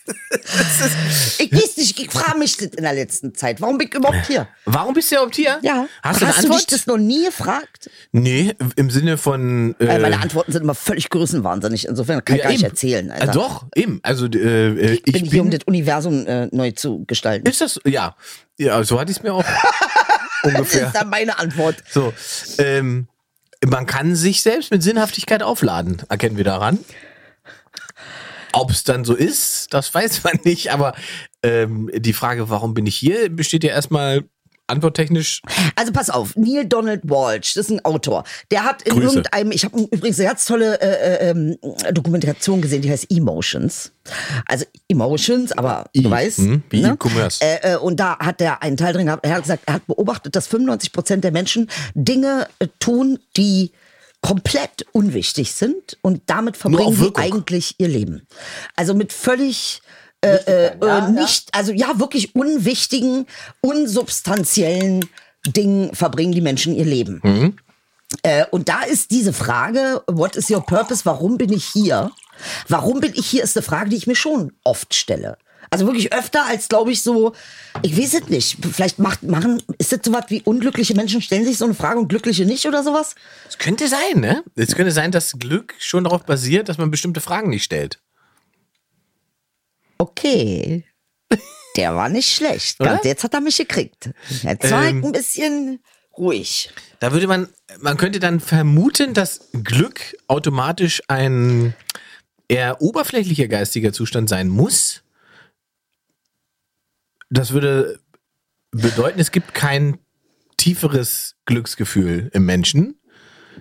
Ich 1.39 1.53
weiß 1.53 1.77
nicht, 1.77 1.99
ich 1.99 2.11
frage 2.11 2.39
mich 2.39 2.57
das 2.57 2.69
in 2.69 2.83
der 2.83 2.93
letzten 2.93 3.35
Zeit. 3.35 3.61
Warum 3.61 3.79
bin 3.79 3.89
ich 3.89 3.95
überhaupt 3.95 4.27
hier? 4.27 4.47
Warum 4.65 4.95
bist 4.95 5.11
du 5.11 5.17
überhaupt 5.17 5.37
hier? 5.37 5.59
Ja. 5.63 5.87
Hast 6.03 6.21
du 6.21 6.27
eine 6.27 6.35
Hast 6.37 6.45
du 6.45 6.49
dich 6.49 6.53
Antwort? 6.57 6.73
das 6.73 6.87
noch 6.87 6.99
nie 6.99 7.25
gefragt? 7.25 7.91
nee, 8.13 8.55
im 8.77 8.91
Sinne 8.91 9.17
von... 9.19 9.75
Äh, 9.79 9.87
Äh, 9.87 9.99
meine 9.99 10.21
Antworten 10.21 10.53
sind 10.53 10.63
immer 10.63 10.75
völlig 10.75 11.09
größenwahnsinnig. 11.11 11.87
Insofern 11.89 12.25
kann 12.25 12.37
ich 12.37 12.43
ja, 12.43 12.49
gar 12.49 12.53
nicht 12.53 12.63
eben. 12.63 12.71
erzählen. 12.71 13.11
Äh, 13.11 13.15
Alter. 13.15 13.33
doch, 13.33 13.67
eben. 13.75 14.01
Also 14.03 14.27
äh, 14.27 14.39
äh, 14.39 14.93
ich, 14.93 15.03
Ich 15.07 15.13
bin 15.13 15.23
bin... 15.23 15.31
hier, 15.31 15.43
um 15.43 15.51
das 15.51 15.61
Universum 15.65 16.27
äh, 16.27 16.47
neu 16.53 16.71
zu 16.73 17.05
gestalten. 17.07 17.49
ist 17.49 17.61
das... 17.61 17.81
Ja, 17.85 18.17
ja 18.59 18.83
so 18.85 18.99
hatte 19.01 19.11
ich 19.11 19.19
es 19.19 19.23
mir 19.23 19.33
auch 19.35 19.45
Das 20.43 20.53
ungefähr. 20.55 20.87
ist 20.89 20.95
dann 20.97 21.09
meine 21.09 21.39
Antwort. 21.39 21.77
So, 21.91 22.13
ähm, 22.59 23.09
man 23.67 23.87
kann 23.87 24.15
sich 24.15 24.43
selbst 24.43 24.71
mit 24.71 24.83
Sinnhaftigkeit 24.83 25.43
aufladen, 25.43 26.03
erkennen 26.11 26.37
wir 26.37 26.45
daran. 26.45 26.79
Ob 28.55 28.71
es 28.71 28.85
dann 28.85 29.05
so 29.05 29.15
ist, 29.15 29.75
das 29.75 29.93
weiß 29.93 30.25
man 30.25 30.39
nicht, 30.45 30.73
aber 30.73 30.95
ähm, 31.43 31.91
die 31.95 32.13
Frage, 32.13 32.49
warum 32.51 32.73
bin 32.75 32.87
ich 32.87 32.97
hier, 32.97 33.29
besteht 33.29 33.65
ja 33.65 33.71
erstmal 33.71 34.25
antworttechnisch. 34.67 35.43
Also 35.77 35.93
pass 35.93 36.09
auf, 36.11 36.37
Neil 36.37 36.65
Donald 36.65 37.03
Walsh, 37.05 37.55
das 37.55 37.67
ist 37.67 37.71
ein 37.71 37.85
Autor. 37.85 38.25
Der 38.51 38.65
hat 38.65 38.83
in 38.83 38.95
Grüße. 38.95 39.07
irgendeinem, 39.07 39.53
ich 39.53 39.65
habe 39.65 39.79
übrigens 39.91 40.19
eine 40.19 40.29
ganz 40.29 40.45
tolle 40.47 40.81
äh, 40.81 40.87
äh, 40.87 41.31
ähm, 41.31 41.59
Dokumentation 41.93 42.63
gesehen, 42.63 42.83
die 42.83 42.91
heißt 42.91 43.11
Emotions. 43.11 43.93
Also 44.47 44.65
Emotions, 44.89 45.53
aber 45.53 45.87
I, 45.95 46.03
du 46.03 46.11
weißt. 46.11 46.39
hm, 46.39 46.63
wie 46.71 46.81
ne? 46.81 46.93
E-Commerce. 46.93 47.45
Äh, 47.45 47.75
äh, 47.75 47.77
und 47.77 48.01
da 48.01 48.19
hat 48.19 48.41
er 48.41 48.63
einen 48.63 48.77
Teil 48.77 48.93
drin 48.93 49.07
gehabt, 49.07 49.25
er 49.27 49.35
hat 49.35 49.43
gesagt, 49.43 49.65
er 49.67 49.75
hat 49.75 49.87
beobachtet, 49.87 50.35
dass 50.35 50.47
95 50.47 50.93
Prozent 50.93 51.25
der 51.25 51.33
Menschen 51.33 51.69
Dinge 51.95 52.49
äh, 52.59 52.69
tun, 52.79 53.19
die 53.37 53.73
komplett 54.25 54.87
unwichtig 54.93 55.53
sind 55.53 55.99
und 56.01 56.23
damit 56.25 56.57
verbringen 56.57 56.97
sie 56.97 57.15
eigentlich 57.15 57.75
ihr 57.77 57.89
Leben. 57.89 58.27
Also 58.75 58.95
mit 58.95 59.13
völlig 59.13 59.83
äh, 60.23 60.69
äh, 60.71 61.11
nicht, 61.11 61.51
also 61.53 61.73
ja, 61.73 61.99
wirklich 61.99 62.35
unwichtigen, 62.35 63.27
unsubstanziellen 63.61 65.05
Dingen 65.47 65.95
verbringen 65.95 66.33
die 66.33 66.41
Menschen 66.41 66.75
ihr 66.75 66.87
Leben. 66.87 67.21
Mhm. 67.23 67.59
Äh, 68.23 68.47
und 68.51 68.71
da 68.71 68.85
ist 68.85 69.11
diese 69.11 69.35
Frage, 69.35 70.03
what 70.07 70.37
is 70.37 70.49
your 70.49 70.65
purpose? 70.65 71.05
Warum 71.05 71.37
bin 71.37 71.53
ich 71.53 71.67
hier? 71.67 72.11
Warum 72.67 73.01
bin 73.01 73.13
ich 73.15 73.27
hier, 73.27 73.45
ist 73.45 73.59
eine 73.59 73.63
Frage, 73.63 73.91
die 73.91 73.97
ich 73.97 74.07
mir 74.07 74.17
schon 74.17 74.53
oft 74.65 74.95
stelle. 74.95 75.37
Also 75.71 75.87
wirklich 75.87 76.13
öfter 76.13 76.47
als, 76.47 76.69
glaube 76.69 76.93
ich, 76.93 77.03
so, 77.03 77.35
ich 77.83 77.97
weiß 77.99 78.15
es 78.15 78.29
nicht. 78.29 78.59
Vielleicht 78.73 78.99
macht, 78.99 79.23
machen, 79.23 79.63
ist 79.79 79.93
das 79.93 80.01
sowas 80.05 80.25
wie 80.29 80.43
unglückliche 80.43 80.95
Menschen 80.95 81.21
stellen 81.23 81.45
sich 81.45 81.59
so 81.59 81.65
eine 81.65 81.75
Frage 81.75 81.99
und 81.99 82.09
glückliche 82.09 82.45
nicht 82.45 82.67
oder 82.67 82.83
sowas? 82.83 83.15
Es 83.49 83.59
könnte 83.59 83.89
sein, 83.89 84.21
ne? 84.21 84.45
Es 84.55 84.75
könnte 84.75 84.93
sein, 84.93 85.11
dass 85.11 85.33
Glück 85.39 85.75
schon 85.79 86.05
darauf 86.05 86.25
basiert, 86.25 86.69
dass 86.69 86.79
man 86.79 86.91
bestimmte 86.91 87.21
Fragen 87.21 87.51
nicht 87.51 87.65
stellt. 87.65 88.01
Okay. 89.99 90.85
Der 91.77 91.97
war 91.97 92.09
nicht 92.09 92.33
schlecht. 92.33 92.79
Ganz 92.79 93.05
jetzt 93.05 93.25
hat 93.25 93.35
er 93.35 93.41
mich 93.41 93.57
gekriegt. 93.57 94.11
Jetzt 94.43 94.71
war 94.71 94.87
Ähm. 94.87 94.99
ich 95.01 95.05
ein 95.05 95.13
bisschen 95.13 95.81
ruhig. 96.17 96.71
Da 97.01 97.13
würde 97.13 97.27
man, 97.27 97.49
man 97.81 97.97
könnte 97.97 98.21
dann 98.21 98.41
vermuten, 98.41 99.15
dass 99.15 99.49
Glück 99.65 100.17
automatisch 100.29 101.03
ein 101.09 101.75
eher 102.49 102.81
oberflächlicher 102.81 103.49
geistiger 103.49 103.93
Zustand 103.93 104.29
sein 104.29 104.49
muss. 104.49 105.03
Das 107.31 107.53
würde 107.53 108.01
bedeuten, 108.71 109.21
es 109.21 109.31
gibt 109.31 109.55
kein 109.55 109.99
tieferes 110.57 111.37
Glücksgefühl 111.47 112.31
im 112.33 112.45
Menschen. 112.45 113.01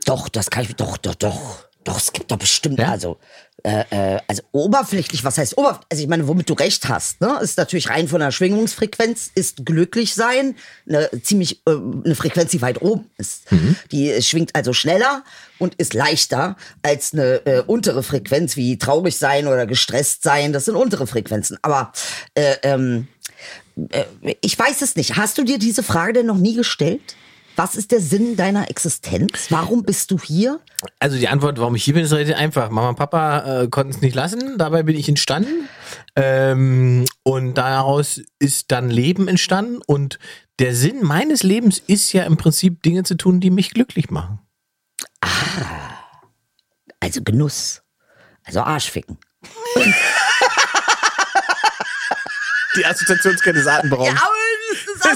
Doch, 0.06 0.30
das 0.30 0.50
kann 0.50 0.64
ich, 0.64 0.76
doch, 0.76 0.98
doch, 0.98 1.16
doch. 1.16 1.63
Doch, 1.84 1.98
es 1.98 2.14
gibt 2.14 2.32
doch 2.32 2.38
bestimmt, 2.38 2.80
Ja? 2.80 2.92
also, 2.92 3.18
äh, 3.64 3.84
äh, 3.90 4.20
also 4.28 4.42
oberflächlich, 4.52 5.24
was 5.24 5.38
heißt 5.38 5.58
oberflächlich? 5.58 5.88
Also 5.92 6.04
ich 6.04 6.10
meine, 6.10 6.28
womit 6.28 6.50
du 6.50 6.54
recht 6.54 6.90
hast, 6.90 7.22
ne, 7.22 7.40
ist 7.42 7.58
natürlich 7.58 7.90
rein 7.90 8.08
von 8.08 8.20
der 8.20 8.32
Schwingungsfrequenz, 8.32 9.32
ist 9.36 9.66
glücklich 9.66 10.14
sein, 10.14 10.56
eine 10.88 11.10
ziemlich, 11.22 11.62
äh, 11.66 11.72
eine 11.72 12.16
Frequenz, 12.16 12.52
die 12.52 12.62
weit 12.62 12.82
oben 12.82 13.10
ist. 13.18 13.44
Die 13.92 14.10
äh, 14.10 14.22
schwingt 14.22 14.56
also 14.56 14.74
schneller 14.74 15.24
und 15.60 15.76
ist 15.76 15.94
leichter 15.94 16.58
als 16.82 17.14
eine 17.14 17.46
äh, 17.46 17.64
untere 17.66 18.04
Frequenz, 18.04 18.56
wie 18.58 18.78
traurig 18.78 19.18
sein 19.18 19.48
oder 19.48 19.66
gestresst 19.66 20.24
sein, 20.24 20.54
das 20.54 20.66
sind 20.66 20.76
untere 20.76 21.08
Frequenzen. 21.08 21.58
Aber 21.62 21.94
äh, 22.36 22.56
ähm, 22.64 23.08
äh, 23.90 24.06
ich 24.42 24.58
weiß 24.58 24.82
es 24.82 24.96
nicht. 24.96 25.16
Hast 25.16 25.38
du 25.38 25.44
dir 25.44 25.58
diese 25.60 25.84
Frage 25.84 26.14
denn 26.14 26.26
noch 26.26 26.38
nie 26.38 26.56
gestellt? 26.56 27.16
Was 27.56 27.76
ist 27.76 27.92
der 27.92 28.00
Sinn 28.00 28.36
deiner 28.36 28.70
Existenz? 28.70 29.48
Warum 29.50 29.84
bist 29.84 30.10
du 30.10 30.20
hier? 30.20 30.60
Also 31.00 31.18
die 31.18 31.28
Antwort, 31.28 31.60
warum 31.60 31.76
ich 31.76 31.84
hier 31.84 31.94
bin, 31.94 32.04
ist 32.04 32.12
relativ 32.12 32.36
einfach. 32.36 32.72
Mama 32.72 32.90
und 32.90 32.96
Papa 32.96 33.62
äh, 33.62 33.68
konnten 33.68 33.92
es 33.92 34.02
nicht 34.02 34.16
lassen, 34.16 34.58
dabei 34.58 34.82
bin 34.84 34.98
ich 34.98 35.08
entstanden. 35.08 35.70
Ähm, 36.16 37.06
und 37.22 37.54
daraus 37.56 38.22
ist 38.40 38.72
dann 38.72 38.90
Leben 38.90 39.28
entstanden. 39.28 39.82
Und 39.86 40.18
der 40.60 40.74
Sinn 40.76 41.04
meines 41.04 41.44
Lebens 41.44 41.78
ist 41.86 42.12
ja 42.14 42.24
im 42.24 42.38
Prinzip 42.38 42.82
Dinge 42.82 43.04
zu 43.04 43.16
tun, 43.16 43.40
die 43.40 43.52
mich 43.52 43.72
glücklich 43.72 44.10
machen. 44.10 44.40
Also 47.00 47.22
Genuss. 47.22 47.84
Also 48.46 48.62
Arschficken. 48.62 49.18
Die 52.76 52.86
Assoziationskette 52.86 53.60
ist 53.60 53.68
atemberaubend. 53.68 54.18
Das 54.18 54.24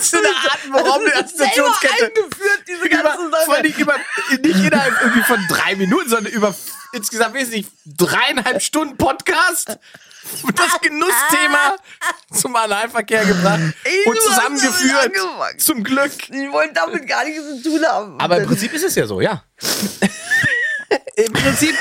ist 0.03 0.15
eine 0.15 0.27
atemberaubende 0.51 1.15
Assoziationskette. 1.15 2.05
eingeführt, 2.05 2.63
diese 2.67 2.85
über, 2.87 3.17
vor 3.45 3.53
allem 3.55 3.65
nicht, 3.65 3.79
über, 3.79 3.95
nicht 4.31 4.65
innerhalb 4.65 5.01
irgendwie 5.01 5.23
von 5.23 5.39
drei 5.49 5.75
Minuten, 5.75 6.09
sondern 6.09 6.33
über 6.33 6.55
insgesamt 6.93 7.33
wesentlich 7.35 7.67
dreieinhalb 7.85 8.61
Stunden 8.61 8.97
Podcast. 8.97 9.77
Und 10.43 10.59
das 10.59 10.81
Genussthema 10.81 11.77
zum 12.33 12.55
Analverkehr 12.55 13.23
gebracht 13.23 13.61
Ey, 13.83 14.03
und 14.05 14.21
zusammengeführt. 14.21 15.13
Zum 15.57 15.83
Glück. 15.83 16.11
Ich 16.29 16.51
wollte 16.51 16.73
damit 16.73 17.07
gar 17.07 17.23
nichts 17.23 17.43
zu 17.63 17.63
tun 17.63 17.85
haben. 17.85 18.19
Aber 18.19 18.37
im 18.37 18.45
Prinzip 18.45 18.73
ist 18.73 18.83
es 18.83 18.95
ja 18.95 19.07
so, 19.07 19.21
ja. 19.21 19.43
Im 21.15 21.33
Prinzip 21.33 21.75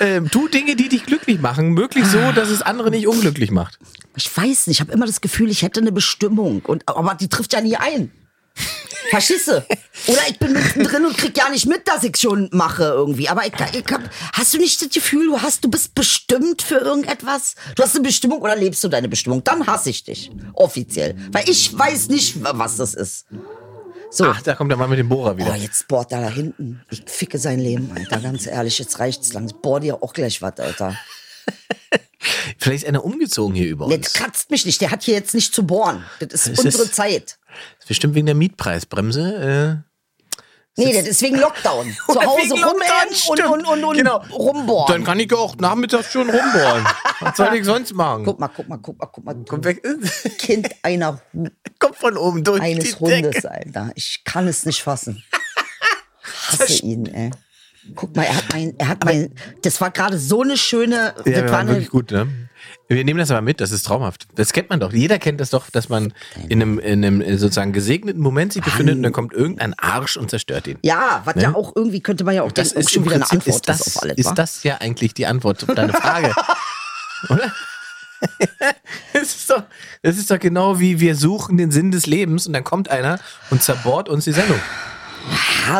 ähm, 0.00 0.30
tu 0.30 0.48
Dinge, 0.48 0.76
die 0.76 0.88
dich 0.88 1.06
glücklich 1.06 1.40
machen, 1.40 1.70
möglichst 1.70 2.12
so, 2.12 2.32
dass 2.32 2.50
es 2.50 2.62
andere 2.62 2.90
nicht 2.90 3.06
unglücklich 3.06 3.50
macht. 3.50 3.78
ich 4.16 4.34
weiß 4.34 4.66
nicht, 4.66 4.76
ich 4.76 4.80
habe 4.80 4.92
immer 4.92 5.06
das 5.06 5.20
Gefühl, 5.20 5.50
ich 5.50 5.62
hätte 5.62 5.80
eine 5.80 5.92
Bestimmung. 5.92 6.62
Und, 6.62 6.88
aber 6.88 7.14
die 7.14 7.28
trifft 7.28 7.52
ja 7.52 7.60
nie 7.60 7.76
ein. 7.76 8.12
Du? 10.06 10.12
Oder 10.12 10.20
ich 10.28 10.38
bin 10.38 10.52
mittendrin 10.52 11.04
und 11.04 11.16
krieg 11.16 11.36
ja 11.36 11.48
nicht 11.48 11.66
mit, 11.66 11.86
dass 11.86 12.02
ich 12.04 12.16
schon 12.16 12.48
mache 12.52 12.84
irgendwie. 12.84 13.28
Aber 13.28 13.46
ich, 13.46 13.52
ich 13.52 13.92
hab, 13.92 14.02
hast 14.32 14.54
du 14.54 14.58
nicht 14.58 14.80
das 14.80 14.88
Gefühl, 14.88 15.26
du 15.26 15.40
hast, 15.40 15.64
du 15.64 15.70
bist 15.70 15.94
bestimmt 15.94 16.62
für 16.62 16.78
irgendetwas? 16.78 17.54
Du 17.76 17.82
hast 17.82 17.94
eine 17.94 18.02
Bestimmung 18.04 18.40
oder 18.40 18.56
lebst 18.56 18.82
du 18.82 18.88
deine 18.88 19.08
Bestimmung? 19.08 19.44
Dann 19.44 19.66
hasse 19.66 19.90
ich 19.90 20.04
dich. 20.04 20.30
Offiziell. 20.54 21.16
Weil 21.32 21.48
ich 21.48 21.76
weiß 21.76 22.08
nicht, 22.08 22.36
was 22.42 22.76
das 22.76 22.94
ist. 22.94 23.26
So. 24.16 24.26
Ach, 24.26 24.40
da 24.42 24.54
kommt 24.54 24.70
der 24.70 24.76
Mann 24.78 24.90
mit 24.90 24.98
dem 24.98 25.08
Bohrer 25.08 25.32
Oh, 25.34 25.38
wieder. 25.38 25.56
jetzt 25.56 25.88
bohrt 25.88 26.12
er 26.12 26.20
da 26.20 26.28
hinten. 26.28 26.80
Ich 26.90 27.02
ficke 27.06 27.38
sein 27.38 27.58
Leben, 27.58 27.90
Alter. 27.96 28.20
Ganz 28.20 28.46
ehrlich, 28.46 28.78
jetzt 28.78 28.98
reicht's 29.00 29.32
lang. 29.32 29.46
Ich 29.46 29.54
bohr 29.54 29.80
dir 29.80 30.02
auch 30.02 30.12
gleich 30.12 30.40
was, 30.40 30.58
Alter. 30.60 30.96
Vielleicht 32.58 32.84
ist 32.84 32.88
einer 32.88 33.04
umgezogen 33.04 33.54
hier 33.54 33.66
über 33.68 33.88
Der 33.88 33.98
uns. 33.98 34.12
kratzt 34.12 34.50
mich 34.50 34.64
nicht. 34.64 34.80
Der 34.80 34.90
hat 34.90 35.02
hier 35.02 35.14
jetzt 35.14 35.34
nicht 35.34 35.52
zu 35.54 35.66
bohren. 35.66 36.04
Das 36.20 36.46
ist 36.46 36.58
Das 36.58 36.64
unsere 36.64 36.84
ist- 36.84 36.94
Zeit. 36.94 37.38
Das 37.48 37.84
ist 37.84 37.88
bestimmt 37.88 38.14
wegen 38.14 38.26
der 38.26 38.34
Mietpreisbremse. 38.34 39.82
Äh, 39.84 39.93
Nee, 40.76 40.92
das 40.92 41.06
ist 41.06 41.22
wegen 41.22 41.36
Lockdown. 41.38 41.96
Zu 42.06 42.20
Hause 42.20 42.54
Lockdown, 42.56 43.08
und, 43.28 43.40
und, 43.44 43.66
und, 43.66 43.84
und 43.84 43.96
Genau. 43.96 44.16
rumbohren. 44.32 44.86
Dann 44.92 45.04
kann 45.04 45.20
ich 45.20 45.32
auch 45.32 45.54
nachmittags 45.56 46.10
schon 46.10 46.28
rumbohren. 46.28 46.84
Was 47.20 47.36
soll 47.36 47.54
ich 47.54 47.64
sonst 47.64 47.94
machen? 47.94 48.24
guck 48.24 48.40
mal, 48.40 48.48
guck 48.48 48.68
mal, 48.68 48.78
guck 48.78 48.98
mal, 48.98 49.06
guck 49.06 49.24
mal. 49.24 49.34
Kommt 49.48 49.64
weg. 49.64 49.82
Kind 50.38 50.68
einer 50.82 51.20
Kommt 51.78 51.96
von 51.96 52.16
oben 52.16 52.42
durch 52.42 52.60
eines. 52.60 52.98
Hundes, 52.98 53.44
Alter. 53.46 53.92
Ich 53.94 54.22
kann 54.24 54.48
es 54.48 54.66
nicht 54.66 54.82
fassen. 54.82 55.22
Hasse 56.48 56.82
ihn, 56.82 57.06
ey. 57.06 57.30
Guck 57.94 58.16
mal, 58.16 58.24
er 58.24 58.36
hat 58.36 58.44
mein, 58.52 58.74
er 58.78 58.88
hat 58.88 59.04
mein, 59.04 59.32
das 59.62 59.80
war 59.80 59.90
gerade 59.90 60.18
so 60.18 60.42
eine 60.42 60.56
schöne, 60.56 60.94
Ja, 60.96 61.12
das 61.16 61.24
wir 61.26 61.44
war 61.44 61.50
waren 61.52 61.68
wirklich 61.68 61.90
gut, 61.90 62.10
ne? 62.10 62.26
Wir 62.88 63.02
nehmen 63.02 63.18
das 63.18 63.30
aber 63.30 63.40
mit, 63.40 63.60
das 63.60 63.72
ist 63.72 63.84
traumhaft. 63.86 64.26
Das 64.34 64.52
kennt 64.52 64.68
man 64.68 64.78
doch. 64.78 64.92
Jeder 64.92 65.18
kennt 65.18 65.40
das 65.40 65.50
doch, 65.50 65.70
dass 65.70 65.88
man 65.88 66.12
in 66.48 66.60
einem, 66.60 66.78
in 66.78 67.04
einem 67.04 67.20
äh, 67.22 67.38
sozusagen 67.38 67.72
gesegneten 67.72 68.20
Moment 68.22 68.52
sich 68.52 68.62
befindet 68.62 68.96
und 68.96 69.02
dann 69.02 69.12
kommt 69.12 69.32
irgendein 69.32 69.74
Arsch 69.78 70.16
und 70.18 70.28
zerstört 70.30 70.66
ihn. 70.66 70.78
ja, 70.82 71.22
was 71.24 71.34
ja 71.42 71.54
auch 71.54 71.74
irgendwie 71.74 72.00
könnte 72.00 72.24
man 72.24 72.34
ja 72.34 72.42
auch 72.42 72.52
Das 72.52 72.68
denken, 72.70 72.80
ist 72.80 72.92
schon 72.92 73.04
wieder 73.04 73.14
eine 73.16 73.30
Antwort 73.30 73.46
ist 73.56 73.68
das, 73.68 73.96
auf 73.96 74.02
alles, 74.02 74.16
ist 74.18 74.26
wa? 74.26 74.34
das 74.34 74.62
ja 74.64 74.76
eigentlich 74.78 75.14
die 75.14 75.26
Antwort 75.26 75.62
auf 75.66 75.74
deine 75.74 75.92
Frage. 75.92 76.34
Oder? 77.28 77.52
Das 79.12 79.22
ist, 79.22 79.50
doch, 79.50 79.62
das 80.02 80.16
ist 80.16 80.30
doch 80.30 80.38
genau 80.38 80.80
wie 80.80 80.98
wir 80.98 81.14
suchen 81.14 81.56
den 81.58 81.70
Sinn 81.70 81.90
des 81.90 82.06
Lebens 82.06 82.46
und 82.46 82.52
dann 82.54 82.64
kommt 82.64 82.88
einer 82.90 83.18
und 83.50 83.62
zerbohrt 83.62 84.08
uns 84.08 84.24
die 84.24 84.32
Sendung. 84.32 84.58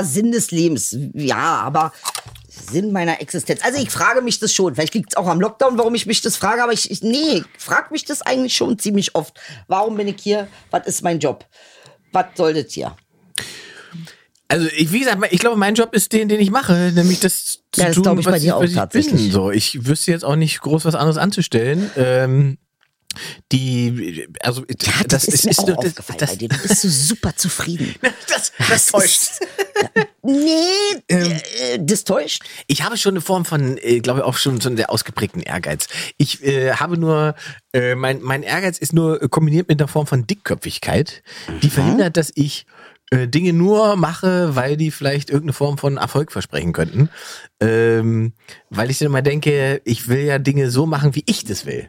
Sinn 0.02 0.32
des 0.32 0.50
Lebens. 0.50 0.96
Ja, 1.12 1.60
aber 1.62 1.92
Sinn 2.48 2.92
meiner 2.92 3.20
Existenz. 3.20 3.60
Also 3.64 3.80
ich 3.80 3.90
frage 3.90 4.22
mich 4.22 4.38
das 4.38 4.52
schon. 4.52 4.74
Vielleicht 4.74 4.94
liegt 4.94 5.12
es 5.12 5.16
auch 5.16 5.26
am 5.26 5.40
Lockdown, 5.40 5.78
warum 5.78 5.94
ich 5.94 6.06
mich 6.06 6.22
das 6.22 6.36
frage. 6.36 6.62
Aber 6.62 6.72
ich, 6.72 6.90
ich 6.90 7.02
nee, 7.02 7.42
ich 7.56 7.62
frage 7.62 7.88
mich 7.90 8.04
das 8.04 8.22
eigentlich 8.22 8.56
schon 8.56 8.78
ziemlich 8.78 9.14
oft. 9.14 9.38
Warum 9.68 9.96
bin 9.96 10.08
ich 10.08 10.20
hier? 10.20 10.48
Was 10.70 10.86
ist 10.86 11.02
mein 11.02 11.18
Job? 11.18 11.44
Was 12.12 12.26
soll 12.36 12.54
das 12.54 12.72
hier? 12.72 12.96
Also 14.48 14.68
ich, 14.76 14.92
wie 14.92 15.00
gesagt, 15.00 15.20
ich 15.30 15.40
glaube, 15.40 15.56
mein 15.56 15.74
Job 15.74 15.94
ist 15.94 16.12
den, 16.12 16.28
den 16.28 16.38
ich 16.38 16.50
mache, 16.50 16.92
nämlich 16.94 17.18
das 17.18 17.60
zu 17.72 17.80
Ja, 17.80 17.88
das 17.88 17.96
tun, 17.96 18.18
ich 18.18 18.26
was 18.26 18.48
auch 18.50 18.62
was 18.62 18.94
ich. 18.94 19.10
Bin. 19.10 19.30
So, 19.30 19.50
ich 19.50 19.86
wüsste 19.86 20.12
jetzt 20.12 20.24
auch 20.24 20.36
nicht 20.36 20.60
groß 20.60 20.84
was 20.84 20.94
anderes 20.94 21.16
anzustellen. 21.16 21.90
Ähm, 21.96 22.58
die, 23.52 24.26
also 24.40 24.62
Ja, 24.82 24.92
das, 25.08 25.24
ist, 25.24 25.44
mir 25.44 25.52
auch 25.58 25.66
nur- 25.66 25.76
das- 25.76 25.86
aufgefallen 25.86 26.18
das- 26.18 26.30
bei 26.30 26.36
dir. 26.36 26.48
Du 26.48 26.58
bist 26.58 26.80
so 26.82 26.88
super 26.88 27.34
zufrieden. 27.36 27.94
Das, 28.28 28.52
das 28.68 28.86
täuscht. 28.86 29.22
ist- 29.22 29.40
Nee, 30.22 31.02
äh, 31.08 31.78
das 31.80 32.04
täuscht. 32.04 32.42
Ich 32.66 32.82
habe 32.82 32.96
schon 32.96 33.12
eine 33.14 33.20
Form 33.20 33.44
von, 33.44 33.76
äh, 33.78 34.00
glaube 34.00 34.20
ich, 34.20 34.24
auch 34.24 34.36
schon 34.36 34.60
so 34.60 34.68
einen 34.68 34.76
sehr 34.76 34.90
ausgeprägten 34.90 35.42
Ehrgeiz. 35.42 35.86
Ich 36.16 36.42
äh, 36.42 36.72
habe 36.72 36.96
nur, 36.96 37.34
äh, 37.72 37.94
mein, 37.94 38.22
mein 38.22 38.42
Ehrgeiz 38.42 38.78
ist 38.78 38.92
nur 38.94 39.22
äh, 39.22 39.28
kombiniert 39.28 39.68
mit 39.68 39.80
einer 39.80 39.88
Form 39.88 40.06
von 40.06 40.26
Dickköpfigkeit, 40.26 41.22
die 41.62 41.70
verhindert, 41.70 42.16
dass 42.16 42.32
ich 42.34 42.66
Dinge 43.12 43.52
nur 43.52 43.94
mache, 43.96 44.56
weil 44.56 44.76
die 44.78 44.90
vielleicht 44.90 45.28
irgendeine 45.28 45.52
Form 45.52 45.76
von 45.78 45.98
Erfolg 45.98 46.32
versprechen 46.32 46.72
könnten. 46.72 47.10
Ähm, 47.60 48.32
weil 48.70 48.90
ich 48.90 48.98
dann 48.98 49.06
immer 49.06 49.22
denke, 49.22 49.82
ich 49.84 50.08
will 50.08 50.24
ja 50.24 50.38
Dinge 50.38 50.70
so 50.70 50.86
machen, 50.86 51.14
wie 51.14 51.22
ich 51.26 51.44
das 51.44 51.64
will. 51.66 51.88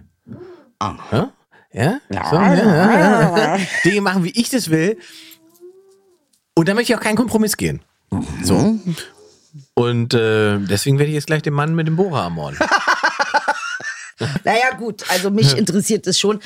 Ja? 1.11 1.31
Ja? 1.73 1.99
So, 2.29 2.35
ja, 2.35 2.55
ja, 2.55 3.37
ja. 3.37 3.57
Dinge 3.83 4.01
machen, 4.01 4.23
wie 4.23 4.29
ich 4.29 4.49
das 4.49 4.69
will. 4.69 4.97
Und 6.55 6.69
da 6.69 6.73
möchte 6.73 6.93
ich 6.93 6.97
auch 6.97 7.03
keinen 7.03 7.17
Kompromiss 7.17 7.57
gehen. 7.57 7.81
So. 8.43 8.79
Und 9.73 10.13
äh, 10.13 10.57
deswegen 10.59 10.99
werde 10.99 11.09
ich 11.09 11.15
jetzt 11.15 11.27
gleich 11.27 11.41
den 11.41 11.53
Mann 11.53 11.75
mit 11.75 11.87
dem 11.87 11.95
Bohrer 11.95 12.23
ermorden. 12.23 12.57
Naja, 14.45 14.75
gut, 14.77 15.03
also 15.09 15.31
mich 15.31 15.57
interessiert 15.57 16.07
das 16.07 16.19
schon. 16.19 16.39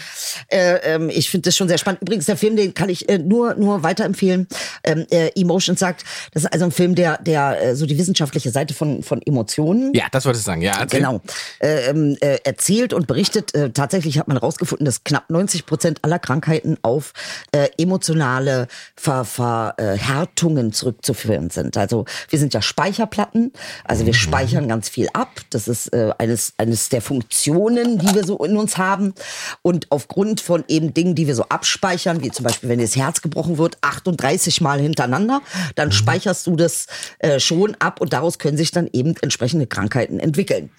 Äh, 0.47 0.95
ähm, 0.95 1.09
ich 1.09 1.29
finde 1.29 1.49
das 1.49 1.57
schon 1.57 1.67
sehr 1.67 1.77
spannend. 1.77 2.01
Übrigens, 2.01 2.25
der 2.25 2.37
Film, 2.37 2.55
den 2.55 2.73
kann 2.73 2.89
ich 2.89 3.07
äh, 3.09 3.17
nur, 3.17 3.55
nur 3.55 3.83
weiterempfehlen. 3.83 4.47
Ähm, 4.83 5.05
äh, 5.11 5.29
Emotions 5.39 5.79
sagt, 5.79 6.03
das 6.33 6.43
ist 6.43 6.53
also 6.53 6.65
ein 6.65 6.71
Film, 6.71 6.95
der, 6.95 7.17
der 7.21 7.61
äh, 7.61 7.75
so 7.75 7.85
die 7.85 7.97
wissenschaftliche 7.97 8.49
Seite 8.51 8.73
von, 8.73 9.03
von 9.03 9.21
Emotionen 9.21 9.93
Ja, 9.93 10.05
das 10.11 10.25
wollte 10.25 10.39
ich 10.39 10.45
sagen. 10.45 10.61
Ja, 10.61 10.79
erzähl. 10.79 10.99
Genau. 10.99 11.21
Äh, 11.59 11.89
ähm, 11.89 12.17
äh, 12.21 12.37
erzählt 12.43 12.93
und 12.93 13.07
berichtet. 13.07 13.53
Äh, 13.53 13.71
tatsächlich 13.71 14.17
hat 14.17 14.27
man 14.27 14.37
herausgefunden, 14.37 14.85
dass 14.85 15.03
knapp 15.03 15.29
90 15.29 15.65
Prozent 15.65 15.99
aller 16.03 16.19
Krankheiten 16.19 16.77
auf 16.81 17.13
äh, 17.51 17.67
emotionale 17.77 18.67
Ver 18.95 19.25
Verhärtungen 19.25 20.71
zurückzuführen 20.71 21.49
sind. 21.49 21.77
Also 21.77 22.05
wir 22.29 22.39
sind 22.39 22.53
ja 22.53 22.61
Speicherplatten, 22.61 23.51
also 23.83 24.05
wir 24.05 24.13
speichern 24.13 24.67
ganz 24.67 24.89
viel 24.89 25.09
ab. 25.13 25.41
Das 25.49 25.67
ist 25.67 25.93
äh, 25.93 26.11
eines, 26.17 26.53
eines 26.57 26.89
der 26.89 27.01
Funktionen, 27.01 27.88
die 27.97 28.13
wir 28.13 28.23
so 28.23 28.37
in 28.43 28.57
uns 28.57 28.77
haben. 28.77 29.13
Und 29.61 29.87
aufgrund 29.89 30.41
von 30.41 30.63
eben 30.67 30.93
Dingen, 30.93 31.15
die 31.15 31.27
wir 31.27 31.35
so 31.35 31.43
abspeichern, 31.43 32.23
wie 32.23 32.31
zum 32.31 32.43
Beispiel, 32.43 32.69
wenn 32.69 32.79
dir 32.79 32.85
das 32.85 32.95
Herz 32.95 33.21
gebrochen 33.21 33.57
wird, 33.57 33.77
38 33.81 34.61
Mal 34.61 34.79
hintereinander, 34.79 35.41
dann 35.75 35.91
speicherst 35.91 36.45
du 36.47 36.55
das 36.55 36.87
äh, 37.19 37.39
schon 37.39 37.75
ab 37.79 38.01
und 38.01 38.13
daraus 38.13 38.39
können 38.39 38.57
sich 38.57 38.71
dann 38.71 38.89
eben 38.93 39.15
entsprechende 39.21 39.67
Krankheiten 39.67 40.19
entwickeln. 40.19 40.69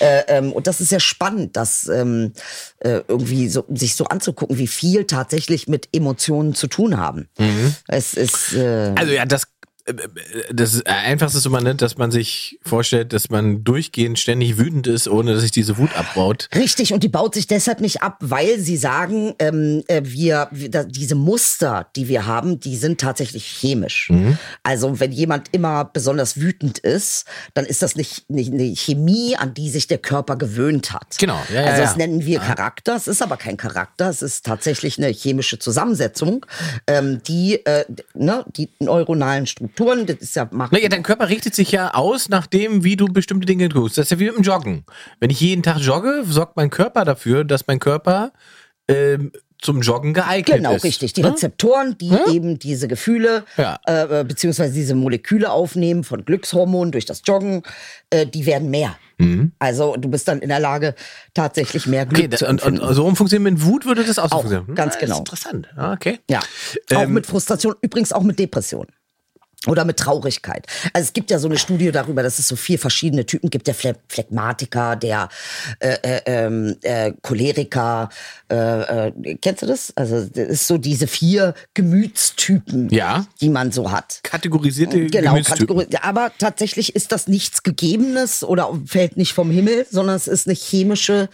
Äh, 0.00 0.22
ähm, 0.28 0.52
und 0.52 0.66
das 0.66 0.80
ist 0.80 0.90
sehr 0.90 1.00
spannend, 1.00 1.56
das 1.56 1.88
ähm, 1.88 2.32
äh, 2.80 3.00
irgendwie 3.08 3.48
so, 3.48 3.64
sich 3.68 3.94
so 3.94 4.04
anzugucken, 4.04 4.58
wie 4.58 4.66
viel 4.66 5.04
tatsächlich 5.04 5.68
mit 5.68 5.88
Emotionen 5.92 6.54
zu 6.54 6.66
tun 6.66 6.98
haben. 6.98 7.28
Es 7.86 8.14
ist 8.14 8.54
äh, 8.54 8.92
Also 8.96 9.12
ja, 9.12 9.24
das 9.24 9.46
das 10.52 10.84
Einfachste 10.86 11.38
ist 11.38 11.46
immer 11.46 11.60
nicht, 11.60 11.82
dass 11.82 11.96
man 11.96 12.10
sich 12.10 12.58
vorstellt, 12.62 13.12
dass 13.12 13.30
man 13.30 13.64
durchgehend 13.64 14.18
ständig 14.18 14.58
wütend 14.58 14.86
ist, 14.86 15.08
ohne 15.08 15.32
dass 15.32 15.42
sich 15.42 15.50
diese 15.50 15.78
Wut 15.78 15.96
abbaut. 15.96 16.48
Richtig, 16.54 16.92
und 16.92 17.02
die 17.02 17.08
baut 17.08 17.34
sich 17.34 17.46
deshalb 17.46 17.80
nicht 17.80 18.02
ab, 18.02 18.18
weil 18.20 18.58
sie 18.58 18.76
sagen, 18.76 19.34
ähm, 19.38 19.82
äh, 19.88 20.02
wir, 20.04 20.48
wir 20.50 20.68
diese 20.84 21.14
Muster, 21.14 21.88
die 21.96 22.08
wir 22.08 22.26
haben, 22.26 22.60
die 22.60 22.76
sind 22.76 23.00
tatsächlich 23.00 23.44
chemisch. 23.46 24.10
Also 24.62 25.00
wenn 25.00 25.12
jemand 25.12 25.48
immer 25.52 25.84
besonders 25.84 26.36
wütend 26.36 26.78
ist, 26.78 27.26
dann 27.54 27.64
ist 27.64 27.82
das 27.82 27.96
nicht, 27.96 28.28
nicht 28.30 28.52
eine 28.52 28.74
Chemie, 28.74 29.36
an 29.36 29.54
die 29.54 29.70
sich 29.70 29.86
der 29.86 29.98
Körper 29.98 30.36
gewöhnt 30.36 30.92
hat. 30.92 31.16
Genau, 31.18 31.40
ja, 31.52 31.62
ja, 31.62 31.66
Also 31.66 31.82
das 31.82 31.92
ja. 31.92 31.98
nennen 31.98 32.24
wir 32.24 32.40
Charakter, 32.40 32.96
es 32.96 33.08
ist 33.08 33.22
aber 33.22 33.36
kein 33.36 33.56
Charakter, 33.56 34.08
es 34.08 34.22
ist 34.22 34.46
tatsächlich 34.46 34.98
eine 34.98 35.08
chemische 35.08 35.58
Zusammensetzung, 35.58 36.46
ähm, 36.86 37.22
die, 37.26 37.64
äh, 37.64 37.84
ne, 38.14 38.44
die 38.56 38.68
neuronalen 38.78 39.46
Strukturen, 39.46 39.77
das 40.06 40.16
ist 40.18 40.36
ja 40.36 40.48
macht 40.50 40.72
Naja, 40.72 40.88
dein 40.88 41.02
Körper 41.02 41.28
richtet 41.28 41.54
sich 41.54 41.70
ja 41.72 41.94
aus, 41.94 42.28
nachdem, 42.28 42.84
wie 42.84 42.96
du 42.96 43.06
bestimmte 43.06 43.46
Dinge 43.46 43.68
tust. 43.68 43.98
Das 43.98 44.06
ist 44.06 44.10
ja 44.10 44.18
wie 44.18 44.26
mit 44.26 44.36
dem 44.36 44.42
Joggen. 44.42 44.84
Wenn 45.20 45.30
ich 45.30 45.40
jeden 45.40 45.62
Tag 45.62 45.78
jogge, 45.78 46.24
sorgt 46.26 46.56
mein 46.56 46.70
Körper 46.70 47.04
dafür, 47.04 47.44
dass 47.44 47.66
mein 47.66 47.78
Körper 47.78 48.32
ähm, 48.88 49.32
zum 49.60 49.80
Joggen 49.80 50.14
geeignet 50.14 50.58
Genau, 50.58 50.74
ist. 50.76 50.84
richtig. 50.84 51.12
Die 51.14 51.22
Ne? 51.22 51.32
Rezeptoren, 51.32 51.96
die 51.98 52.12
eben 52.30 52.58
diese 52.60 52.86
Gefühle 52.86 53.44
Ja. 53.56 53.78
äh, 53.86 54.24
beziehungsweise 54.24 54.72
diese 54.72 54.94
Moleküle 54.94 55.50
aufnehmen 55.50 56.04
von 56.04 56.24
Glückshormonen 56.24 56.92
durch 56.92 57.06
das 57.06 57.22
Joggen, 57.26 57.62
äh, 58.10 58.24
die 58.26 58.46
werden 58.46 58.70
mehr. 58.70 58.96
Also 59.58 59.96
du 59.96 60.08
bist 60.08 60.28
dann 60.28 60.38
in 60.38 60.48
der 60.48 60.60
Lage, 60.60 60.94
tatsächlich 61.34 61.86
mehr 61.88 62.06
Glück 62.06 62.18
Mhm. 62.22 62.26
Okay, 62.28 62.36
zu 62.36 62.44
und, 62.44 62.50
empfinden. 62.62 62.80
und 62.82 62.94
so 62.94 63.02
rum 63.02 63.16
funktioniert 63.16 63.52
mit 63.52 63.64
Wut 63.64 63.84
würde 63.84 64.04
das 64.04 64.16
auch, 64.20 64.30
Auch, 64.30 64.42
funktionieren. 64.42 64.76
ganz 64.76 64.94
Ah, 64.94 64.98
genau. 65.00 65.14
Ist 65.14 65.18
interessant. 65.18 65.68
Ah, 65.76 65.92
okay. 65.92 66.20
ja, 66.30 66.38
auch 66.94 67.02
Ähm, 67.02 67.14
mit 67.14 67.26
Frustration, 67.26 67.74
übrigens 67.82 68.12
auch 68.12 68.22
mit 68.22 68.38
Depression. 68.38 68.86
Oder 69.66 69.84
mit 69.84 69.96
Traurigkeit. 69.98 70.66
Also 70.92 71.06
es 71.08 71.12
gibt 71.12 71.32
ja 71.32 71.38
so 71.40 71.48
eine 71.48 71.58
Studie 71.58 71.90
darüber, 71.90 72.22
dass 72.22 72.38
es 72.38 72.46
so 72.46 72.54
vier 72.54 72.78
verschiedene 72.78 73.26
Typen 73.26 73.50
gibt. 73.50 73.66
Der 73.66 73.74
Phleg 73.74 73.96
Phlegmatiker, 74.08 74.94
der 74.94 75.28
äh, 75.80 75.96
äh, 76.02 76.20
ähm, 76.26 76.76
äh, 76.82 77.12
Choleriker. 77.22 78.08
Äh, 78.50 79.08
äh, 79.08 79.34
kennst 79.42 79.62
du 79.62 79.66
das? 79.66 79.92
Also 79.96 80.24
das 80.24 80.48
ist 80.48 80.66
so 80.68 80.78
diese 80.78 81.08
vier 81.08 81.54
Gemütstypen, 81.74 82.88
Ja. 82.90 83.26
die 83.40 83.48
man 83.48 83.72
so 83.72 83.90
hat. 83.90 84.20
Kategorisierte 84.22 85.06
Genau, 85.06 85.32
Gemütstypen. 85.32 85.76
Kategorie. 85.76 85.96
Aber 86.02 86.30
tatsächlich 86.38 86.94
ist 86.94 87.10
das 87.12 87.26
nichts 87.26 87.62
Gegebenes 87.62 88.44
oder 88.44 88.72
fällt 88.86 89.16
nicht 89.16 89.32
vom 89.34 89.50
Himmel, 89.50 89.86
sondern 89.90 90.16
es 90.16 90.28
ist 90.28 90.46
eine 90.46 90.54
chemische 90.56 91.28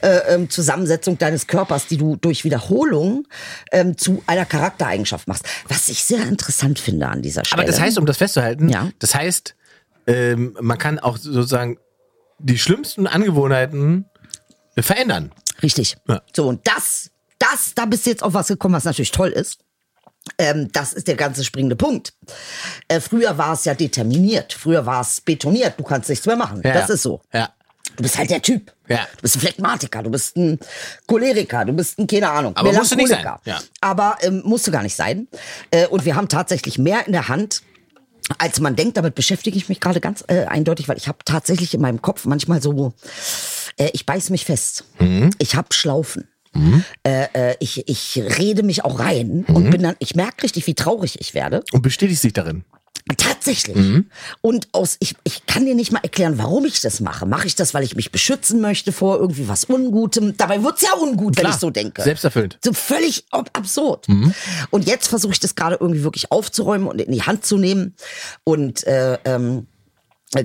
äh, 0.00 0.34
ähm, 0.34 0.48
Zusammensetzung 0.50 1.18
deines 1.18 1.46
Körpers, 1.46 1.86
die 1.86 1.98
du 1.98 2.16
durch 2.16 2.44
Wiederholung 2.44 3.26
ähm, 3.70 3.96
zu 3.98 4.22
einer 4.26 4.46
Charaktereigenschaft 4.46 5.28
machst. 5.28 5.44
Was 5.68 5.88
ich 5.88 6.02
sehr 6.04 6.26
interessant 6.26 6.78
finde 6.78 7.06
an 7.08 7.22
dieser 7.22 7.44
Stelle. 7.44 7.62
Aber 7.62 7.65
das 7.66 7.80
heißt, 7.80 7.98
um 7.98 8.06
das 8.06 8.16
festzuhalten, 8.16 8.68
Ja. 8.68 8.90
das 8.98 9.14
heißt, 9.14 9.54
ähm, 10.06 10.56
man 10.60 10.78
kann 10.78 10.98
auch 10.98 11.16
sozusagen 11.16 11.78
die 12.38 12.58
schlimmsten 12.58 13.06
Angewohnheiten 13.06 14.04
äh, 14.76 14.82
verändern. 14.82 15.32
Richtig. 15.62 15.96
Ja. 16.08 16.22
So, 16.34 16.48
und 16.48 16.66
das, 16.66 17.10
das, 17.38 17.72
da 17.74 17.86
bist 17.86 18.06
du 18.06 18.10
jetzt 18.10 18.22
auf 18.22 18.34
was 18.34 18.48
gekommen, 18.48 18.74
was 18.74 18.84
natürlich 18.84 19.10
toll 19.10 19.30
ist. 19.30 19.58
Ähm, 20.38 20.68
das 20.72 20.92
ist 20.92 21.06
der 21.08 21.14
ganze 21.14 21.44
springende 21.44 21.76
Punkt. 21.76 22.12
Äh, 22.88 23.00
früher 23.00 23.38
war 23.38 23.52
es 23.52 23.64
ja 23.64 23.74
determiniert. 23.74 24.52
Früher 24.52 24.84
war 24.84 25.00
es 25.00 25.20
betoniert. 25.20 25.74
Du 25.78 25.84
kannst 25.84 26.08
nichts 26.10 26.26
mehr 26.26 26.36
machen. 26.36 26.60
Ja. 26.64 26.74
Das 26.74 26.90
ist 26.90 27.02
so. 27.02 27.20
Ja. 27.32 27.50
Du 27.96 28.02
bist 28.02 28.18
halt 28.18 28.30
der 28.30 28.42
Typ. 28.42 28.72
Ja. 28.88 29.06
Du 29.16 29.22
bist 29.22 29.36
ein 29.36 29.40
Phlegmatiker, 29.40 30.02
du 30.02 30.10
bist 30.10 30.36
ein 30.36 30.58
Choleriker, 31.06 31.64
du 31.64 31.72
bist 31.72 31.98
ein, 31.98 32.06
keine 32.06 32.30
Ahnung, 32.30 32.56
Aber 32.56 32.72
musst 32.72 32.92
du 32.92 32.96
nicht 32.96 33.08
sein, 33.08 33.24
ja. 33.44 33.60
Aber 33.80 34.16
ähm, 34.22 34.42
musst 34.44 34.66
du 34.66 34.70
gar 34.70 34.82
nicht 34.82 34.94
sein. 34.96 35.28
Äh, 35.70 35.86
und 35.88 36.04
wir 36.04 36.14
haben 36.14 36.28
tatsächlich 36.28 36.78
mehr 36.78 37.06
in 37.06 37.12
der 37.12 37.28
Hand, 37.28 37.62
als 38.38 38.60
man 38.60 38.76
denkt. 38.76 38.96
Damit 38.96 39.14
beschäftige 39.14 39.56
ich 39.56 39.68
mich 39.68 39.80
gerade 39.80 40.00
ganz 40.00 40.24
äh, 40.28 40.44
eindeutig, 40.46 40.88
weil 40.88 40.96
ich 40.96 41.08
habe 41.08 41.18
tatsächlich 41.24 41.74
in 41.74 41.80
meinem 41.80 42.02
Kopf 42.02 42.24
manchmal 42.26 42.60
so, 42.62 42.92
äh, 43.78 43.90
ich 43.92 44.06
beiß 44.06 44.30
mich 44.30 44.44
fest. 44.44 44.84
Mhm. 44.98 45.30
Ich 45.38 45.54
habe 45.56 45.68
Schlaufen. 45.72 46.28
Äh, 47.02 47.26
äh, 47.34 47.56
ich, 47.60 47.86
ich 47.86 48.16
rede 48.38 48.62
mich 48.62 48.82
auch 48.82 48.98
rein 48.98 49.44
Mhm. 49.46 49.54
und 49.56 49.70
bin 49.70 49.82
dann, 49.82 49.94
ich 49.98 50.14
merke 50.14 50.42
richtig, 50.42 50.66
wie 50.66 50.74
traurig 50.74 51.20
ich 51.20 51.34
werde. 51.34 51.62
Und 51.72 51.82
bestätigst 51.82 52.24
dich 52.24 52.32
darin. 52.32 52.64
Tatsächlich. 53.16 53.76
Mhm. 53.76 54.10
Und 54.40 54.68
aus, 54.72 54.96
ich, 55.00 55.14
ich 55.24 55.46
kann 55.46 55.64
dir 55.64 55.74
nicht 55.74 55.92
mal 55.92 56.00
erklären, 56.02 56.38
warum 56.38 56.64
ich 56.64 56.80
das 56.80 57.00
mache. 57.00 57.26
Mache 57.26 57.46
ich 57.46 57.54
das, 57.54 57.74
weil 57.74 57.84
ich 57.84 57.96
mich 57.96 58.10
beschützen 58.10 58.60
möchte 58.60 58.92
vor 58.92 59.18
irgendwie 59.18 59.48
was 59.48 59.64
Ungutem? 59.64 60.36
Dabei 60.36 60.62
wird's 60.62 60.82
ja 60.82 60.92
ungut, 60.94 61.36
wenn 61.36 61.42
Klar. 61.42 61.54
ich 61.54 61.60
so 61.60 61.70
denke. 61.70 62.02
Selbsterfüllend. 62.02 62.58
So 62.64 62.72
völlig 62.72 63.24
ab 63.30 63.50
absurd. 63.52 64.08
Mhm. 64.08 64.34
Und 64.70 64.86
jetzt 64.86 65.08
versuche 65.08 65.32
ich 65.32 65.40
das 65.40 65.54
gerade 65.54 65.76
irgendwie 65.80 66.02
wirklich 66.02 66.30
aufzuräumen 66.30 66.88
und 66.88 67.00
in 67.00 67.12
die 67.12 67.22
Hand 67.22 67.44
zu 67.44 67.58
nehmen 67.58 67.94
und 68.44 68.86
äh, 68.86 69.18
ähm, 69.24 69.66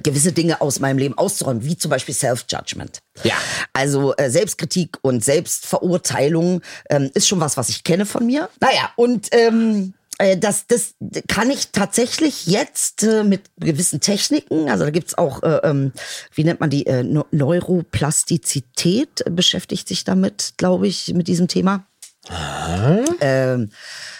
gewisse 0.03 0.31
Dinge 0.31 0.61
aus 0.61 0.79
meinem 0.79 0.97
Leben 0.97 1.17
auszuräumen, 1.17 1.63
wie 1.63 1.77
zum 1.77 1.89
Beispiel 1.89 2.13
Self-Judgment. 2.13 2.99
Ja. 3.23 3.35
Also 3.73 4.15
äh, 4.15 4.29
Selbstkritik 4.29 4.97
und 5.01 5.23
Selbstverurteilung 5.23 6.61
ähm, 6.89 7.09
ist 7.13 7.27
schon 7.27 7.39
was, 7.39 7.57
was 7.57 7.69
ich 7.69 7.83
kenne 7.83 8.05
von 8.05 8.25
mir. 8.25 8.49
Naja, 8.59 8.91
und 8.95 9.29
ähm, 9.31 9.93
äh, 9.95 10.00
das, 10.37 10.67
das 10.67 10.93
kann 11.27 11.49
ich 11.49 11.71
tatsächlich 11.71 12.47
jetzt 12.47 13.03
äh, 13.03 13.23
mit 13.23 13.41
gewissen 13.57 13.99
Techniken, 13.99 14.69
also 14.69 14.83
da 14.83 14.89
gibt's 14.89 15.17
auch, 15.17 15.43
äh, 15.43 15.59
ähm, 15.63 15.91
wie 16.33 16.43
nennt 16.43 16.59
man 16.59 16.69
die, 16.69 16.85
äh, 16.85 17.03
Neu- 17.03 17.25
Neuroplastizität 17.31 19.25
äh, 19.25 19.29
beschäftigt 19.29 19.87
sich 19.87 20.03
damit, 20.03 20.53
glaube 20.57 20.87
ich, 20.87 21.13
mit 21.13 21.27
diesem 21.27 21.47
Thema. 21.47 21.85
Ähm, 23.19 23.71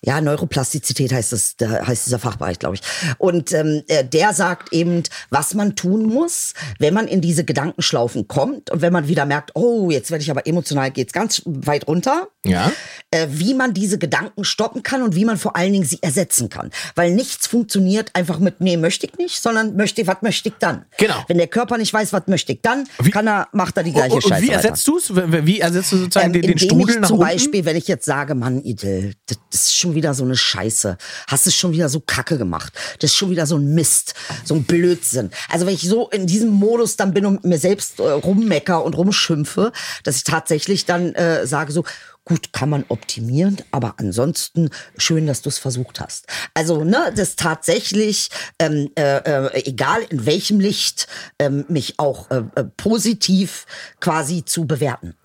ja, 0.04 0.20
Neuroplastizität 0.22 1.14
heißt 1.14 1.34
das, 1.34 1.56
da 1.58 1.86
heißt 1.86 2.08
dieser 2.08 2.18
Fachbereich, 2.18 2.58
glaube 2.58 2.76
ich. 2.76 2.82
Und 3.20 3.54
ähm, 3.54 3.84
äh, 3.88 4.04
der 4.04 4.34
sagt 4.34 4.74
eben, 4.74 5.04
was 5.30 5.54
man 5.54 5.76
tun 5.76 6.08
muss, 6.08 6.56
wenn 6.80 6.96
man 6.96 7.08
in 7.08 7.22
diese 7.22 7.44
Gedankenschlaufen 7.44 8.28
kommt 8.28 8.72
und 8.72 8.82
wenn 8.82 8.92
man 8.92 9.08
wieder 9.08 9.26
merkt, 9.28 9.52
oh, 9.54 9.92
jetzt 9.92 10.10
werde 10.10 10.24
ich 10.24 10.32
aber 10.32 10.48
emotional, 10.48 10.90
geht's 10.90 11.14
ganz 11.14 11.44
weit 11.46 11.88
runter. 11.88 12.28
Ja. 12.44 12.72
Äh, 13.12 13.28
wie 13.30 13.54
man 13.54 13.74
diese 13.74 13.98
Gedanken 14.00 14.44
stoppen 14.46 14.82
kann 14.84 15.04
und 15.04 15.16
wie 15.16 15.26
man 15.26 15.38
vor 15.38 15.56
allen 15.56 15.74
Dingen 15.74 15.86
sie 15.86 16.00
ersetzen 16.02 16.50
kann. 16.50 16.72
Weil 16.96 17.12
nichts 17.12 17.46
funktioniert 17.46 18.10
einfach 18.14 18.40
mit, 18.40 18.62
nee, 18.62 18.78
möchte 18.78 19.06
ich 19.06 19.18
nicht, 19.18 19.42
sondern 19.44 19.76
möchte, 19.76 20.08
was 20.08 20.22
möchte 20.22 20.50
ich 20.50 20.56
dann? 20.60 20.86
Genau. 20.98 21.24
Wenn 21.28 21.38
der 21.38 21.48
Körper 21.48 21.78
nicht 21.78 21.94
weiß, 21.94 22.14
was 22.14 22.24
möchte 22.28 22.54
ich 22.54 22.62
dann, 22.62 22.88
Wie- 23.00 23.12
kann 23.12 23.28
er, 23.28 23.48
macht 23.52 23.78
er 23.78 23.84
die 23.84 23.92
gleiche 23.92 24.16
Und, 24.16 24.24
und 24.24 24.30
Scheiße 24.30 24.44
wie 24.44 24.50
ersetzt 24.50 24.88
du 24.88 24.98
es? 24.98 25.14
Wie 25.14 25.60
ersetzt 25.60 25.92
du 25.92 25.98
sozusagen 25.98 26.28
Ähm, 26.34 26.42
den, 26.42 26.52
den 26.52 26.58
Strudel 26.58 26.96
ich 26.96 27.02
nach 27.02 27.10
zum 27.10 27.20
unten? 27.20 27.32
Beispiel, 27.32 27.66
wenn 27.66 27.76
ich 27.76 27.88
jetzt 27.88 28.06
sage, 28.06 28.34
Mann, 28.34 28.62
Idel, 28.64 29.14
das 29.28 29.38
ist 29.66 29.76
schon 29.78 29.94
wieder 29.94 30.14
so 30.14 30.24
eine 30.24 30.38
Scheiße. 30.38 30.98
Hast 31.28 31.46
es 31.48 31.56
schon 31.56 31.74
wieder 31.74 31.90
so 31.90 32.00
kacke 32.00 32.38
gemacht. 32.38 32.74
Das 33.00 33.12
ist 33.12 33.18
schon 33.18 33.30
wieder 33.30 33.46
so 33.46 33.58
ein 33.58 33.76
Mist, 33.76 34.16
so 34.46 34.56
ein 34.56 34.64
Blödsinn. 34.64 35.30
Also 35.50 35.66
wenn 35.68 35.74
ich 35.76 35.82
so 35.88 36.10
in 36.10 36.26
diesem 36.28 36.50
Modus 36.50 36.96
dann 36.96 37.14
bin 37.14 37.26
und 37.26 37.44
mir 37.44 37.60
selbst 37.60 38.00
äh, 38.00 38.04
rummecker 38.04 38.84
und 38.84 38.96
rumschimpfe, 38.98 39.72
dass 40.04 40.16
ich 40.18 40.24
tatsächlich 40.24 40.86
dann 40.86 41.14
äh, 41.14 41.46
sage 41.46 41.72
so, 41.72 41.84
gut, 42.26 42.54
kann 42.54 42.70
man 42.70 42.86
optimieren, 42.88 43.58
aber 43.72 43.96
ansonsten 43.98 44.70
schön, 44.98 45.28
dass 45.28 45.42
du 45.42 45.50
es 45.50 45.58
versucht 45.58 46.00
hast. 46.00 46.28
Also, 46.54 46.84
ne, 46.84 47.12
das 47.16 47.36
tatsächlich, 47.36 48.30
ähm, 48.60 48.92
äh, 48.96 49.18
äh, 49.18 49.64
egal 49.66 50.04
in 50.10 50.26
welchem 50.26 50.60
Licht, 50.60 51.08
ähm, 51.40 51.66
mich 51.68 52.00
auch 52.00 52.30
äh, 52.30 52.44
äh, 52.56 52.64
positiv 52.78 53.66
quasi 54.00 54.46
zu 54.46 54.66
bewerten. 54.66 55.16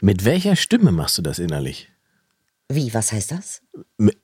Mit 0.00 0.24
welcher 0.24 0.56
Stimme 0.56 0.92
machst 0.92 1.18
du 1.18 1.22
das 1.22 1.38
innerlich? 1.38 1.91
Wie, 2.74 2.92
was 2.94 3.12
heißt 3.12 3.32
das? 3.32 3.62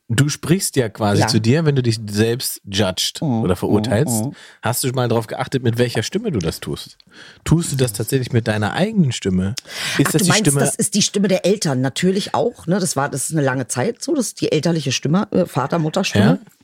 Du 0.08 0.28
sprichst 0.28 0.76
ja 0.76 0.88
quasi 0.88 1.20
Ja. 1.20 1.26
Mhm, 1.26 1.30
zu 1.30 1.40
dir, 1.40 1.64
wenn 1.64 1.74
du 1.76 1.82
dich 1.82 1.98
selbst 2.08 2.60
judged 2.64 3.22
oder 3.22 3.56
verurteilst. 3.56 4.24
Hast 4.62 4.84
du 4.84 4.88
mal 4.92 5.08
darauf 5.08 5.26
geachtet, 5.26 5.62
mit 5.62 5.78
welcher 5.78 6.02
Stimme 6.02 6.30
du 6.30 6.38
das 6.38 6.60
tust? 6.60 6.98
Tust 7.44 7.72
du 7.72 7.76
das 7.76 7.92
tatsächlich 7.92 8.32
mit 8.32 8.48
deiner 8.48 8.72
eigenen 8.72 9.12
Stimme? 9.12 9.54
Ist 9.98 10.08
Ach, 10.08 10.12
das 10.12 10.12
du 10.12 10.18
die 10.24 10.28
meinst, 10.30 10.40
Stimme? 10.46 10.60
das 10.60 10.74
ist 10.74 10.94
die 10.94 11.02
Stimme 11.02 11.28
der 11.28 11.44
Eltern 11.46 11.80
natürlich 11.80 12.34
auch. 12.34 12.66
Ne? 12.66 12.78
Das 12.80 12.96
war, 12.96 13.08
das 13.08 13.30
ist 13.30 13.32
eine 13.36 13.44
lange 13.44 13.68
Zeit 13.68 14.02
so. 14.02 14.14
Das 14.14 14.26
ist 14.28 14.40
die 14.40 14.52
elterliche 14.52 14.92
Stimme, 14.92 15.28
äh, 15.32 15.46
Vater, 15.46 15.78
Mutter 15.78 16.04
Stimme. 16.04 16.38
äh, 16.44 16.57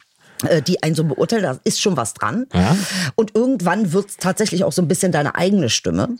Die 0.66 0.82
einen 0.82 0.94
so 0.94 1.04
beurteilen, 1.04 1.42
da 1.42 1.58
ist 1.64 1.80
schon 1.80 1.96
was 1.96 2.12
dran. 2.12 2.46
Ja. 2.52 2.76
Und 3.14 3.34
irgendwann 3.34 3.92
wird 3.92 4.10
es 4.10 4.16
tatsächlich 4.18 4.64
auch 4.64 4.72
so 4.72 4.82
ein 4.82 4.88
bisschen 4.88 5.10
deine 5.12 5.36
eigene 5.36 5.70
Stimme. 5.70 6.16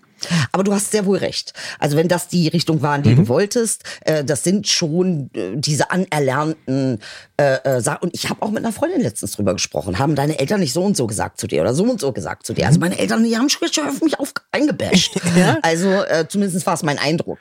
Aber 0.53 0.65
du 0.65 0.73
hast 0.73 0.93
sehr 0.93 1.05
wohl 1.05 1.19
recht. 1.19 1.53
Also 1.79 1.97
wenn 1.97 2.09
das 2.09 2.29
die 2.29 2.49
Richtung 2.49 2.81
war, 2.81 2.97
in 2.97 3.03
die 3.03 3.11
Mhm. 3.11 3.17
du 3.17 3.29
wolltest, 3.29 3.83
äh, 4.03 4.25
das 4.25 4.43
sind 4.43 4.67
schon 4.69 5.29
äh, 5.35 5.57
diese 5.57 5.91
anerlernten 5.91 7.01
äh, 7.37 7.57
äh, 7.65 7.81
Sachen. 7.81 8.05
Und 8.05 8.15
ich 8.15 8.31
habe 8.31 8.41
auch 8.41 8.51
mit 8.51 8.65
einer 8.65 8.73
Freundin 8.73 9.03
letztens 9.03 9.33
drüber 9.33 9.53
gesprochen. 9.53 9.99
Haben 9.99 10.15
deine 10.15 10.39
Eltern 10.39 10.61
nicht 10.61 10.73
so 10.73 10.83
und 10.83 10.97
so 10.97 11.07
gesagt 11.07 11.39
zu 11.39 11.47
dir 11.47 11.61
oder 11.61 11.75
so 11.75 11.85
und 11.85 12.01
so 12.01 12.13
gesagt 12.13 12.47
zu 12.47 12.55
dir? 12.55 12.67
Also 12.67 12.81
meine 12.81 12.99
Eltern, 12.99 13.25
die 13.25 13.37
haben 13.37 13.49
schon 13.51 13.71
schon 13.71 13.89
auf 13.89 14.01
mich 14.01 14.19
auf, 14.19 14.33
eingebasht. 14.53 15.15
Also 15.63 15.91
äh, 15.91 16.27
zumindest 16.29 16.65
war 16.67 16.75
es 16.75 16.83
mein 16.83 16.99
Eindruck. 16.99 17.39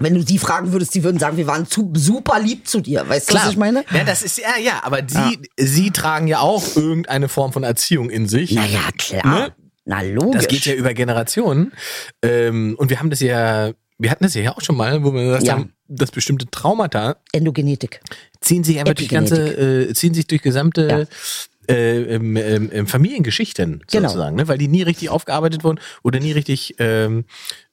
Wenn 0.00 0.14
du 0.14 0.24
die 0.24 0.38
fragen 0.38 0.72
würdest, 0.72 0.94
die 0.94 1.02
würden 1.04 1.18
sagen, 1.18 1.36
wir 1.36 1.46
waren 1.46 1.66
zu, 1.66 1.90
super 1.94 2.38
lieb 2.40 2.68
zu 2.68 2.80
dir. 2.80 3.08
Weißt 3.08 3.30
du, 3.30 3.34
was 3.34 3.50
ich 3.50 3.56
meine? 3.56 3.84
Ja, 3.92 4.04
das 4.04 4.22
ist 4.22 4.38
ja, 4.38 4.56
ja, 4.62 4.80
aber 4.82 5.00
sie, 5.06 5.38
sie 5.58 5.90
tragen 5.90 6.26
ja 6.28 6.40
auch 6.40 6.76
irgendeine 6.76 7.28
Form 7.28 7.52
von 7.52 7.64
Erziehung 7.64 8.10
in 8.10 8.28
sich. 8.28 8.52
Naja, 8.52 8.88
klar. 8.96 9.24
Ne? 9.40 9.52
Na 9.84 10.02
logisch. 10.02 10.34
Das 10.34 10.48
geht 10.48 10.66
ja 10.66 10.74
über 10.74 10.94
Generationen. 10.94 11.72
Ähm, 12.22 12.74
und 12.78 12.90
wir 12.90 13.00
haben 13.00 13.10
das 13.10 13.20
ja, 13.20 13.72
wir 13.98 14.10
hatten 14.10 14.24
das 14.24 14.34
ja 14.34 14.52
auch 14.54 14.60
schon 14.60 14.76
mal, 14.76 15.02
wo 15.02 15.12
wir 15.14 15.24
gesagt 15.24 15.44
Ja. 15.44 15.54
haben, 15.54 15.72
dass 15.88 16.10
bestimmte 16.10 16.46
Traumata 16.50 17.16
Endogenetik. 17.32 18.00
ziehen 18.40 18.62
sich 18.64 18.78
einfach 18.78 18.94
durch 18.94 19.08
die 19.08 19.14
ganze, 19.14 19.88
äh, 19.88 19.94
ziehen 19.94 20.12
sich 20.14 20.26
durch 20.26 20.42
gesamte 20.42 21.08
äh, 21.68 22.14
ähm, 22.14 22.36
ähm, 22.36 22.86
Familiengeschichten 22.86 23.82
Genau. 23.90 24.08
sozusagen, 24.08 24.36
ne? 24.36 24.48
weil 24.48 24.58
die 24.58 24.68
nie 24.68 24.82
richtig 24.82 25.08
aufgearbeitet 25.10 25.64
wurden 25.64 25.80
oder 26.02 26.20
nie 26.20 26.32
richtig 26.32 26.76
ähm, 26.78 27.20
äh, 27.20 27.24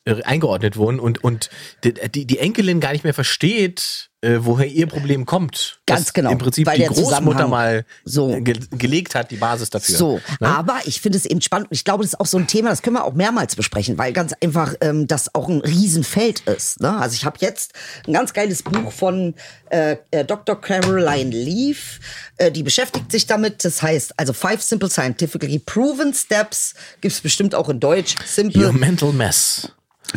eingeordnet 0.05 0.77
wurden 0.77 0.99
und, 0.99 1.23
und 1.23 1.49
die, 1.83 2.25
die, 2.27 2.37
Enkelin 2.39 2.79
gar 2.79 2.91
nicht 2.91 3.03
mehr 3.03 3.13
versteht, 3.15 4.09
äh, 4.21 4.37
woher 4.41 4.67
ihr 4.67 4.85
Problem 4.87 5.25
kommt. 5.25 5.79
Ganz 5.87 6.13
genau, 6.13 6.31
Im 6.31 6.37
Prinzip 6.37 6.67
weil 6.67 6.77
die 6.77 6.85
Großmutter 6.85 7.47
mal 7.47 7.85
so- 8.03 8.39
ge 8.41 8.59
gelegt 8.71 9.15
hat, 9.15 9.31
die 9.31 9.37
Basis 9.37 9.71
dafür. 9.71 9.97
So, 9.97 10.21
Ne? 10.39 10.47
aber 10.47 10.79
ich 10.85 11.01
finde 11.01 11.17
es 11.17 11.25
eben 11.25 11.41
spannend. 11.41 11.67
Ich 11.71 11.83
glaube, 11.83 12.03
das 12.03 12.13
ist 12.13 12.19
auch 12.19 12.25
so 12.27 12.37
ein 12.37 12.45
Thema, 12.47 12.69
das 12.69 12.81
können 12.83 12.95
wir 12.97 13.03
auch 13.03 13.13
mehrmals 13.13 13.55
besprechen, 13.55 13.97
weil 13.97 14.13
ganz 14.13 14.33
einfach 14.41 14.75
ähm, 14.81 15.07
das 15.07 15.33
auch 15.33 15.49
ein 15.49 15.61
Riesenfeld 15.61 16.41
ist. 16.41 16.81
Ne? 16.81 16.95
Also 16.97 17.15
ich 17.15 17.25
habe 17.25 17.37
jetzt 17.41 17.73
ein 18.07 18.13
ganz 18.13 18.33
geiles 18.33 18.61
Buch 18.63 18.91
von 18.91 19.33
äh, 19.71 19.97
äh, 20.11 20.23
Dr. 20.23 20.59
Caroline 20.61 21.31
Leaf, 21.35 21.99
äh, 22.37 22.51
die 22.51 22.61
beschäftigt 22.63 23.11
sich 23.11 23.25
damit. 23.25 23.65
Das 23.65 23.81
heißt, 23.81 24.19
also 24.19 24.33
Five 24.33 24.61
Simple 24.61 24.89
Scientifically 24.89 25.57
Proven 25.59 26.13
Steps 26.13 26.75
gibt's 27.01 27.21
bestimmt 27.21 27.55
auch 27.55 27.69
in 27.69 27.79
Deutsch. 27.79 28.15
Simple 28.25 28.65
Your 28.67 28.73
mental 28.73 29.11
mess. 29.11 29.71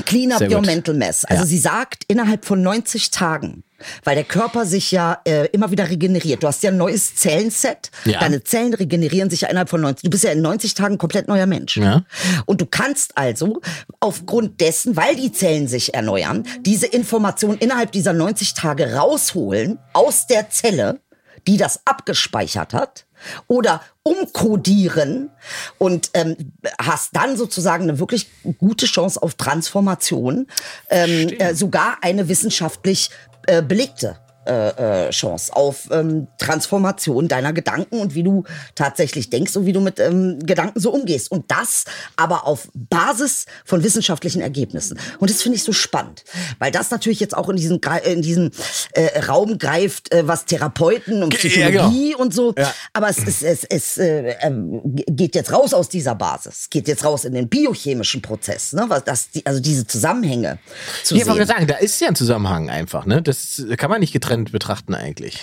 Clean 0.05 0.31
up 0.33 0.39
Sehr 0.39 0.51
your 0.51 0.59
gut. 0.59 0.67
mental 0.67 0.95
mess. 0.95 1.25
Also 1.25 1.43
Ja. 1.43 1.47
sie 1.47 1.59
sagt, 1.59 2.05
innerhalb 2.09 2.45
von 2.45 2.63
90 2.63 3.11
Tagen, 3.11 3.65
weil 4.05 4.15
der 4.15 4.25
Körper 4.25 4.67
sich 4.67 4.91
ja 4.91 5.21
äh, 5.25 5.47
immer 5.53 5.71
wieder 5.71 5.89
regeneriert. 5.89 6.43
Du 6.43 6.47
hast 6.47 6.63
ja 6.63 6.71
ein 6.71 6.77
neues 6.77 7.15
Zellenset. 7.17 7.91
Ja. 8.05 8.21
Deine 8.21 8.43
Zellen 8.45 8.75
regenerieren 8.75 9.31
sich 9.31 9.43
ja 9.43 9.49
innerhalb 9.49 9.69
von 9.71 9.81
90. 9.81 10.03
Du 10.05 10.11
bist 10.11 10.25
ja 10.25 10.33
in 10.33 10.43
90 10.43 10.75
Tagen 10.75 10.95
ein 10.95 10.99
komplett 10.99 11.29
neuer 11.29 11.47
Mensch. 11.47 11.77
Ja. 11.77 12.05
Und 12.47 12.61
du 12.61 12.67
kannst 12.67 13.17
also 13.17 13.61
aufgrund 14.01 14.61
dessen, 14.61 14.97
weil 14.97 15.17
die 15.17 15.33
Zellen 15.33 15.69
sich 15.69 15.95
erneuern, 15.95 16.45
diese 16.67 16.87
Information 16.87 17.57
innerhalb 17.59 17.93
dieser 17.93 18.13
90 18.13 18.55
Tage 18.55 18.95
rausholen 18.95 19.79
aus 19.95 20.27
der 20.27 20.51
Zelle, 20.51 21.01
die 21.47 21.57
das 21.57 21.81
abgespeichert 21.87 22.75
hat 22.75 23.07
oder 23.47 23.83
umkodieren 24.03 25.31
und 25.79 26.11
ähm, 26.15 26.53
hast 26.81 27.15
dann 27.15 27.37
sozusagen 27.37 27.85
eine 27.85 27.99
wirklich 27.99 28.29
gute 28.59 28.87
Chance 28.87 29.23
auf 29.23 29.35
Transformation, 29.35 30.47
ähm, 30.91 31.29
äh, 31.39 31.55
sogar 31.55 31.99
eine 32.03 32.29
wissenschaftlich 32.29 33.11
äh, 33.47 33.63
belegte 33.63 34.19
äh, 34.49 35.07
äh, 35.07 35.11
Chance 35.11 35.55
auf 35.55 35.89
ähm, 35.91 36.29
Transformation 36.39 37.29
deiner 37.29 37.53
Gedanken 37.53 38.01
und 38.01 38.15
wie 38.15 38.23
du 38.23 38.45
tatsächlich 38.75 39.31
denkst 39.31 39.57
und 39.57 39.67
wie 39.67 39.73
du 39.73 39.81
mit 39.81 40.01
ähm, 40.01 40.39
Gedanken 40.41 40.81
so 40.81 40.91
umgehst. 40.91 41.31
Und 41.31 41.51
das 41.51 41.85
aber 42.17 42.47
auf 42.47 42.69
Basis 42.75 43.47
von 43.65 43.83
wissenschaftlichen 43.83 44.41
Ergebnissen. 44.41 44.99
Und 45.19 45.31
das 45.31 45.43
finde 45.43 45.57
ich 45.57 45.65
so 45.65 45.73
spannend, 45.73 46.25
weil 46.59 46.71
das 46.71 46.91
natürlich 46.91 47.21
jetzt 47.21 47.37
auch 47.37 47.49
in 47.49 47.57
diesen, 47.57 47.81
in 48.05 48.23
diesen 48.23 48.51
äh, 48.93 49.21
Raum 49.21 49.59
greift, 49.59 50.13
äh, 50.13 50.27
was 50.27 50.47
Therapeuten 50.47 51.23
und 51.23 51.35
Ja, 51.35 51.69
genau. 51.69 51.89
Psychologie 51.89 52.15
und 52.15 52.35
so. 52.35 52.55
Ja. 52.57 52.73
Aber 52.93 53.09
es, 53.09 53.19
es, 53.19 53.43
es, 53.43 53.65
es 53.65 53.99
äh, 53.99 54.37
ähm, 54.41 54.81
geht 54.85 55.35
jetzt 55.35 55.53
raus 55.53 55.75
aus 55.75 55.89
dieser 55.89 56.15
Basis, 56.15 56.69
geht 56.71 56.89
jetzt 56.89 57.05
raus 57.05 57.25
in 57.25 57.35
den 57.35 57.49
biochemischen 57.49 58.23
Prozess, 58.23 58.73
ne? 58.73 58.85
Was 58.89 59.05
das, 59.05 59.31
die, 59.31 59.45
also 59.45 59.61
diese 59.61 59.87
Zusammenhänge 59.87 60.59
zu 61.05 61.15
Ich 61.15 61.27
wollte 61.27 61.47
sagen, 61.47 61.67
da 61.67 61.77
ist 61.77 62.01
ja 62.01 62.09
ein 62.09 62.15
Zusammenhang 62.15 62.71
einfach, 62.71 63.07
ne? 63.07 63.23
Das 63.23 63.63
kann 63.77 63.91
man 63.91 64.01
nicht 64.01 64.13
getrennt 64.13 64.38
betrachten 64.45 64.95
eigentlich. 64.95 65.41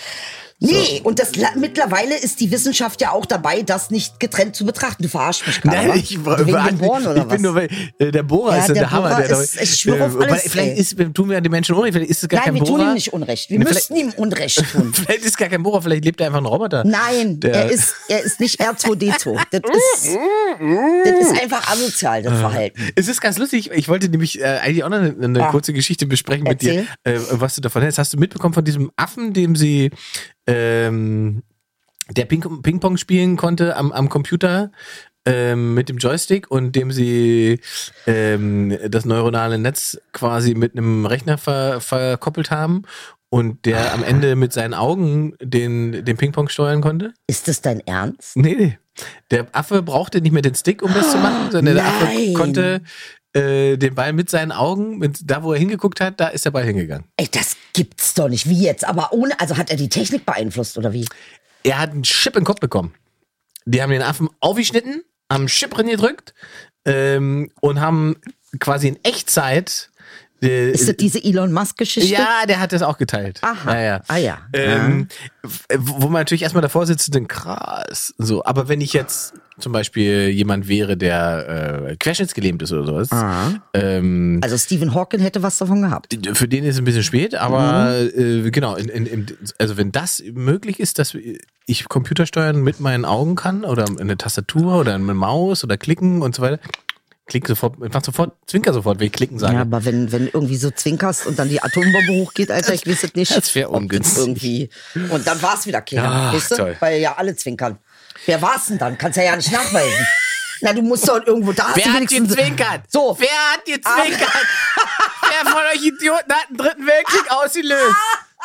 Nee, 0.62 1.02
und 1.04 1.20
das 1.20 1.32
mittlerweile 1.58 2.16
ist 2.18 2.40
die 2.40 2.50
Wissenschaft 2.50 3.02
ja 3.02 3.12
auch 3.12 3.26
dabei, 3.26 3.62
das 3.62 3.92
nicht 3.92 4.22
getrennt 4.22 4.56
zu 4.56 4.66
betrachten. 4.66 5.04
Du 5.04 5.10
verarschst 5.10 5.46
mich 5.46 5.62
gerade. 5.62 5.90
wa? 5.90 5.96
ich, 5.96 6.18
Wegen 6.26 6.66
dem 6.66 6.78
Bohren 6.78 7.06
oder 7.06 7.18
ich 7.18 7.24
was? 7.26 7.34
bin 7.34 7.42
nur, 7.42 7.56
weil 7.56 7.70
äh, 8.00 8.10
der 8.12 8.24
Bohrer 8.24 8.54
Ja, 8.56 8.62
ist 8.62 8.68
ja 8.70 8.74
der 8.74 8.84
der 8.84 8.92
Hammer. 8.92 9.10
Bohrer 9.10 9.28
der 9.28 9.40
ist- 9.42 9.62
ich 9.62 9.76
schwöre 9.76 10.06
auf 10.06 10.14
wobei, 10.14 10.28
alles, 10.30 10.44
Vielleicht 10.44 10.78
ist, 10.80 11.14
tun 11.14 11.28
wir 11.28 11.34
ja 11.36 11.42
den 11.42 11.52
Menschen 11.52 11.76
Unrecht, 11.76 11.94
vielleicht 11.94 12.10
ist 12.12 12.24
es 12.24 12.30
gar 12.30 12.38
Nein, 12.38 12.46
kein 12.46 12.56
wir 12.56 12.62
Bohrer. 12.64 12.78
tun 12.80 12.88
ihm 12.88 12.94
nicht 12.94 13.12
Unrecht. 13.14 13.50
Wir 13.50 13.60
Ne, 13.60 13.66
müssten 13.66 13.96
ihm 13.98 14.10
Unrecht 14.16 14.64
tun. 14.72 14.94
Vielleicht 14.96 15.26
ist 15.26 15.38
gar 15.38 15.50
kein 15.50 15.62
Bohrer, 15.62 15.82
vielleicht 15.82 16.06
lebt 16.06 16.22
er 16.22 16.28
einfach 16.28 16.40
ein 16.40 16.46
Roboter. 16.46 16.84
Nein, 16.86 17.38
er 17.44 17.70
ist, 17.70 17.94
er 18.08 18.22
ist 18.24 18.40
nicht 18.40 18.62
R2D2. 18.62 19.38
Das 19.52 19.62
ist, 19.76 20.18
das 21.04 21.32
ist 21.32 21.42
einfach 21.44 21.70
asozial, 21.70 22.24
das 22.24 22.40
Verhalten. 22.40 22.82
Es 22.96 23.08
ist 23.10 23.20
ganz 23.20 23.38
lustig. 23.38 23.72
Ich 23.74 23.90
wollte 23.90 24.08
nämlich 24.10 24.40
äh, 24.40 24.46
eigentlich 24.46 24.84
auch 24.86 24.90
noch 24.90 24.98
eine, 25.00 25.16
eine 25.22 25.44
Ah. 25.48 25.52
kurze 25.52 25.74
Geschichte 25.74 26.06
besprechen 26.08 26.44
mit 26.46 26.62
dir, 26.62 26.86
Erzähl. 27.04 27.22
äh, 27.26 27.40
was 27.42 27.56
du 27.56 27.62
davon 27.62 27.82
hältst. 27.82 27.98
Hast 28.00 28.14
du 28.14 28.18
mitbekommen 28.18 28.54
von 28.54 28.64
diesem 28.64 28.90
Affen, 28.96 29.34
dem 29.34 29.56
sie 29.56 29.92
ähm, 30.48 31.44
der 32.10 32.26
Ping- 32.26 32.62
Ping-Pong 32.62 32.98
spielen 32.98 33.36
konnte 33.36 33.76
am, 33.76 33.92
am 33.92 34.10
Computer 34.10 34.72
ähm, 35.26 35.74
mit 35.74 35.90
dem 35.90 35.98
Joystick 35.98 36.52
und 36.52 36.76
dem 36.76 36.92
sie 36.92 37.60
ähm, 38.06 38.78
das 38.90 39.06
neuronale 39.06 39.58
Netz 39.58 40.00
quasi 40.14 40.54
mit 40.54 40.74
einem 40.78 41.06
Rechner 41.06 41.38
ver, 41.38 41.82
verkoppelt 41.82 42.52
haben 42.52 42.84
und 43.30 43.66
der 43.66 43.94
am 43.94 44.04
Ende 44.04 44.36
mit 44.36 44.54
seinen 44.54 44.76
Augen 44.76 45.34
den, 45.42 46.06
den 46.06 46.16
Ping-Pong 46.16 46.48
steuern 46.50 46.82
konnte? 46.82 47.14
Ist 47.28 47.48
das 47.48 47.62
dein 47.62 47.80
Ernst? 47.80 48.38
Nee, 48.38 48.56
nee. 48.56 48.78
Der 49.32 49.48
Affe 49.52 49.82
brauchte 49.82 50.22
nicht 50.22 50.32
mehr 50.32 50.42
den 50.42 50.56
Stick, 50.56 50.82
um 50.82 50.94
das 50.94 51.12
zu 51.12 51.18
machen, 51.18 51.52
sondern 51.52 51.76
der 51.76 51.86
Affe 51.86 52.06
Nein. 52.06 52.34
konnte 52.34 52.82
äh, 53.36 53.78
den 53.78 53.94
Ball 53.96 54.14
mit 54.14 54.30
seinen 54.30 54.52
Augen, 54.52 54.98
mit, 54.98 55.20
da 55.30 55.44
wo 55.44 55.54
er 55.54 55.60
hingeguckt 55.60 56.00
hat, 56.00 56.20
da 56.20 56.28
ist 56.30 56.46
der 56.46 56.52
Ball 56.52 56.64
hingegangen. 56.64 57.06
Ey, 57.18 57.28
das 57.30 57.58
gibt's 57.74 58.14
doch 58.14 58.30
nicht. 58.30 58.48
Wie 58.48 58.64
jetzt? 58.64 58.86
Aber 58.86 59.12
ohne, 59.12 59.40
also 59.40 59.58
hat 59.58 59.70
er 59.70 59.76
die 59.76 59.90
Technik 59.90 60.26
beeinflusst 60.26 60.78
oder 60.78 60.94
wie? 60.94 61.06
Er 61.64 61.80
hat 61.80 61.92
einen 61.92 62.04
Chip 62.04 62.36
in 62.36 62.42
den 62.42 62.46
Kopf 62.46 62.60
bekommen. 62.60 62.94
Die 63.66 63.82
haben 63.82 63.90
den 63.90 64.04
Affen 64.04 64.30
aufgeschnitten, 64.40 65.04
haben 65.30 65.42
einen 65.42 65.48
Chip 65.48 65.72
drin 65.72 65.88
gedrückt 65.88 66.34
ähm, 66.86 67.52
und 67.60 67.82
haben 67.82 68.16
quasi 68.60 68.88
in 68.88 69.04
Echtzeit 69.04 69.90
Ist 70.42 70.88
das 70.90 70.98
diese 70.98 71.24
Elon 71.24 71.52
Musk-Geschichte? 71.54 72.12
Ja, 72.14 72.46
der 72.48 72.60
hat 72.60 72.72
das 72.74 72.82
auch 72.84 72.98
geteilt. 72.98 73.40
Aha. 73.42 73.74
Ja, 73.74 73.82
ja. 73.82 74.02
Ah, 74.08 74.18
ja. 74.18 74.38
Ähm, 74.54 75.08
w- 75.42 75.50
Wo 75.80 76.04
man 76.10 76.22
natürlich 76.22 76.44
erstmal 76.44 76.62
davor 76.62 76.86
sitzt 76.86 77.14
denkt, 77.16 77.30
krass. 77.32 78.14
So, 78.18 78.44
aber 78.46 78.68
wenn 78.68 78.82
ich 78.82 78.94
jetzt 78.94 79.34
zum 79.60 79.72
Beispiel 79.72 80.28
jemand 80.30 80.68
wäre, 80.68 80.98
der 80.98 81.88
äh, 81.90 81.96
querschnittsgelähmt 81.96 82.62
ist 82.62 82.74
oder 82.74 82.86
sowas, 82.86 83.10
ähm, 83.74 84.42
Also 84.44 84.58
Stephen 84.58 84.94
Hawking 84.94 85.22
hätte 85.22 85.42
was 85.44 85.58
davon 85.58 85.82
gehabt. 85.82 86.18
für 86.34 86.48
den 86.48 86.64
ist 86.66 86.76
es 86.76 86.80
ein 86.82 86.86
bisschen 86.86 87.04
spät, 87.04 87.36
aber 87.36 87.94
Mhm. 88.16 88.46
äh, 88.48 88.52
genau, 88.52 88.76
in, 88.76 88.90
in, 88.90 89.06
in, 89.06 89.26
also 89.58 89.78
wenn 89.78 89.92
das 89.92 90.22
möglich 90.34 90.80
ist, 90.80 91.00
dass 91.00 91.16
ich 91.68 91.88
Computersteuern 91.90 92.62
mit 92.62 92.80
meinen 92.82 93.06
Augen 93.06 93.36
kann 93.36 93.64
oder 93.64 93.86
eine 94.00 94.18
Tastatur 94.18 94.78
oder 94.80 94.94
eine 94.96 95.14
Maus 95.14 95.64
oder 95.64 95.78
klicken 95.78 96.22
und 96.22 96.36
so 96.36 96.42
weiter, 96.42 96.60
klick 97.28 97.48
sofort, 97.48 97.76
mach 97.80 98.04
sofort, 98.04 98.34
zwinker 98.48 98.74
sofort, 98.74 99.00
wenn 99.00 99.08
ich 99.08 99.14
klicken 99.14 99.40
sage. 99.40 99.56
Ja, 99.56 99.62
aber 99.62 99.84
wenn, 99.86 100.12
wenn 100.12 100.28
irgendwie 100.28 100.58
so 100.58 100.72
zwinkerst 100.72 101.26
und 101.26 101.40
dann 101.40 101.50
die 101.50 101.62
Atombombe 101.62 102.14
hochgeht, 102.24 102.52
Alter, 102.52 102.74
ich 102.74 102.86
weiß 102.86 103.04
es 103.04 103.14
nicht. 103.16 103.36
das 103.36 103.54
wär 103.56 103.70
Ob 103.70 103.74
das 103.76 103.82
ungünstig. 103.82 104.18
Irgendwie. 104.20 104.70
Und 105.10 105.26
dann 105.28 105.42
war's 105.42 105.66
wieder 105.66 105.82
keiner. 105.82 106.12
Ach, 106.30 106.34
weißt 106.34 106.52
du? 106.52 106.56
toll. 106.56 106.78
Weil 106.80 107.00
ja 107.02 107.16
alle 107.18 107.36
zwinkern. 107.36 107.80
Wer 108.26 108.42
war's 108.42 108.68
denn 108.68 108.78
dann? 108.78 108.98
Kannst 108.98 109.18
ja 109.18 109.24
ja 109.24 109.36
nicht 109.36 109.52
nachweisen. 109.52 110.08
Na, 110.62 110.72
du 110.74 110.82
musst 110.82 111.08
doch 111.08 111.20
irgendwo 111.26 111.52
da 111.52 111.72
Wer 111.74 111.86
hat 111.86 111.96
wenigstens- 111.96 112.30
gezwinkert? 112.36 112.82
So. 112.90 113.16
Wer 113.20 113.28
hat 113.54 113.66
gezwinkert? 113.66 114.30
Wer 115.22 115.52
von 115.52 115.62
euch 115.74 115.84
Idioten 115.84 116.32
hat 116.34 116.50
den 116.50 116.58
dritten 116.58 116.88
Weltkrieg 116.88 117.26
ausgelöst? 117.30 117.96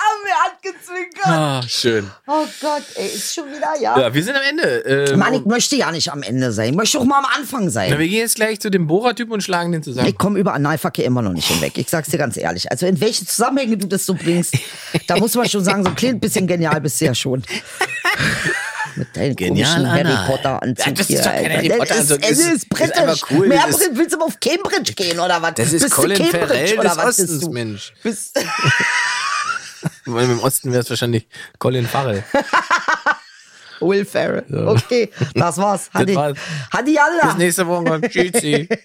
Ah, 0.03 0.16
wer 0.24 0.34
hat 0.34 0.62
gezwinkert? 0.62 1.26
Ah, 1.26 1.62
schön. 1.68 2.11
Oh 2.26 2.46
Gott, 2.62 2.82
ey, 2.94 3.07
ist 3.09 3.34
schon 3.34 3.44
wieder, 3.48 3.74
ja. 3.80 3.98
Ja, 4.01 4.14
wir 4.14 4.24
sind 4.24 4.34
am 4.34 4.42
Ende. 4.48 5.09
Ähm, 5.11 5.18
Mann, 5.18 5.34
ich 5.34 5.44
möchte 5.44 5.76
ja 5.76 5.90
nicht 5.92 6.11
am 6.11 6.22
Ende 6.22 6.53
sein. 6.53 6.70
Ich 6.70 6.76
möchte 6.76 6.98
auch 6.98 7.05
mal 7.05 7.18
am 7.18 7.26
Anfang 7.36 7.64
na, 7.64 7.70
sein. 7.70 7.90
wir 7.90 7.98
gehen 8.09 8.20
jetzt 8.20 8.36
gleich 8.36 8.61
zu 8.61 8.70
dem 8.70 8.86
Bohrertypen 8.86 9.32
und 9.34 9.42
schlagen 9.42 9.72
den 9.72 9.82
zusammen. 9.82 10.09
Ich 10.09 10.16
komme 10.16 10.38
über 10.38 10.55
Analverkehr 10.55 11.05
immer 11.05 11.20
noch 11.20 11.32
nicht 11.32 11.48
hinweg. 11.48 11.76
Ich 11.76 11.88
sag's 11.90 12.09
dir 12.09 12.16
ganz 12.18 12.36
ehrlich. 12.38 12.70
Also 12.70 12.86
in 12.86 12.98
welche 13.01 13.26
Zusammenhänge 13.26 13.76
du 13.76 13.86
das 13.88 14.07
so 14.07 14.14
bringst, 14.14 14.55
da 15.07 15.16
muss 15.18 15.34
man 15.34 15.48
schon 15.48 15.62
sagen, 15.64 15.82
so 15.84 15.90
ein 15.90 15.96
kleines 15.96 16.20
bisschen 16.20 16.46
genial 16.46 16.80
bist 16.80 16.98
du 17.01 17.05
ja 17.05 17.14
schon. 17.14 17.42
Mit 18.96 19.16
deinem 19.16 19.36
Genial, 19.36 19.68
komischen 19.68 19.86
Anal. 19.86 20.16
Harry 20.16 20.26
Potter 20.26 20.62
Anzug 20.62 20.86
Ja, 20.86 20.92
das 20.92 21.01
ist 21.01 21.07
hier. 21.09 21.18
doch 21.18 21.24
kein 21.26 21.44
Alter. 21.44 21.55
Harry 21.57 21.68
Potter 21.78 21.94
ist, 21.94 22.01
Anzug. 22.12 22.18
Es 22.22 22.28
Das 22.28 22.38
ist 22.38 22.46
ist- 22.46 22.53
ist 22.55 22.68
britisch. 22.68 23.20
cool. 23.30 23.46
Mehr 23.46 23.68
ist- 23.68 23.90
willst 23.92 24.14
du 24.16 24.20
auf 24.20 24.40
Cambridge 24.40 24.92
gehen 24.94 25.20
oder 25.20 25.40
was? 25.40 25.55
Das 25.55 25.72
ist 25.72 25.82
Bist 25.82 25.92
du 25.96 26.01
Colin 26.01 26.16
Cambridge 26.18 26.46
Farrell 26.46 26.78
oder 26.78 26.88
des 26.88 26.96
was 26.96 27.05
bist 27.16 27.20
Ostens, 27.20 27.40
du? 27.40 27.51
Mensch. 27.51 27.92
Bist, 28.03 28.38
Weil 30.07 30.30
Im 30.30 30.40
Osten 30.40 30.70
wäre 30.72 30.82
es 30.82 30.90
wahrscheinlich 30.90 31.26
Colin 31.59 31.86
Farrell. 31.86 32.24
Will 33.80 34.05
Ferrell. 34.05 34.44
Okay, 34.68 35.11
das 35.34 35.57
war's. 35.57 35.90
Hadi, 35.94 36.14
war's. 36.14 36.36
Hadi 36.70 36.98
Allah. 36.98 37.28
Bis 37.28 37.36
nächste 37.36 37.66
Woche. 37.66 38.01
Tschüssi. 38.03 38.68